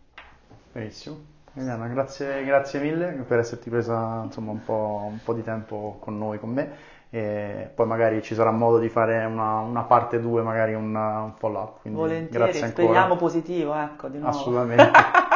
Benissimo. 0.72 1.31
Emiliana, 1.54 1.86
grazie, 1.86 2.44
grazie, 2.44 2.80
mille 2.80 3.24
per 3.26 3.38
esserti 3.38 3.68
presa 3.68 4.22
insomma, 4.24 4.52
un, 4.52 4.64
po', 4.64 5.06
un, 5.10 5.18
po', 5.22 5.34
di 5.34 5.42
tempo 5.42 5.98
con 6.00 6.16
noi, 6.16 6.38
con 6.38 6.50
me. 6.50 6.70
E 7.10 7.70
poi 7.74 7.86
magari 7.86 8.22
ci 8.22 8.34
sarà 8.34 8.50
modo 8.50 8.78
di 8.78 8.88
fare 8.88 9.22
una, 9.26 9.58
una 9.58 9.82
parte 9.82 10.18
2, 10.18 10.42
magari 10.42 10.72
una, 10.72 11.20
un 11.20 11.34
follow 11.34 11.62
up. 11.62 11.88
Volentieri, 11.88 12.54
speriamo 12.54 13.16
positivo, 13.16 13.74
ecco, 13.74 14.08
di 14.08 14.18
nuovo. 14.18 14.34
Assolutamente. 14.34 14.90